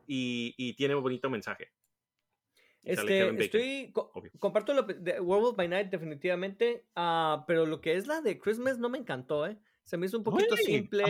[0.06, 1.72] y, y tiene un bonito mensaje.
[2.88, 4.32] Este, estoy, co- obvio.
[4.40, 8.78] comparto lo de Werewolf by Night definitivamente, ah, pero lo que es la de Christmas
[8.80, 9.58] no me encantó, ¿eh.
[9.84, 11.04] Se me hizo un poquito Uy, simple,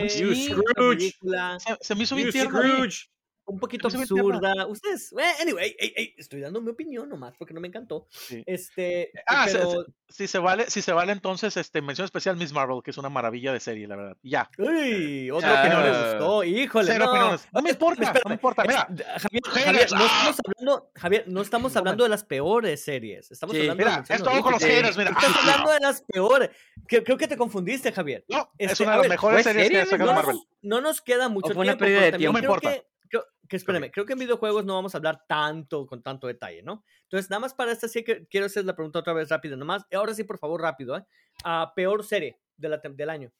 [1.58, 2.58] Se, se me hizo bien tierno.
[2.60, 3.10] Scrooge.
[3.48, 4.66] Un poquito absurda.
[4.66, 8.06] Ustedes, eh, anyway, ey, ey, estoy dando mi opinión nomás porque no me encantó.
[8.10, 8.42] Sí.
[8.46, 12.52] Este, Ah, se- pero, Si se vale, si se vale entonces, este, mención especial Miss
[12.52, 14.16] Marvel, que es una maravilla de serie, la verdad.
[14.22, 14.48] Ya.
[14.58, 15.62] uy, otro Ah.
[15.62, 17.10] que no le gustó, híjole, Cero no.
[17.10, 17.48] opiniones.
[17.52, 18.62] No me importa, no me importa.
[18.62, 18.86] Es- Mira,
[19.18, 23.30] Javier, Javier, no estamos hablando, Javier, no estamos No hablando de las peores series.
[23.30, 23.60] Estamos Sí.
[23.62, 25.10] hablando de mira, mención es todo con los haters, mira.
[25.10, 26.50] Estás Ah, hablando de las peores.
[26.86, 28.24] Que- creo que te confundiste, Javier.
[28.28, 30.36] No, es Este, una a de las mejores ¿fue series que ha sacado no, Marvel.
[30.36, 31.78] nos, no nos queda mucho fue una tiempo.
[31.84, 32.38] pérdida de tiempo.
[32.38, 35.24] creo No me que, creo- que espérame, creo que en videojuegos no vamos a hablar
[35.26, 36.84] tanto, con tanto detalle, ¿no?
[37.04, 39.84] Entonces, nada más para esta sí que quiero hacer la pregunta otra vez rápido, nomás.
[39.92, 41.04] Ahora sí, por favor, rápido, ¿eh?
[41.44, 43.32] Ah, peor serie de la del año.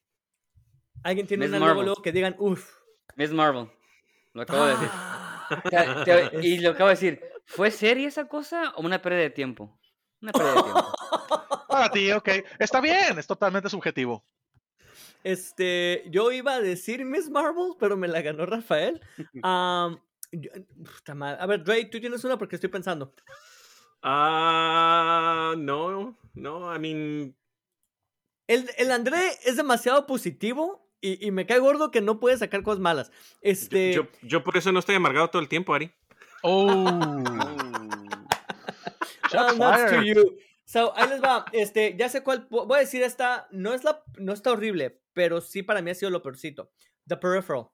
[1.03, 1.85] ¿Alguien tiene Miss una luego, Marvel.
[1.87, 2.73] luego que digan, uff?
[3.17, 3.69] Miss Marvel.
[4.33, 4.89] Lo acabo de decir.
[4.93, 7.23] Ah, te- y lo acabo de decir.
[7.47, 9.79] ¿Fue serie esa cosa o una pérdida de tiempo?
[10.21, 10.93] Una pérdida de tiempo.
[11.69, 12.29] Para ti, ok.
[12.59, 14.25] Está bien, es totalmente subjetivo.
[15.25, 19.01] Este, yo iba a decir Miss Marvel, pero me la ganó Rafael.
[19.43, 19.99] Am,
[20.33, 20.51] yo-
[20.85, 21.39] puta madre.
[21.41, 23.13] A ver, Dre, tú tienes una porque estoy pensando.
[24.03, 27.35] Ah, no, no, I mean,
[28.47, 32.63] El, el André es demasiado positivo y, y me cae gordo que no puede sacar
[32.63, 33.11] cosas malas.
[33.43, 35.91] Este, yo, yo por eso no estoy amargado todo el tiempo, Ari.
[36.43, 37.23] Oh.
[39.31, 40.39] Shots to you.
[40.69, 41.47] So, ahí les va.
[41.53, 42.47] Este, ya sé cuál.
[42.51, 43.49] Voy a decir esta.
[43.51, 46.71] No es la, no está horrible, pero sí para mí ha sido lo peorcito.
[47.07, 47.69] The Peripheral.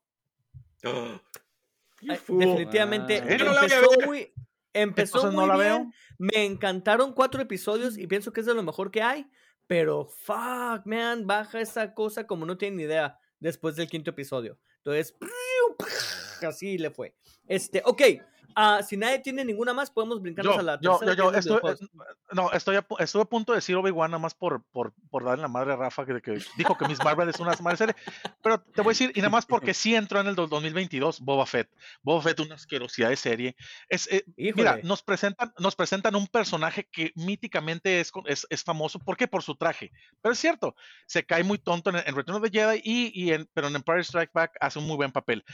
[0.85, 2.39] Ay, fool.
[2.39, 3.21] Definitivamente.
[3.21, 3.37] Ah.
[3.39, 4.07] No la empezó ver.
[4.07, 4.33] muy,
[4.73, 5.67] Empezó muy ¿no la bien.
[5.67, 5.93] veo?
[6.19, 9.27] Me encantaron cuatro episodios y pienso que es de lo mejor que hay.
[9.67, 14.59] Pero fuck, man, baja esa cosa como no tienen ni idea después del quinto episodio.
[14.79, 15.17] Entonces,
[16.47, 17.17] así le fue.
[17.49, 18.03] Este, ok.
[18.57, 21.15] Ah, si nadie tiene ninguna más, podemos brincarnos Yo, a la yo, tercera.
[21.17, 21.87] yo, yo estoy, eh,
[22.33, 25.25] no, estoy a, pu- estuve a punto de decir Obi-Wan nada más por, por, por
[25.25, 27.95] darle la madre a Rafa, que, que dijo que Miss Marvel es una madre serie.
[28.43, 31.21] Pero te voy a decir, y nada más porque sí entró en el dos- 2022,
[31.21, 31.69] Boba Fett.
[32.03, 33.57] Boba Fett, una asquerosidad de serie.
[33.89, 38.99] Es, eh, mira, nos presentan, nos presentan un personaje que míticamente es, es, es famoso.
[38.99, 39.27] ¿Por qué?
[39.29, 39.91] Por su traje.
[40.23, 40.75] Pero es cierto,
[41.07, 43.77] se cae muy tonto en, en Return of the Jedi, y, y en, pero en
[43.77, 45.45] Empire Strike Back hace un muy buen papel.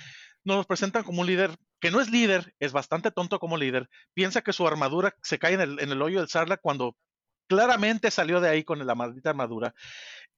[0.44, 1.50] Nos presentan como un líder
[1.80, 3.88] que no es líder, es bastante tonto como líder.
[4.14, 6.96] Piensa que su armadura se cae en el, en el hoyo del Sarlacc cuando
[7.48, 9.74] claramente salió de ahí con la maldita armadura.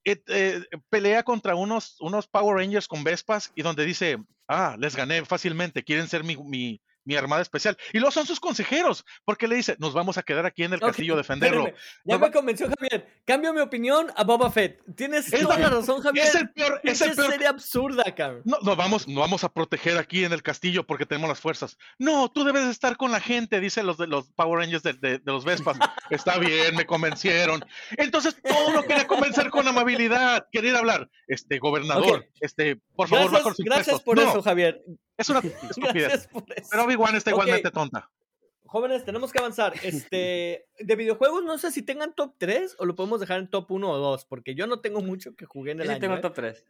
[0.05, 4.19] Et- eh, pelea contra unos, unos Power Rangers con Vespas y donde dice,
[4.49, 6.37] ah, les gané fácilmente, quieren ser mi,
[7.05, 7.77] mi armada especial.
[7.93, 10.81] Y luego son sus consejeros, porque le dice, nos vamos a quedar aquí en el
[10.81, 11.71] castillo a defenderlo.
[12.05, 13.07] Ya me convenció Javier.
[13.25, 14.81] Cambio mi opinión a Boba Fett.
[14.97, 16.27] Tienes Es toda la- razón, Javier.
[16.27, 18.43] Es el peor, es el Pinche peor serie absurda, cabrón.
[18.45, 21.77] No, no vamos, no vamos a proteger aquí en el castillo porque tenemos las fuerzas.
[21.99, 25.19] No, tú debes estar con la gente, dicen los de los Power Rangers de, de-
[25.19, 25.77] de los Vespas.
[26.11, 27.65] Está bien, me convencieron.
[27.97, 30.47] Entonces todo lo quería convencer con amabilidad.
[30.53, 34.83] Quería hablar, este gobernador, este, por favor, Gracias, gracias por No, eso, Javier.
[35.17, 35.41] Es una
[35.71, 36.29] estupidez.
[36.71, 38.11] Pero Obi-Wan está igualmente tonta.
[38.65, 39.75] Jóvenes, tenemos que avanzar.
[39.83, 43.71] Este, de videojuegos, no sé si tengan top 3 o lo podemos dejar en top
[43.71, 46.01] 1 o 2, porque yo no tengo mucho que jugué en Yo el sí año.
[46.01, 46.21] tengo ¿eh?
[46.21, 46.65] top 3.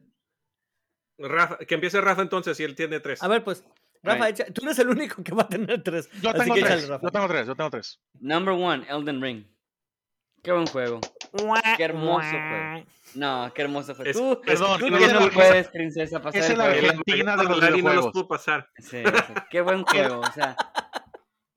[1.18, 3.22] Rafa, que empiece Rafa entonces, si él tiene tres.
[3.22, 3.62] A ver, pues,
[4.02, 4.40] Rafa, Right.
[4.40, 6.08] echa- tú eres el único que va a tener 3.
[6.20, 6.72] Yo tengo que tres.
[6.72, 7.06] échale, Rafa.
[7.06, 7.46] Yo tengo tres.
[7.46, 8.00] Yo tengo tres.
[8.18, 9.46] Number one, Elden Ring.
[10.42, 11.00] Qué buen juego.
[11.76, 12.84] Qué hermoso juego.
[13.14, 14.10] No, qué hermoso fue.
[14.10, 16.62] Es- tú, Perdón, tú no no la- puedes, princesa, pasar es juego.
[16.62, 18.12] Argentina de los no videojuegos.
[18.12, 18.68] pudo pasar.
[18.78, 19.84] Sí, sí, qué buen
[20.16, 20.20] juego.
[20.20, 20.56] O sea,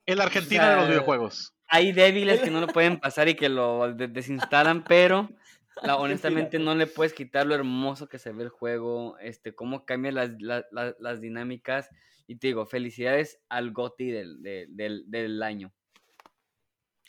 [0.06, 1.54] El Argentina de los videojuegos.
[1.68, 5.30] hay débiles que no lo pueden pasar y que lo de- desinstalan, pero
[5.82, 5.96] la,
[6.52, 10.12] honestamente no le puedes quitar lo hermoso que se ve el juego, este, cómo cambia
[10.12, 11.90] las, la- la- las dinámicas.
[12.28, 15.72] Y te digo, felicidades al GOTI del, de- del, del año.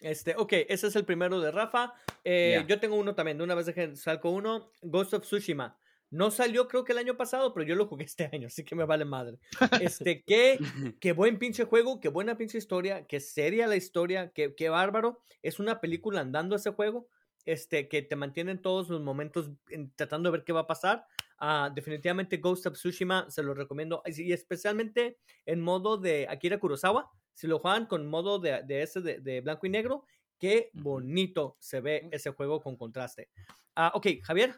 [0.01, 1.95] Este, ok, ese es el primero de Rafa.
[2.25, 2.65] Eh.
[2.69, 4.71] Yo tengo uno también, de una vez salgo uno.
[4.83, 5.79] Ghost of Tsushima.
[6.11, 8.75] No salió creo que el año pasado, pero yo lo jugué este año, así que
[8.75, 9.39] me vale madre.
[9.81, 10.59] Este, qué,
[11.01, 15.21] qué buen pinche juego, qué buena pinche historia, qué seria la historia, qué, qué bárbaro.
[15.43, 17.09] Es una película andando ese juego,
[17.45, 20.67] este, que te mantiene en todos los momentos en- tratando de ver qué va a
[20.67, 21.07] pasar.
[21.39, 27.11] Ah, definitivamente Ghost of Tsushima se lo recomiendo, y especialmente en modo de Akira Kurosawa.
[27.37, 30.05] Si lo juegan con modo de, de ese de, de blanco y negro,
[30.39, 33.29] qué bonito se ve ese juego con contraste.
[33.75, 34.57] Ah, ok, Javier.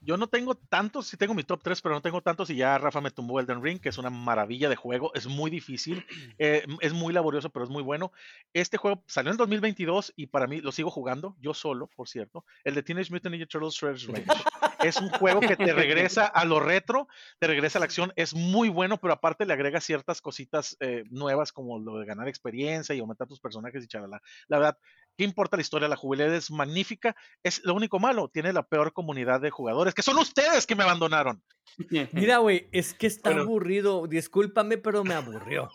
[0.00, 2.78] Yo no tengo tantos, sí tengo mi top 3, pero no tengo tantos y ya
[2.78, 6.04] Rafa me tumbó Elden Ring, que es una maravilla de juego, es muy difícil,
[6.38, 8.12] eh, es muy laborioso, pero es muy bueno.
[8.52, 12.44] Este juego salió en 2022 y para mí lo sigo jugando, yo solo, por cierto,
[12.62, 14.26] el de Teenage Mutant Ninja Turtles Shredder's Revenge.
[14.82, 17.08] es un juego que te regresa a lo retro,
[17.38, 21.04] te regresa a la acción, es muy bueno, pero aparte le agrega ciertas cositas eh,
[21.10, 24.20] nuevas como lo de ganar experiencia y aumentar tus personajes y chalala.
[24.48, 24.78] La verdad,
[25.16, 25.88] ¿qué importa la historia?
[25.88, 30.02] La jugabilidad es magnífica, es lo único malo, tiene la peor comunidad de jugadores, que
[30.02, 31.42] son ustedes que me abandonaron.
[32.12, 33.42] Mira, güey, es que está Bueno.
[33.44, 34.06] aburrido.
[34.06, 35.70] Discúlpame, pero me aburrió.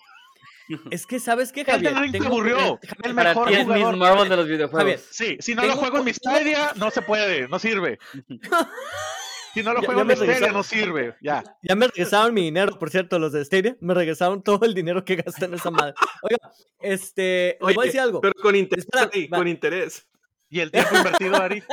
[0.92, 1.96] Es que, ¿sabes qué, Elden Javier?
[2.02, 2.80] Ring te Tengo- aburrió.
[3.04, 3.98] El Para mejor ti es Miss jugador.
[3.98, 4.80] Marvel de los videojuegos.
[4.82, 8.00] Javier, Sí, si no lo juego en po- mi Stadia, no se puede, no sirve.
[9.54, 11.14] Si no lo juego ya en Stadia, no sirve.
[11.22, 11.44] Ya.
[11.62, 13.76] Ya me regresaron mi dinero, por cierto, los de Stadia.
[13.82, 15.94] Me regresaron todo el dinero que gasté en esa madre.
[16.22, 16.38] Oiga,
[16.80, 18.22] este, les voy a Oye, decir algo.
[18.22, 20.08] Pero con interés, Espera, con interés.
[20.52, 21.64] Y el tiempo invertido, Ari.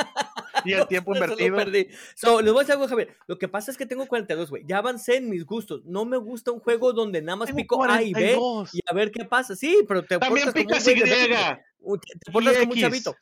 [0.64, 1.56] Y el tiempo lo invertido.
[1.56, 1.88] perdí.
[2.14, 3.16] So, les voy a decir algo, Javier.
[3.26, 4.62] Lo que pasa es que tengo 42, güey.
[4.66, 5.84] Ya avancé en mis gustos.
[5.84, 8.74] No me gusta un juego donde nada más Tengo pico A y B 42.
[8.76, 9.56] y a ver qué pasa.
[9.56, 10.94] Sí, pero te También picas Y.
[10.94, 11.64] de 20.
[11.80, 13.16] Un- Te, portas como un chavito.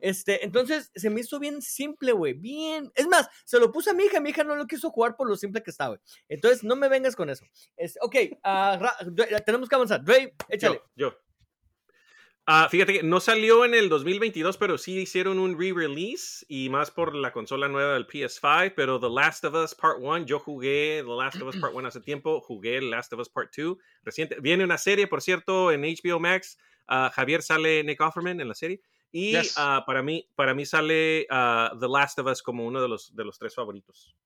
[0.00, 2.32] Este, entonces se me hizo bien simple, güey.
[2.32, 2.90] Bien.
[2.96, 4.20] Es más, se lo puse a mi hija.
[4.20, 5.98] Mi hija no lo quiso jugar por lo simple que güey.
[6.28, 7.44] Entonces, no me vengas con eso.
[7.76, 8.96] Es, ok, ah,
[9.46, 10.04] tenemos que avanzar.
[10.04, 10.82] Dre, échale.
[10.96, 11.18] Yo, yo.
[12.50, 16.90] Ah, fíjate que no salió en el 2022, pero sí hicieron un re-release y más
[16.90, 18.72] por la consola nueva del PS5.
[18.74, 21.88] Pero The Last of Us Part 1, yo jugué The Last of Us Part 1
[21.88, 24.38] hace tiempo, jugué The Last of Us Part 2 reciente.
[24.40, 26.56] Viene una serie, por cierto, en HBO Max.
[26.86, 28.80] Ah, Javier sale Nick Offerman en la serie.
[29.12, 29.52] Y Yes.
[29.58, 33.24] ah, para, mí, para mí sale The Last of Us como uno de los, de
[33.26, 34.16] los tres favoritos.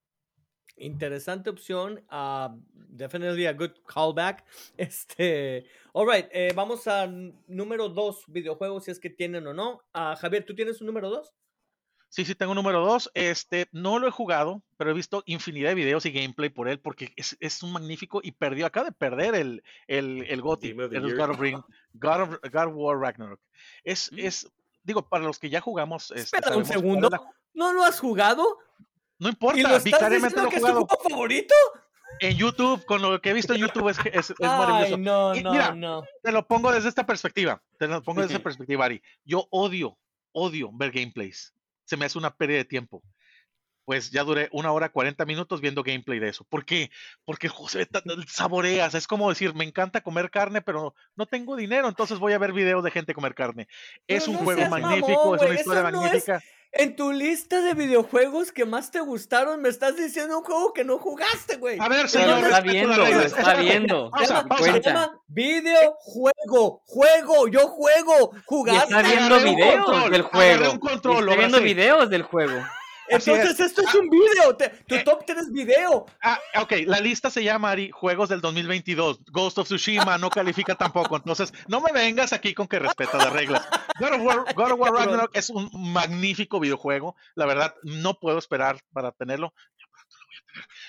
[0.75, 2.03] Interesante opción.
[2.09, 2.55] ah,
[2.89, 4.43] definitely a good callback.
[4.77, 7.07] Este, all right, eh, vamos a
[7.47, 9.81] número dos videojuegos, si es que tienen o no.
[9.93, 11.33] Ah, Javier, ¿tú tienes un número dos?
[12.09, 13.09] Sí, sí, tengo número dos.
[13.15, 16.79] Este, no lo he jugado, pero he visto infinidad de videos y gameplay por él
[16.79, 18.67] porque es, es un magnífico y perdió.
[18.67, 21.15] Acaba de perder el, el, el GOTY, el.
[21.17, 21.63] God of, Ring-
[21.93, 23.39] God of- God of War Ragnarok.
[23.83, 24.19] Es, Mm.
[24.19, 24.47] es,
[24.83, 26.11] digo, para los que ya jugamos.
[26.11, 27.09] este, Espera un segundo.
[27.09, 27.21] la-
[27.55, 28.59] ¿No lo has jugado?
[29.23, 31.55] No ¿Y importa, lo estás vicariamente diciendo que es tu juego favorito?
[32.19, 34.97] En YouTube, con lo que he visto en YouTube es, es, es Ay, maravilloso.
[34.97, 36.03] no, Y no, mira, no.
[36.21, 37.61] Te lo pongo desde esta perspectiva.
[37.79, 39.01] Te lo pongo desde esta perspectiva, Ari.
[39.25, 39.97] Yo odio,
[40.31, 41.53] odio ver gameplays.
[41.85, 43.01] Se me hace una pérdida de tiempo.
[43.85, 46.45] Pues ya duré una hora 40 minutos viendo gameplay de eso.
[46.45, 46.89] ¿Por qué?
[47.25, 47.49] Porque
[47.91, 48.93] tan- saboreas.
[48.93, 52.53] Es como decir, me encanta comer carne, pero no tengo dinero, entonces voy a ver
[52.53, 53.67] videos de gente comer carne.
[54.07, 56.41] Es un no juego seas magnífico, mamón, es una historia eso no es- magnífica.
[56.75, 60.83] En tu lista de videojuegos que más te gustaron, me estás diciendo un juego que
[60.83, 61.77] no jugaste, güey.
[61.79, 64.09] A ver, Pero señor, lo está viendo, está viendo.
[64.09, 64.63] Pausa, Se llama- pausa.
[64.63, 64.89] se Cuenta.
[64.89, 68.83] llama videojuego, juego, yo juego, Y jugaste.
[68.95, 70.67] está viendo videos del juego.
[70.71, 72.53] está viendo videos del juego.
[73.09, 73.59] Entonces es.
[73.59, 75.03] esto es un video, te- tu Eh.
[75.03, 76.05] top 3 video.
[76.21, 79.23] Ah, ok, la lista se llama Ari, Juegos del 2022.
[79.31, 81.15] Ghost of Tsushima no califica tampoco.
[81.17, 83.67] Entonces, no me vengas aquí con que respetas las reglas.
[83.99, 87.15] God of War, God of War Ragnarok es un magnífico videojuego.
[87.35, 89.53] La verdad, no puedo esperar para tenerlo.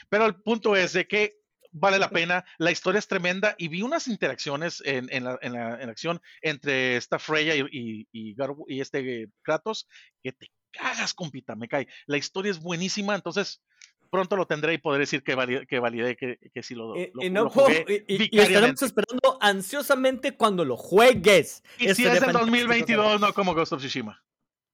[0.08, 1.36] Pero el punto es de que
[1.72, 2.44] vale la pena.
[2.58, 5.92] La historia es tremenda y vi unas interacciones en, en la, en la- en la
[5.92, 8.36] acción entre esta Freya y, y, y
[8.68, 9.88] y este Kratos
[10.22, 11.86] que te cagas, compita, me cae.
[12.06, 13.62] La historia es buenísima, entonces
[14.10, 17.10] pronto lo tendré y podré decir que validé que, validé que, que sí lo, Y,
[17.12, 21.62] lo- y no lo jugué y- y- estaremos esperando ansiosamente cuando lo juegues.
[21.78, 24.22] Y si es fantástico 2022, no como Ghost of Tsushima.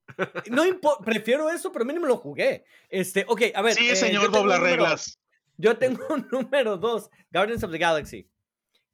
[0.50, 2.64] No importa, prefiero eso, pero mínimo lo jugué.
[2.88, 3.74] Este, ok, a ver.
[3.74, 5.18] Sí, eh, señor, tengo dobla número- reglas.
[5.56, 8.28] Yo tengo un número 2, Guardians of the Galaxy.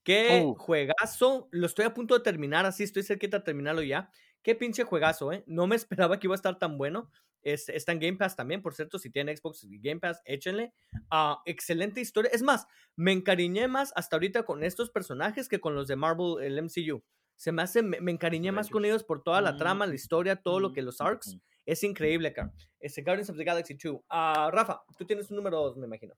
[0.03, 0.55] Qué Uh.
[0.55, 1.49] juegazo.
[1.51, 4.11] Lo estoy a punto de terminar, así estoy cerquita de terminarlo ya.
[4.43, 5.43] Qué pinche juegazo, ¿eh?
[5.47, 5.77] No me
[6.11, 7.11] esperaba que iba a estar tan bueno.
[7.43, 8.99] Es- está en Game Pass también, por cierto.
[8.99, 10.73] Si tienen Xbox y Game Pass, échenle.
[11.11, 12.31] Ah, excelente historia.
[12.33, 12.67] Es más,
[12.97, 17.03] me encariñé más hasta ahorita con estos personajes que con los de Marvel, el MCU.
[17.37, 20.37] Se me hace, me, me encariñé más con ellos por toda la trama, la historia,
[20.37, 21.37] todo lo que los arcs.
[21.67, 22.53] Es increíble acá.
[22.81, 24.01] Este Guardians of the Galaxy 2.
[24.09, 26.15] Ah, Rafa, tú tienes un número 2, me imagino.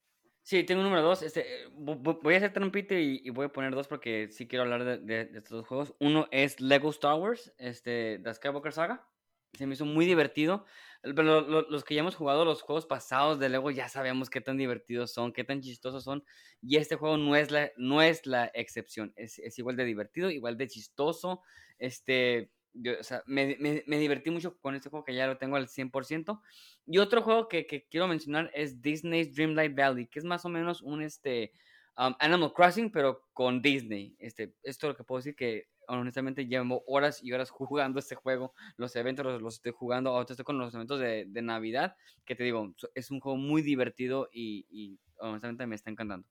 [0.48, 1.20] Sí, tengo número dos.
[1.22, 4.28] Este, eh, vo- vo- voy a hacer trampita y, y voy a poner dos porque
[4.30, 5.94] sí quiero hablar de, estos dos juegos.
[6.00, 9.06] Uno es Lego Star Wars, este, The Skywalker Saga.
[9.52, 10.64] Se me hizo muy divertido.
[11.02, 14.30] Pero lo- lo- los que ya hemos jugado los juegos pasados de Lego ya sabemos
[14.30, 16.24] qué tan divertidos son, qué tan chistosos son.
[16.62, 19.12] Y este juego no es la, no es la excepción.
[19.16, 21.42] Es, es igual de divertido, igual de chistoso.
[21.78, 25.38] Este, yo, o sea, me, me- me divertí mucho con este juego que ya lo
[25.38, 26.42] tengo al 100%.
[26.86, 30.48] Y otro juego que, que quiero mencionar es Disney's Dreamlight Valley, que es más o
[30.48, 31.52] menos un este,
[31.96, 34.16] um, Animal Crossing, pero con Disney.
[34.18, 38.14] Este, esto es lo que puedo decir que honestamente llevo horas y horas jugando este
[38.14, 38.54] juego.
[38.76, 40.10] Los eventos los, los estoy jugando.
[40.10, 43.62] Ahorita estoy con los eventos de, de Navidad, que te digo, es un juego muy
[43.62, 46.26] divertido y, y honestamente me está encantando.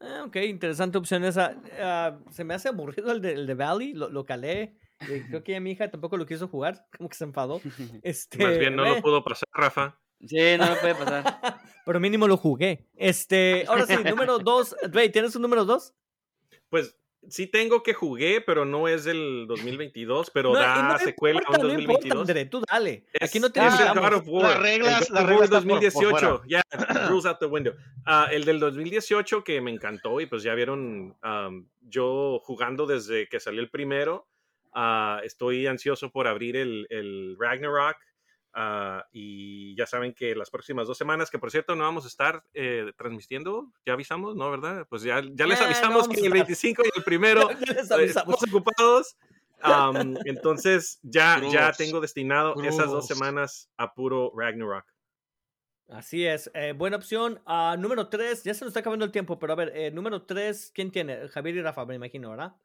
[0.00, 1.56] Ah, ok, interesante opción esa.
[1.80, 4.76] Ah, se me hace aburrido el de, el de Valley, lo, lo calé.
[4.98, 7.60] Creo que ya mi hija tampoco lo quiso jugar, como que se enfadó.
[8.02, 9.98] Este, Más bien no eh, lo pudo pasar, Rafa.
[10.26, 11.24] Sí, no me puede pasar.
[11.86, 12.86] Pero mínimo lo jugué.
[12.96, 14.74] Este, ahora sí, número dos.
[14.90, 15.92] Ray, ¿tienes un número dos?
[16.70, 16.96] Pues
[17.28, 21.58] sí tengo que jugué, pero no es del 2022, pero No, da no secuela importa,
[21.62, 22.20] a un no importa, 2022.
[22.28, 23.04] André, tú dale.
[23.20, 23.88] Aquí no te es el.
[23.98, 24.42] God of War.
[24.50, 26.42] Las reglas- el God las of reglas War están por- por 2018.
[26.48, 26.62] Ya,
[27.08, 27.74] rules out the window.
[28.06, 33.28] Ah, el del 2018 que me encantó y pues ya vieron am, yo jugando desde
[33.28, 34.26] que salió el primero.
[34.74, 37.96] Ah, estoy ansioso por abrir el, el Ragnarok.
[38.54, 42.08] ah, y ya saben que las próximas dos semanas, que por cierto no vamos a
[42.08, 44.50] estar eh, transmitiendo, ya avisamos, ¿no?
[44.50, 44.86] ¿Verdad?
[44.90, 46.46] Pues ya, ya les Eh, no avisamos vamos que a el estar.
[46.46, 49.16] 25 y el primero Ya les eh, estamos ocupados.
[49.60, 53.06] Am, entonces ya, ya Cruz, tengo destinado esas dos cruz.
[53.06, 54.84] semanas a puro Ragnarok.
[55.88, 56.50] Así es.
[56.54, 57.42] eh, buena opción.
[57.46, 60.24] Ah, número tres, ya se nos está acabando el tiempo, pero a ver, eh, número
[60.24, 61.28] tres, ¿quién tiene?
[61.28, 62.56] Javier y Rafa, me imagino, ¿verdad?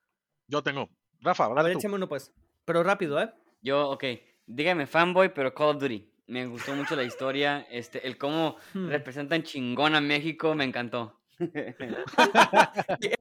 [0.48, 0.90] Yo tengo.
[1.22, 1.80] Rafa, A ver, dale tú.
[1.80, 2.32] échame uno pues.
[2.66, 3.30] Pero rápido, ¿eh?
[3.62, 4.04] Yo, ok,
[4.46, 6.10] dígame fanboy, pero Call of Duty.
[6.28, 8.88] Me gustó mucho la historia, este, el cómo Hmm.
[8.90, 11.16] representan chingón a México, me encantó.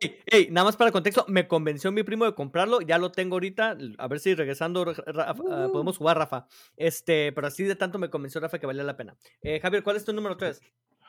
[0.00, 3.36] Ey, ey, nada más para contexto, me convenció mi primo de comprarlo, ya lo tengo
[3.36, 4.84] ahorita, a ver si regresando
[5.16, 5.34] ah,
[5.72, 6.46] podemos jugar, Rafa.
[6.76, 9.16] Este, pero así de tanto me convenció Rafa que valía la pena.
[9.42, 10.60] Eh, Javier, ¿cuál es tu número 3?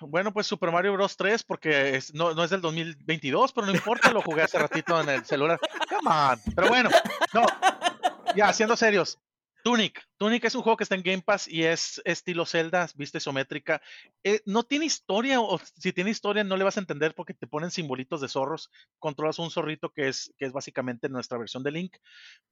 [0.02, 1.18] Bueno, pues Super Mario Bros.
[1.18, 5.10] 3, porque no, no es del 2022, pero no importa, lo jugué hace ratito en
[5.10, 5.60] el celular.
[5.89, 6.39] Come on.
[6.56, 6.89] Pero bueno,
[7.34, 7.45] no.
[8.36, 9.18] Ya, siendo serios.
[9.64, 10.01] Tunic.
[10.18, 13.82] Tunic es un juego que está en Game Pass y es estilo Zelda, vista isométrica.
[14.24, 17.47] Eh, no tiene historia, o si tiene historia no le vas a entender porque te
[17.47, 18.70] ponen simbolitos de zorros.
[18.99, 21.95] Controlas un zorrito que es, que es básicamente nuestra versión de Link.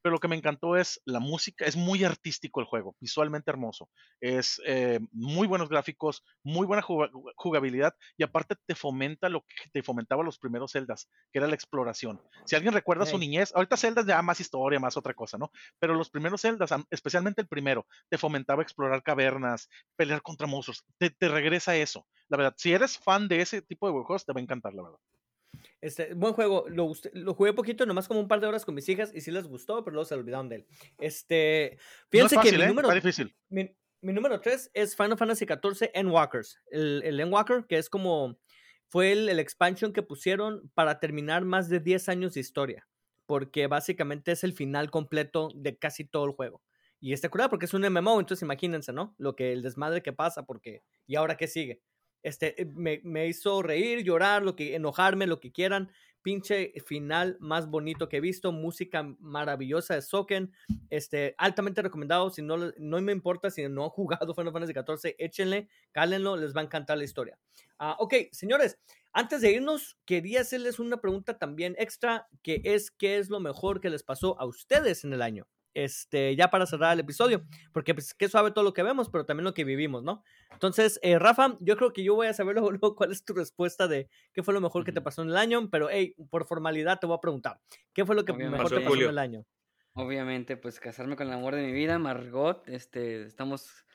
[0.01, 1.65] Pero lo que me encantó es la música.
[1.65, 3.89] Es muy artístico el juego, visualmente hermoso.
[4.21, 9.83] Es eh, muy buenos gráficos, muy buena jugabilidad y aparte te fomenta lo que te
[9.83, 12.21] fomentaba los primeros Zeldas, que era la exploración.
[12.45, 15.51] Si alguien recuerda su niñez, ahorita Zelda ya más historia, más otra cosa, ¿no?
[15.79, 21.13] Pero los primeros Zeldas, especialmente el primero, te fomentaba explorar cavernas, pelear contra monstruos, te,
[21.27, 22.05] regresa eso.
[22.27, 24.83] La verdad, si eres fan de ese tipo de juegos, te va a encantar, la
[24.83, 24.99] verdad.
[25.81, 28.87] Este, buen juego, lo, lo jugué poquito, nomás como un par de horas con mis
[28.89, 30.67] hijas y sí les gustó, pero luego se olvidaron de él.
[30.97, 31.77] Este,
[32.09, 32.67] fíjense que mi ¿eh?
[32.67, 33.35] número, difícil.
[33.49, 36.59] Mi, número 3 es Final Fantasy XIV Endwalkers.
[36.69, 38.37] El, el Endwalker, que es como,
[38.87, 42.87] fue el, el expansion que pusieron para terminar más de 10 años de historia
[43.27, 46.61] porque básicamente es el final completo de casi todo el juego.
[46.99, 49.13] Y está curado porque es un MMO, entonces imagínense, ¿no?
[49.17, 51.81] Lo que el desmadre que pasa, porque ¿y ahora qué sigue?
[52.23, 55.91] Este, eh, me, me hizo reír, llorar, lo que, enojarme, lo que quieran.
[56.23, 60.51] Pinche final más bonito que he visto, música maravillosa de Soken,
[60.89, 65.15] este, altamente recomendado, si no, no me importa si no han jugado Final Fantasy XIV,
[65.19, 67.39] échenle, cálenlo, les va a encantar la historia.
[67.79, 68.77] Uh, ok, señores,
[69.13, 73.79] antes de irnos, quería hacerles una pregunta también extra, que es, ¿qué es lo mejor
[73.79, 75.47] que les pasó a ustedes en el año?
[75.77, 79.27] Este, ya para cerrar el episodio, porque pues qué suave todo lo que vemos, pero
[79.27, 80.23] también lo que vivimos, ¿no?
[80.51, 83.87] Entonces, eh, Rafa, yo creo que yo voy a saber luego, cuál es tu respuesta
[83.87, 86.99] de qué fue lo mejor que te pasó en el año, pero hey, por formalidad
[86.99, 87.59] te voy a preguntar,
[87.93, 89.45] ¿qué fue lo que mejor te pasó en el año?
[89.93, 93.85] Obviamente, pues casarme con el amor de mi vida, Margot, este, estamos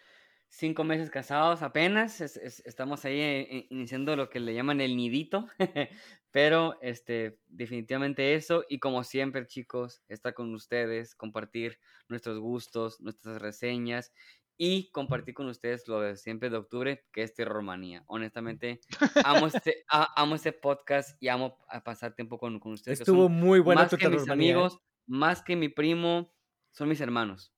[0.52, 5.48] cinco meses casados apenas, estamos ahí eh, iniciando lo que le llaman el nidito,
[6.30, 11.78] pero este, definitivamente eso y como siempre chicos, estar con ustedes, compartir
[12.08, 14.12] nuestros gustos, nuestras reseñas
[14.58, 18.04] y compartir con ustedes lo de siempre de octubre, que es Terrormanía.
[18.06, 18.80] Honestamente,
[19.24, 19.86] amo este,
[20.16, 23.00] amo este podcast y amo pasar tiempo con, con ustedes.
[23.00, 24.32] Estuvo muy bueno más que mis ¿eh?
[24.32, 26.30] amigos, más que mi primo,
[26.72, 27.54] son mis hermanos,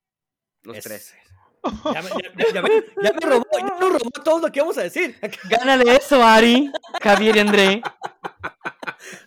[0.62, 1.16] los tres.
[1.92, 2.08] Ya me,
[2.52, 2.68] ya, me,
[3.20, 5.18] robó, ya nos robó todo lo que vamos a decir.
[5.50, 6.70] Gánale eso, Ari,
[7.02, 7.82] Javier y André.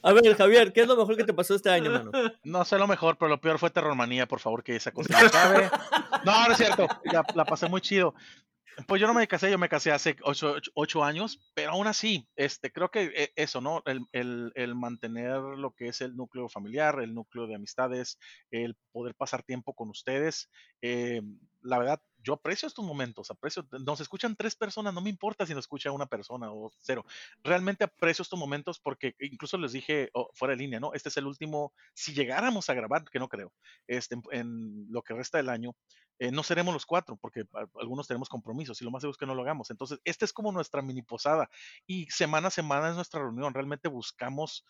[0.01, 2.11] A ver, Javier, ¿qué es lo mejor que te pasó este año, mano?
[2.43, 5.71] No sé lo mejor, pero lo peor fue Terrormanía, por favor, que esa cosa no
[6.25, 6.87] No, no es cierto.
[7.05, 8.13] La, la pasé muy chido.
[8.85, 12.71] Pues yo no me casé, yo me casé hace ocho, años, pero aún así, este,
[12.71, 13.81] creo que eh, eso, ¿no?
[13.85, 18.19] El, el, el, mantener lo que es el núcleo familiar, el núcleo de amistades,
[18.51, 21.21] el poder pasar tiempo con ustedes, eh,
[21.61, 25.53] la verdad, yo aprecio estos momentos, aprecio, nos escuchan tres personas, no me importa si
[25.53, 27.05] nos escucha una persona o cero,
[27.41, 30.93] realmente aprecio estos momentos porque incluso les dije oh, fuera de línea, ¿no?
[30.93, 33.53] Este es el último, si llegáramos a grabar, que no creo,
[33.87, 35.73] este, en, lo que resta del año,
[36.19, 37.45] eh, no seremos los cuatro, porque
[37.79, 39.69] algunos tenemos compromisos y lo más seguro es que no lo hagamos.
[39.69, 41.49] Entonces, esta es como nuestra mini posada
[41.85, 43.53] y semana a semana es nuestra reunión.
[43.53, 44.65] Realmente buscamos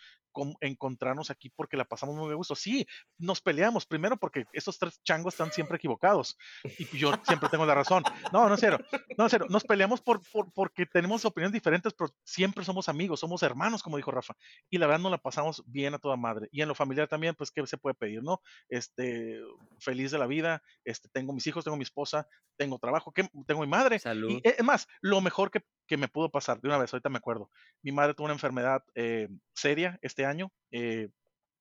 [0.61, 2.55] encontrarnos aquí porque la pasamos muy de gusto.
[2.55, 2.85] Sí,
[3.17, 6.37] nos peleamos primero porque estos tres changos están siempre equivocados
[6.77, 8.03] y yo siempre tengo la razón.
[8.31, 8.77] No, no es cero,
[9.17, 9.45] no cero.
[9.49, 10.21] Nos peleamos por,
[10.53, 14.35] porque tenemos opiniones diferentes, pero siempre somos amigos, somos hermanos, como dijo Rafa.
[14.69, 16.49] Y la verdad nos la pasamos bien a toda madre.
[16.51, 18.41] Y en lo familiar también, pues, ¿qué se puede pedir, no?
[18.69, 19.41] Este,
[19.79, 22.27] feliz de la vida, este, tengo mis hijos, tengo mi esposa,
[22.57, 23.13] tengo trabajo,
[23.45, 23.99] tengo mi madre.
[23.99, 24.31] Salud.
[24.31, 27.19] Y, es más, lo mejor que, que, me pudo pasar, de una vez, ahorita me
[27.19, 27.51] acuerdo,
[27.83, 31.09] mi madre tuvo una enfermedad eh, seria este año eh,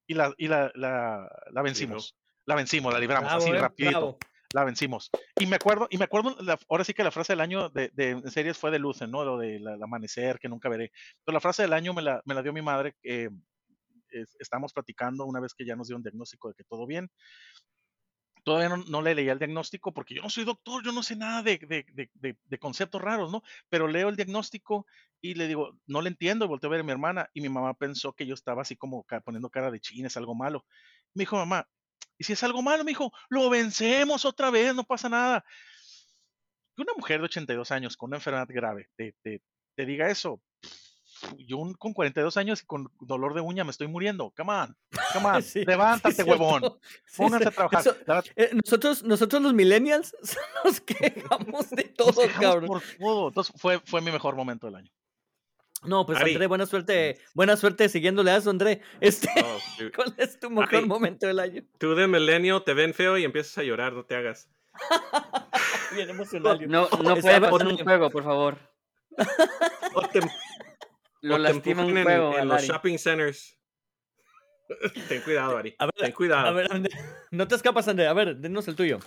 [0.06, 2.16] y, la, y la, la, la vencimos.
[2.46, 4.18] La vencimos, la libramos así eh, rapidito.
[4.54, 5.10] La vencimos.
[5.38, 6.34] Y me acuerdo, y me acuerdo,
[6.70, 9.24] ahora sí que la frase del año de, de series fue de Lucen, ¿no?
[9.24, 10.92] Lo del amanecer, que nunca veré.
[11.24, 12.96] Pero la frase del año me la, me la dio mi madre.
[14.38, 17.10] Estamos platicando una vez que ya nos dio un diagnóstico de que todo bien
[18.46, 21.42] todavía no, le leía el diagnóstico porque yo no soy doctor, yo no sé nada
[21.42, 23.42] de, de, conceptos raros, ¿no?
[23.68, 24.86] Pero leo el diagnóstico
[25.20, 27.48] y le digo, no le entiendo, y volteo a ver a mi hermana y mi
[27.48, 30.64] mamá pensó que yo estaba así como poniendo cara de china, es algo malo.
[31.12, 31.68] Me dijo, mamá,
[32.18, 32.84] ¿y si es algo malo?
[32.84, 35.44] Me dijo, lo vencemos otra vez, no pasa nada.
[36.76, 40.40] Que una mujer de 82 años con una enfermedad grave te, te diga eso,
[41.38, 44.32] yo con 42 años y con dolor de uña me estoy muriendo.
[44.36, 44.76] Come on,
[45.12, 46.62] come on, levántate, huevón.
[47.16, 48.24] Pónganse a trabajar.
[48.36, 50.14] Eh, nosotros, nosotros los millennials
[50.64, 52.66] nos quejamos de todo, cabrón.
[52.66, 53.28] Por todo.
[53.28, 54.92] Entonces fue, fue mi mejor momento del año.
[55.84, 58.80] No, pues André, buena suerte, buena suerte siguiéndole a eso, André.
[59.00, 59.58] Este, oh,
[59.94, 61.62] ¿Cuál es tu mejor momento del año?
[61.78, 64.48] Tú de milenio te ven feo y empiezas a llorar, no te hagas.
[65.94, 66.58] Bien emocional.
[66.68, 68.58] No, no puede pasar un juego, por favor.
[70.12, 70.20] Te,
[71.26, 73.58] lo lastima un juego, en, los shopping centers.
[75.08, 75.76] Ten cuidado, Ari.
[75.96, 76.48] Ten cuidado.
[76.48, 76.68] A ver,
[77.30, 78.06] no te escapas, André.
[78.06, 78.98] A ver, denos el tuyo.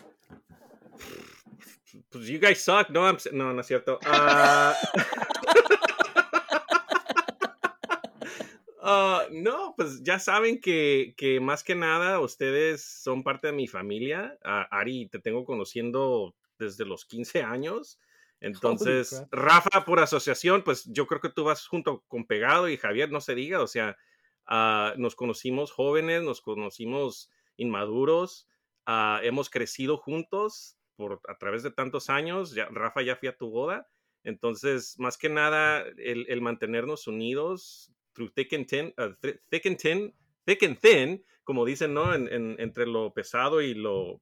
[2.09, 2.89] Pues you guys suck.
[2.89, 3.99] No, I'm no, no es cierto.
[4.05, 4.75] Ah,
[8.81, 13.67] ah, no, pues ya saben que, que más que nada ustedes son parte de mi
[13.67, 14.37] familia.
[14.43, 17.99] Ah, Ari, te tengo conociendo desde los 15 años.
[18.41, 19.25] Entonces.
[19.31, 23.21] Rafa, por asociación, pues yo creo que tú vas junto con Pegado y Javier, no
[23.21, 23.97] se diga, o sea,
[24.45, 28.47] ah, nos conocimos jóvenes, nos conocimos inmaduros,
[28.85, 32.53] ah, hemos crecido juntos por, a través de tantos años.
[32.53, 33.87] Ya, Rafa ya fui a tu boda.
[34.23, 39.65] Entonces, más que nada, el, el mantenernos unidos through thick and thin, uh, thi- thick
[39.65, 40.13] and thin,
[40.45, 42.13] thick and thin, como dicen, ¿no?
[42.13, 44.21] En- en- entre lo pesado y lo,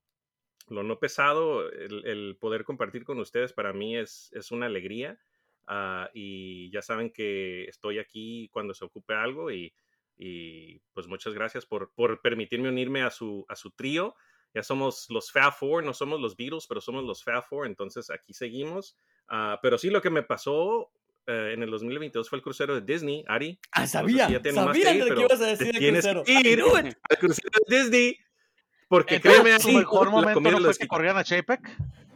[0.70, 5.20] lo no pesado, el, el poder compartir con ustedes para mí es, es una alegría.
[5.68, 9.74] Ah, y ya saben que estoy aquí cuando se ocupe algo y,
[10.18, 14.16] y, pues muchas gracias por, por permitirme unirme a su, a su trío.
[14.54, 18.10] Ya somos los Fab Four, no somos los Beatles, pero somos los Fab Four, entonces
[18.10, 18.98] aquí seguimos.
[19.28, 20.90] Ah, pero sí, lo que me pasó
[21.28, 23.60] eh, en el 2022 fue el crucero de Disney, Ari.
[23.72, 26.24] Ah, sé sabía, si ya sabía ir, que ibas a decir el crucero.
[26.26, 28.18] ir al crucero de Disney.
[28.88, 31.62] Porque Entonces, créeme, su Ari, mejor la momento no lo fue que corrieran a Chapek.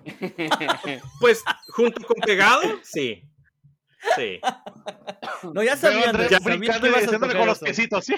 [1.20, 3.24] Pues junto con Pegado, sí.
[4.16, 4.40] Sí.
[5.54, 8.06] No, ya sabía, André, sabía que ibas a tocar con los quesitos.
[8.06, 8.16] ¡Sí!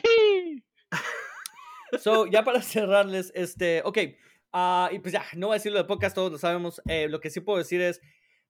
[1.99, 3.97] So, ya para cerrarles, este, ok,
[4.53, 6.81] ah, y pues ya, no voy a decirlo de podcast, todos lo sabemos.
[6.87, 8.01] eh, lo que sí puedo decir es,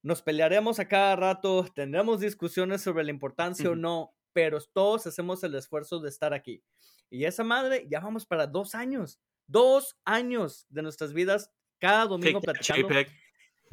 [0.01, 5.43] nos pelearemos a cada rato, tendremos discusiones sobre la importancia o no, pero todos hacemos
[5.43, 6.63] el esfuerzo de estar aquí.
[7.09, 12.39] Y esa madre, ya vamos para dos años, dos años de nuestras vidas, cada domingo
[12.41, 12.87] Take platicando.
[12.89, 13.07] JPEG.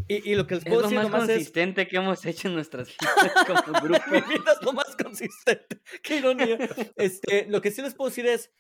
[0.09, 2.25] Y, y lo que les Es puedo lo decir más nomás es, consistente que hemos
[2.25, 4.01] hecho en nuestras vidas como grupo.
[4.11, 5.81] mi vida es lo más consistente.
[6.03, 6.59] Qué ironía.
[6.97, 8.51] Este, lo que sí les puedo decir es,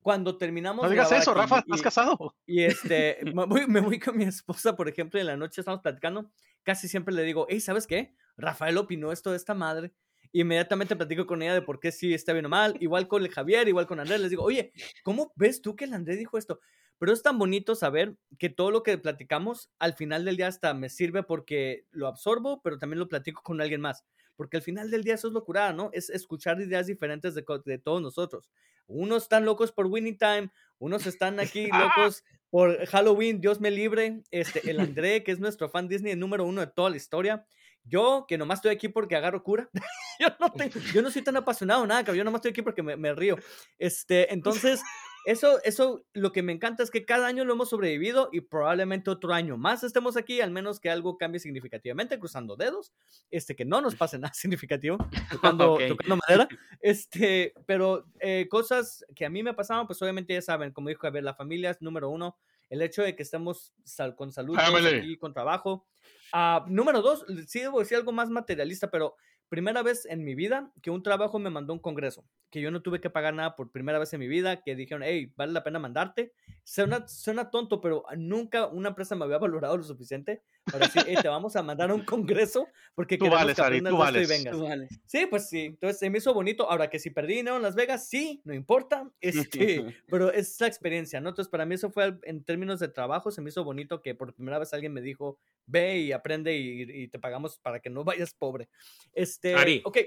[0.00, 2.36] cuando terminamos No digas eso, aquí Rafa, y- estás casado.
[2.46, 5.60] Y este, me voy, me voy con mi esposa, por ejemplo, y en la noche
[5.60, 6.30] estamos platicando.
[6.64, 8.14] Casi siempre le digo, hey, ¿sabes qué?
[8.36, 9.92] Rafael opinó esto de esta madre.
[10.32, 12.76] Inmediatamente platico con ella de por qué sí está bien o mal.
[12.80, 14.20] Igual con el Javier, igual con Andrés.
[14.20, 14.72] Les digo, oye,
[15.02, 16.60] ¿cómo ves tú que el Andrés dijo esto?
[16.98, 20.74] Pero es tan bonito saber que todo lo que platicamos al final del día hasta
[20.74, 24.04] me sirve porque lo absorbo, pero también lo platico con alguien más.
[24.36, 25.90] Porque al final del día eso es locura, ¿no?
[25.92, 28.50] Es escuchar ideas diferentes de, de todos nosotros.
[28.88, 34.22] Unos están locos por Winning Time, unos están aquí locos por Halloween, Dios me libre.
[34.30, 37.46] Este, el André, que es nuestro fan Disney número uno de toda la historia.
[37.88, 39.68] Yo, que nomás estoy aquí porque agarro cura.
[40.20, 42.18] yo, no tengo- yo no soy tan apasionado, nada, cabrón.
[42.18, 43.36] Yo nomás estoy aquí porque me, me río.
[43.78, 44.80] Este, entonces,
[45.24, 49.10] eso, eso, lo que me encanta es que cada año lo hemos sobrevivido y probablemente
[49.10, 52.92] otro año más estemos aquí, al menos que algo cambie significativamente, cruzando dedos,
[53.30, 54.96] este, que no nos pase nada significativo,
[55.30, 55.82] tocando, Ok.
[55.88, 56.48] tocando madera,
[56.80, 61.06] este, pero eh, cosas que a mí me pasaban, pues obviamente ya saben, como dijo,
[61.06, 62.38] a ver, la familia es número uno,
[62.70, 64.56] el hecho de que estemos sal- con salud
[64.98, 65.86] aquí, con trabajo.
[66.32, 69.16] Ah, número dos, sí debo decir algo más materialista, pero
[69.48, 72.70] primera vez en mi vida que un trabajo me mandó a un congreso, que yo
[72.70, 75.52] no tuve que pagar nada por primera vez en mi vida, que dijeron, hey, vale
[75.52, 76.32] la pena mandarte.
[76.64, 81.16] Suena, suena tonto, pero nunca una empresa me había valorado lo suficiente para decir, hey,
[81.20, 83.96] te vamos a mandar a un congreso porque Tú queremos vales, que Ari, tú esto
[83.96, 84.28] y vales.
[84.28, 84.56] vengas.
[84.56, 85.00] Tú vales.
[85.06, 85.64] Sí, pues sí.
[85.66, 86.70] Entonces se me hizo bonito.
[86.70, 89.10] Ahora que si perdí dinero en Las Vegas, sí, no importa.
[89.20, 91.30] Este, pero es la experiencia, ¿no?
[91.30, 94.34] Entonces para mí eso fue en términos de trabajo, se me hizo bonito que por
[94.34, 98.04] primera vez alguien me dijo, ve y aprende y, y te pagamos para que no
[98.28, 98.68] vayas pobre.
[99.12, 99.82] Este, Ari.
[99.84, 99.98] ok.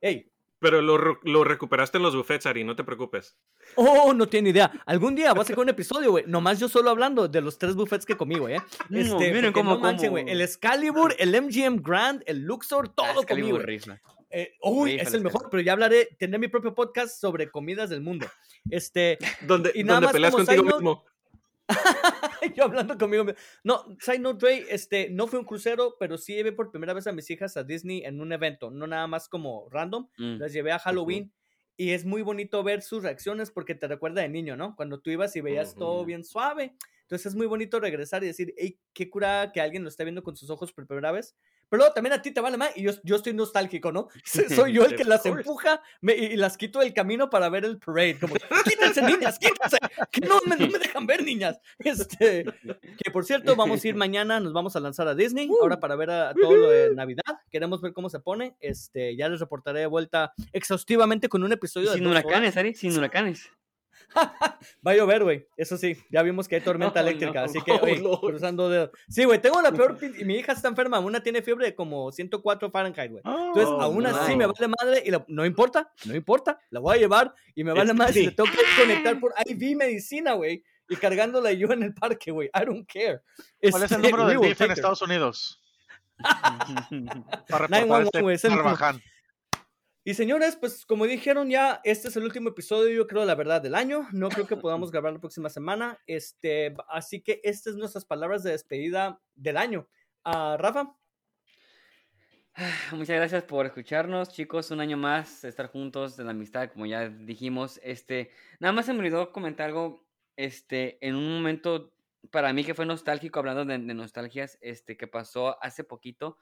[0.00, 0.30] Hey.
[0.58, 3.36] Pero lo, re- lo recuperaste en los buffets, Ari, no te preocupes.
[3.74, 4.72] Oh, no tiene idea.
[4.86, 6.24] Algún día voy a sacar un episodio, güey.
[6.26, 8.56] Nomás yo solo hablando de los tres buffets que comí, güey.
[8.56, 8.62] ¿eh?
[8.88, 10.28] No, Este, miren porque cómo no manchen, güey.
[10.28, 13.66] El Excalibur, el MGM Grand, el Luxor, todo comí, Excalibur güey.
[13.66, 14.00] rifla.
[14.30, 18.00] Eh, uy, es el mejor, pero ya hablaré, tendré mi propio podcast sobre comidas del
[18.00, 18.26] mundo.
[18.70, 21.04] Este, Donde, Y nada donde más peleas contigo mismo.
[22.56, 23.26] yo hablando conmigo.
[23.64, 27.06] No, side note, Dre, este, no fue un crucero, pero sí llevé por primera vez
[27.06, 30.08] a mis hijas a Disney en un evento, no nada más como random.
[30.18, 30.38] Mm.
[30.38, 31.32] Las llevé a Halloween
[31.76, 34.74] y es muy bonito ver sus reacciones porque te recuerda de niño, ¿no?
[34.76, 36.74] Cuando tú ibas y veías todo bien suave.
[37.02, 40.22] Entonces es muy bonito regresar y decir, hey, qué cura que alguien lo está viendo
[40.22, 41.36] con sus ojos por primera vez.
[41.68, 44.08] Pero luego también a ti te vale más y yo, yo estoy nostálgico, ¿no?
[44.24, 47.78] Soy yo el que las empuja me- y las quito del camino para ver el
[47.78, 48.18] parade.
[48.18, 48.34] Como,
[48.64, 49.78] quítense, niñas, quítense.
[50.10, 51.58] Que no me, no me dejan ver, niñas.
[51.78, 52.44] Este,
[53.02, 55.96] que por cierto, vamos a ir mañana, nos vamos a lanzar a Disney, ahora para
[55.96, 57.24] ver a, todo lo de Navidad.
[57.50, 58.56] Queremos ver cómo se pone.
[58.60, 62.96] Este, ya les reportaré de vuelta exhaustivamente con un episodio de Sin huracanes, Ari, sin
[62.96, 63.50] huracanes.
[64.86, 65.46] Va a llover, güey.
[65.56, 67.44] Eso sí, ya vimos que hay tormenta eléctrica, no.
[67.46, 68.20] así que, oye, Lord.
[68.20, 68.90] cruzando dedos.
[69.08, 69.98] Sí, güey, tengo la peor.
[70.18, 70.98] Y mi hija está enferma.
[71.00, 73.22] Una tiene fiebre de como 104 Fahrenheit, güey.
[73.24, 74.36] Entonces, Oh, aún así no.
[74.38, 77.72] me vale madre y la- no importa, no importa, la voy a llevar y me
[77.72, 78.26] vale Es madre si sí.
[78.26, 80.62] le tengo que conectar por IV medicina, güey.
[80.88, 82.48] y cargándola yo en el parque, güey.
[82.54, 83.20] I don't care.
[83.70, 84.70] ¿Cuál es el Este, número will DIF en.
[84.70, 85.60] Estados Unidos?
[87.48, 87.78] Para 911,
[88.08, 88.56] reportar güey, es este.
[90.06, 93.60] Y señores, pues como dijeron ya, este es el último episodio, yo creo, la verdad,
[93.60, 94.06] del año.
[94.12, 95.98] No creo que podamos grabar la próxima semana.
[96.06, 99.88] Este, así que estas son nuestras palabras de despedida del año.
[100.22, 100.96] Ah, Rafa,
[102.92, 104.70] Muchas gracias por escucharnos, chicos.
[104.70, 107.80] Un año más, estar juntos de la amistad, como ya dijimos.
[107.82, 108.30] Este,
[108.60, 110.06] nada más se me olvidó comentar algo.
[110.36, 111.92] Este, en un momento
[112.30, 116.38] para mí que fue nostálgico, hablando de, de nostalgias, este, que pasó hace poquito.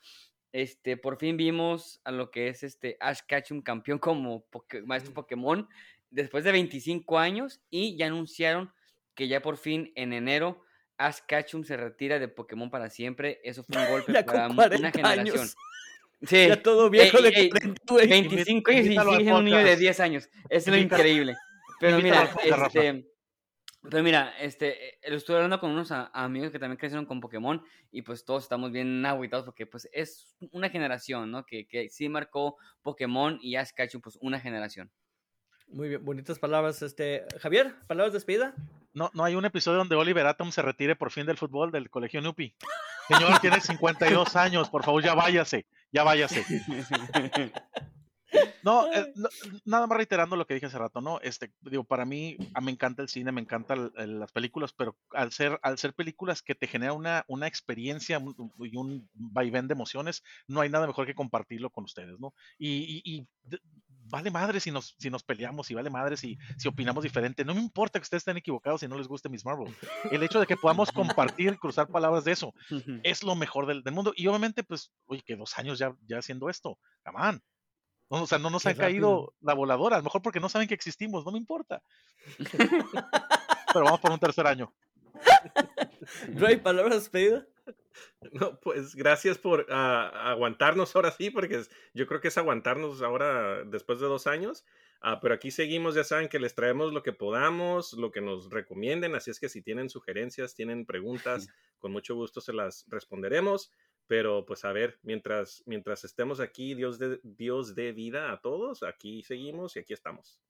[0.54, 5.12] Este, por fin vimos a lo que es este Ash Ketchum campeón como poke- maestro
[5.12, 5.68] Pokémon
[6.10, 8.72] después de 25 años y ya anunciaron
[9.16, 10.62] que ya por fin en enero
[10.96, 13.40] Ash Ketchum se retira de Pokémon para siempre.
[13.42, 15.48] Eso fue un golpe ya para una 40 generación.
[16.22, 16.46] Sí.
[16.48, 18.06] ya todo viejo Ey, de ey, 40, güey.
[18.08, 19.80] 25 años y sigue un niño de podcast.
[19.80, 20.28] 10 años.
[20.48, 21.34] Es lo increíble.
[21.80, 23.04] Pero mira, este.
[23.90, 27.20] Pero mira, este, eh, lo estuve hablando con unos a- amigos que también crecieron con
[27.20, 27.62] Pokémon
[27.92, 31.44] y pues todos estamos bien agüitados porque pues es una generación, ¿no?
[31.44, 34.90] Que, que sí marcó Pokémon y Ash Ketchum pues una generación.
[35.68, 36.80] Muy bien, bonitas palabras.
[36.82, 38.54] Este, Javier, palabras de despedida.
[38.92, 41.90] No, no hay un episodio donde Oliver Atom se retire por fin del fútbol del
[41.90, 42.54] colegio Nupi.
[43.08, 46.44] Señor, tiene 52 años, por favor, ya váyase, ya váyase.
[48.64, 49.28] No, eh, no,
[49.66, 51.20] nada más reiterando lo que dije hace rato, ¿no?
[51.20, 55.32] Este, digo, para mí, ah, me encanta el cine, me encantan las películas, pero al
[55.32, 58.20] ser, al ser películas que te generan una, una experiencia
[58.60, 62.34] y un vaivén de emociones, no hay nada mejor que compartirlo con ustedes, ¿no?
[62.58, 63.28] Y, y- y
[64.06, 67.44] vale madre si nos, si nos peleamos, y vale madre si, si opinamos diferente.
[67.44, 69.68] No me importa que ustedes estén equivocados y no les guste Miss Marvel.
[70.08, 72.54] El hecho de que podamos compartir, cruzar palabras de eso,
[73.02, 74.12] es lo mejor del, del mundo.
[74.16, 76.78] Y obviamente, pues, oye, que dos años ya, ya haciendo esto.
[77.04, 77.12] No,
[78.08, 79.34] o sea, no nos Qué ha caído rápido.
[79.40, 81.82] la voladora, a lo mejor porque no saben que existimos, no me importa.
[83.72, 84.72] Pero vamos por un tercer año.
[86.34, 87.46] Ray, palabras de despedida.
[88.32, 93.02] No, pues gracias por ah, aguantarnos ahora sí, porque es- yo creo que es aguantarnos
[93.02, 94.64] ahora después de dos años.
[95.00, 98.50] Ah, pero aquí seguimos, ya saben que les traemos lo que podamos, lo que nos
[98.50, 101.48] recomienden, así es que si tienen sugerencias, tienen preguntas,
[101.78, 103.70] con mucho gusto se las responderemos.
[104.06, 108.82] Pero pues a ver, mientras, mientras estemos aquí, Dios de, Dios dé vida a todos,
[108.82, 110.40] aquí seguimos y aquí estamos.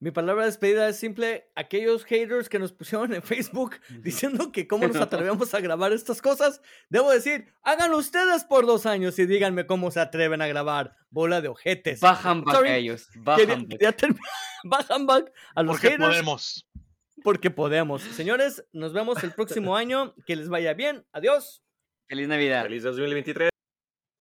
[0.00, 1.50] Mi palabra de despedida es simple.
[1.56, 6.22] Aquellos haters que nos pusieron en Facebook diciendo que cómo nos atrevemos a grabar estas
[6.22, 10.96] cosas, debo decir, háganlo ustedes por dos años y díganme cómo se atreven a grabar.
[11.10, 12.00] Bola de ojetes.
[12.00, 13.08] Bajan back Sorry, a ellos.
[13.16, 14.18] Bajan back.
[14.64, 16.68] Bajan back a los Porque haters podemos.
[17.24, 18.02] porque podemos.
[18.02, 20.14] Señores, nos vemos el próximo año.
[20.26, 21.06] Que les vaya bien.
[21.12, 21.64] Adiós.
[22.08, 22.62] Feliz Navidad.
[22.64, 23.57] Feliz 2023.